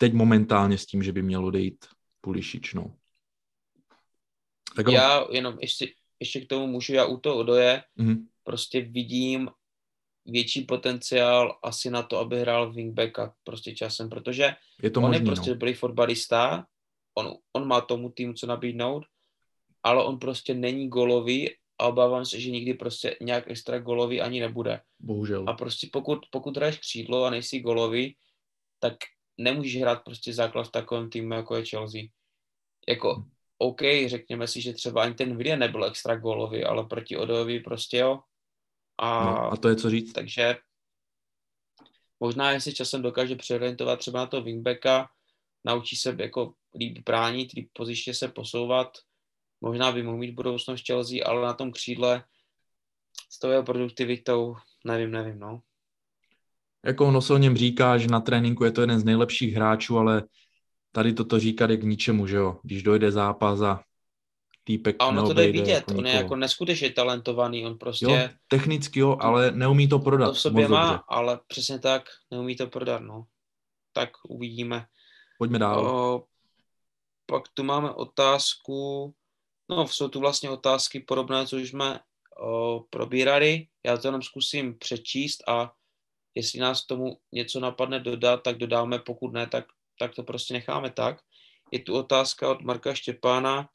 [0.00, 1.86] teď momentálně s tím, že by mělo odejít
[2.20, 2.96] Pulišič, no.
[4.76, 5.86] Tak já jenom ještě,
[6.20, 8.26] ještě k tomu můžu, já u toho Odoje mm-hmm.
[8.44, 9.50] prostě vidím
[10.26, 15.20] větší potenciál asi na to, aby hrál wingbacka prostě časem, protože je to on možný,
[15.20, 15.54] je prostě no.
[15.54, 16.66] dobrý fotbalista,
[17.14, 19.04] on, on má tomu týmu co nabídnout,
[19.82, 24.40] ale on prostě není golový a obávám se, že nikdy prostě nějak extra golový ani
[24.40, 24.80] nebude.
[25.00, 25.44] Bohužel.
[25.48, 28.16] A prostě pokud, pokud hraješ křídlo a nejsi golový,
[28.78, 28.94] tak
[29.38, 32.02] nemůžeš hrát prostě základ v takovém týmu, jako je Chelsea.
[32.88, 33.30] Jako, hmm.
[33.58, 37.98] OK, řekněme si, že třeba ani ten video nebyl extra golový, ale proti Odovi prostě
[37.98, 38.20] jo.
[38.98, 40.12] A, no, a to je co říct.
[40.12, 40.56] Takže
[42.20, 45.08] možná, jestli časem dokáže přeorientovat třeba na to wingbacka,
[45.64, 48.88] naučí se jako líp bránit, líp pozičně se posouvat,
[49.60, 52.24] možná by mohl mít budoucnost Chelsea, ale na tom křídle
[53.30, 54.54] s tou jeho produktivitou,
[54.84, 55.60] nevím, nevím, no.
[56.84, 59.98] Jako ono se o něm říká, že na tréninku je to jeden z nejlepších hráčů,
[59.98, 60.22] ale
[60.92, 62.58] tady toto říkat je k ničemu, že jo?
[62.62, 63.82] Když dojde zápas a
[64.64, 68.04] týpek A ono to jde vidět, jako on je jako neskutečně talentovaný, on prostě...
[68.04, 70.26] Jo, technicky jo, ale neumí to prodat.
[70.26, 71.02] To v sobě má, dobře.
[71.08, 73.24] ale přesně tak, neumí to prodat, no.
[73.92, 74.86] Tak uvidíme.
[75.38, 75.86] Pojďme dál.
[75.86, 76.24] O,
[77.26, 79.14] pak tu máme otázku
[79.68, 82.00] No, jsou tu vlastně otázky podobné, co už jsme
[82.40, 83.66] o, probírali.
[83.86, 85.72] Já to jenom zkusím přečíst a
[86.34, 89.64] jestli nás k tomu něco napadne dodat, tak dodáme, pokud ne, tak,
[89.98, 91.20] tak to prostě necháme tak.
[91.72, 93.68] Je tu otázka od Marka Štěpána.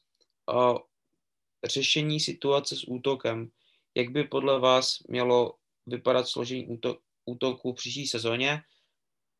[1.65, 3.51] Řešení situace s útokem.
[3.95, 5.55] Jak by podle vás mělo
[5.85, 8.61] vypadat složení útok, útoku v příští sezóně?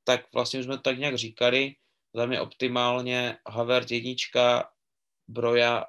[0.04, 1.76] Tak vlastně jsme to tak nějak říkali.
[2.16, 4.72] Za mě optimálně Havert jednička,
[5.28, 5.86] Broja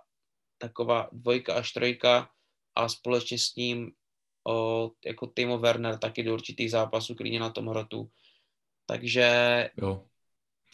[0.58, 2.30] taková dvojka až trojka
[2.74, 3.92] a společně s ním
[4.48, 8.10] o, jako Timo Werner taky do určitých zápasů klidně na tom hrotu.
[8.86, 9.30] Takže
[9.76, 10.09] jo,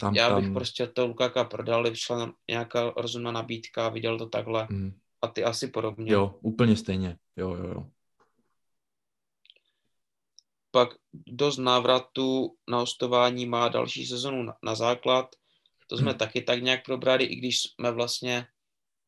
[0.01, 0.55] tam, já bych tam...
[0.55, 4.67] prostě to Lukaka prodal, vyšla nějaká rozumná nabídka, viděl to takhle.
[4.71, 4.99] Mm.
[5.23, 6.13] A ty asi podobně.
[6.13, 7.19] Jo, úplně stejně.
[7.37, 7.87] Jo, jo, jo.
[10.71, 10.89] Pak
[11.27, 15.37] dost návratu na hostování má další sezonu na, na základ.
[15.87, 16.19] To jsme hmm.
[16.19, 18.47] taky tak nějak probrali, i když jsme vlastně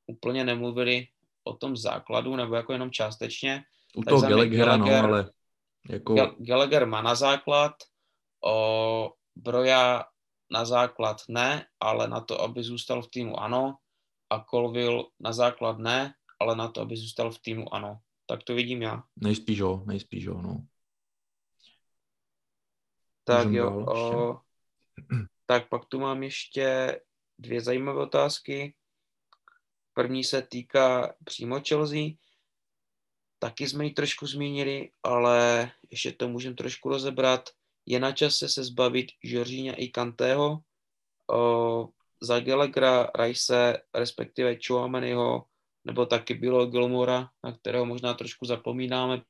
[0.06, 1.06] úplně nemluvili
[1.44, 3.64] o tom základu, nebo jako jenom částečně.
[3.94, 5.30] U toho Gallaghera, no, ale
[5.88, 6.14] jako...
[6.38, 7.72] Gallagher má na základ,
[8.44, 10.04] o Broja
[10.50, 13.76] na základ ne, ale na to, aby zůstal v týmu ano,
[14.30, 18.00] a Colville na základ ne, ale na to, aby zůstal v týmu ano.
[18.26, 19.02] Tak to vidím já.
[19.16, 20.66] Nejspíš jo, nejspíš jo, no.
[23.24, 24.40] Tak Můžem jo, o,
[25.46, 27.00] tak pak tu mám ještě
[27.38, 28.74] dvě zajímavé otázky.
[29.94, 32.08] První se týká přímo Chelsea.
[33.38, 37.50] Taky jsme ji trošku zmínili, ale ještě to můžeme trošku rozebrat.
[37.88, 40.60] Je na čase se zbavit Žoržíňa i Kantého.
[42.20, 45.44] Za Gallaghera, Rice, respektive Chouameniho,
[45.84, 49.22] nebo taky bylo Gilmora, na kterého možná trošku zapomínáme.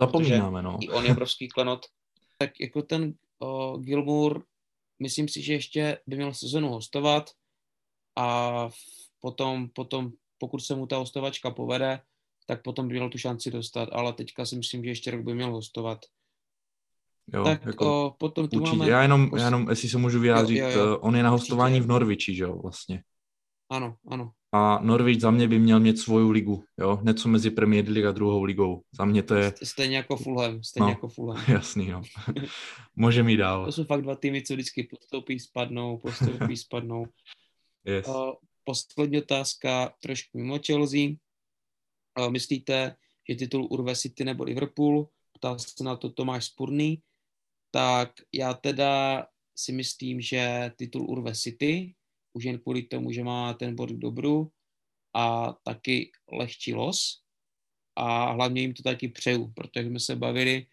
[0.00, 0.78] Zapomínáme, no.
[0.80, 1.86] I on je obrovský klenot.
[2.38, 4.44] Tak jako ten o, Gilmour,
[4.98, 7.30] myslím si, že ještě by měl sezonu hostovat
[8.16, 8.68] a
[9.20, 12.00] potom, potom, pokud se mu ta hostovačka povede,
[12.46, 15.34] tak potom by měl tu šanci dostat, ale teďka si myslím, že ještě rok by
[15.34, 15.98] měl hostovat.
[17.34, 18.76] Jo, tak jako o, potom tu určitě.
[18.76, 18.90] máme...
[18.90, 20.98] Já jenom, já jenom, jestli se můžu vyjádřit, jo, jo, jo.
[20.98, 21.84] on je na hostování určitě.
[21.84, 23.02] v Norviči, že jo, vlastně.
[23.70, 24.30] Ano, ano.
[24.54, 28.12] A Norwich za mě by měl mít svoju ligu, jo, něco mezi Premier League a
[28.12, 28.82] druhou ligou.
[28.92, 29.52] Za mě to je...
[29.62, 31.44] Stejně jako Fulham, stejně no, jako Fulham.
[31.48, 32.02] Jasný, no.
[32.96, 33.64] Může mít dál.
[33.64, 37.04] To jsou fakt dva týmy, co vždycky postoupí, spadnou, postoupí, spadnou.
[37.84, 38.08] Yes.
[38.08, 38.14] Uh,
[38.64, 41.08] poslední otázka, trošku mimo Chelsea.
[42.18, 42.96] Uh, myslíte,
[43.28, 45.08] že titul urve City nebo Liverpool?
[45.32, 47.02] Ptal se na to Tomáš Spurný.
[47.74, 49.26] Tak já teda
[49.56, 51.94] si myslím, že titul urve City,
[52.32, 54.52] už jen kvůli tomu, že má ten bod k dobru
[55.16, 57.22] a taky lehčí los.
[57.96, 60.66] A hlavně jim to taky přeju, protože jsme se bavili,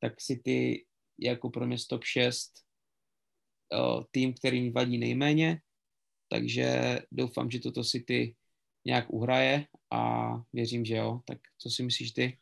[0.00, 0.86] tak City
[1.20, 2.52] jako pro mě top 6
[3.72, 5.60] uh, tým, který mi vadí nejméně,
[6.28, 8.36] takže doufám, že toto City
[8.84, 11.20] nějak uhraje a věřím, že jo.
[11.24, 12.38] Tak co si myslíš ty?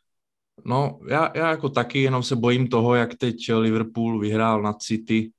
[0.65, 5.31] No, já, já jako taky jenom se bojím toho, jak teď Liverpool vyhrál na City,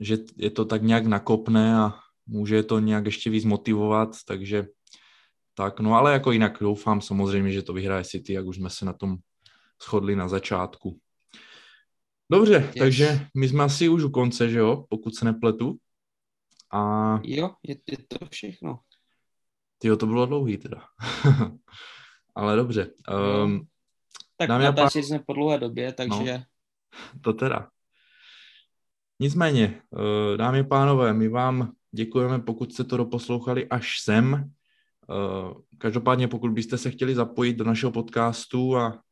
[0.00, 1.94] že je to tak nějak nakopné a
[2.26, 4.66] může to nějak ještě víc motivovat, takže
[5.54, 8.84] tak, no ale jako jinak doufám samozřejmě, že to vyhraje City, jak už jsme se
[8.84, 9.16] na tom
[9.82, 11.00] shodli na začátku.
[12.30, 12.74] Dobře, yes.
[12.78, 15.78] takže my jsme asi už u konce, že jo, pokud se nepletu.
[16.72, 17.12] A...
[17.24, 18.80] Jo, je, je to všechno.
[19.78, 20.84] Tyjo, to bylo dlouhý teda.
[22.34, 22.90] ale dobře.
[23.44, 23.66] Um,
[24.38, 25.08] tak natáčeli pán...
[25.08, 26.32] jsme po dlouhé době, takže...
[26.38, 26.44] No,
[27.20, 27.68] to teda.
[29.20, 34.50] Nicméně, eh, dámy a pánové, my vám děkujeme, pokud jste to doposlouchali až sem.
[35.10, 39.02] Eh, každopádně, pokud byste se chtěli zapojit do našeho podcastu a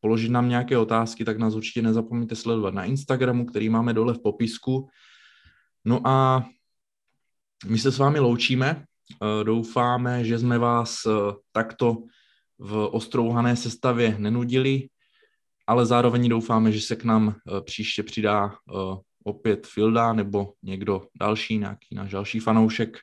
[0.00, 4.22] položit nám nějaké otázky, tak nás určitě nezapomeňte sledovat na Instagramu, který máme dole v
[4.22, 4.88] popisku.
[5.84, 6.46] No a
[7.66, 8.84] my se s vámi loučíme.
[9.22, 10.98] Eh, doufáme, že jsme vás
[11.52, 11.96] takto
[12.58, 14.88] v ostrouhané sestavě nenudili,
[15.66, 18.72] ale zároveň doufáme, že se k nám eh, příště přidá eh,
[19.24, 22.98] opět Filda nebo někdo další, nějaký náš další fanoušek.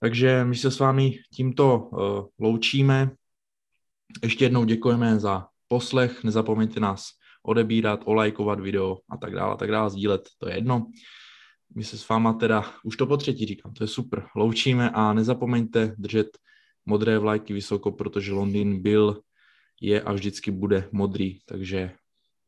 [0.00, 3.10] Takže my se s vámi tímto eh, loučíme.
[4.22, 7.08] Ještě jednou děkujeme za poslech, nezapomeňte nás
[7.42, 10.86] odebírat, olajkovat video a tak dále, a tak dále, sdílet, to je jedno.
[11.74, 15.12] My se s váma teda, už to po třetí říkám, to je super, loučíme a
[15.12, 16.38] nezapomeňte držet
[16.86, 19.22] modré vlajky vysoko, protože Londýn byl,
[19.80, 21.90] je a vždycky bude modrý, takže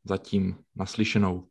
[0.05, 1.49] zatím naslyšenou.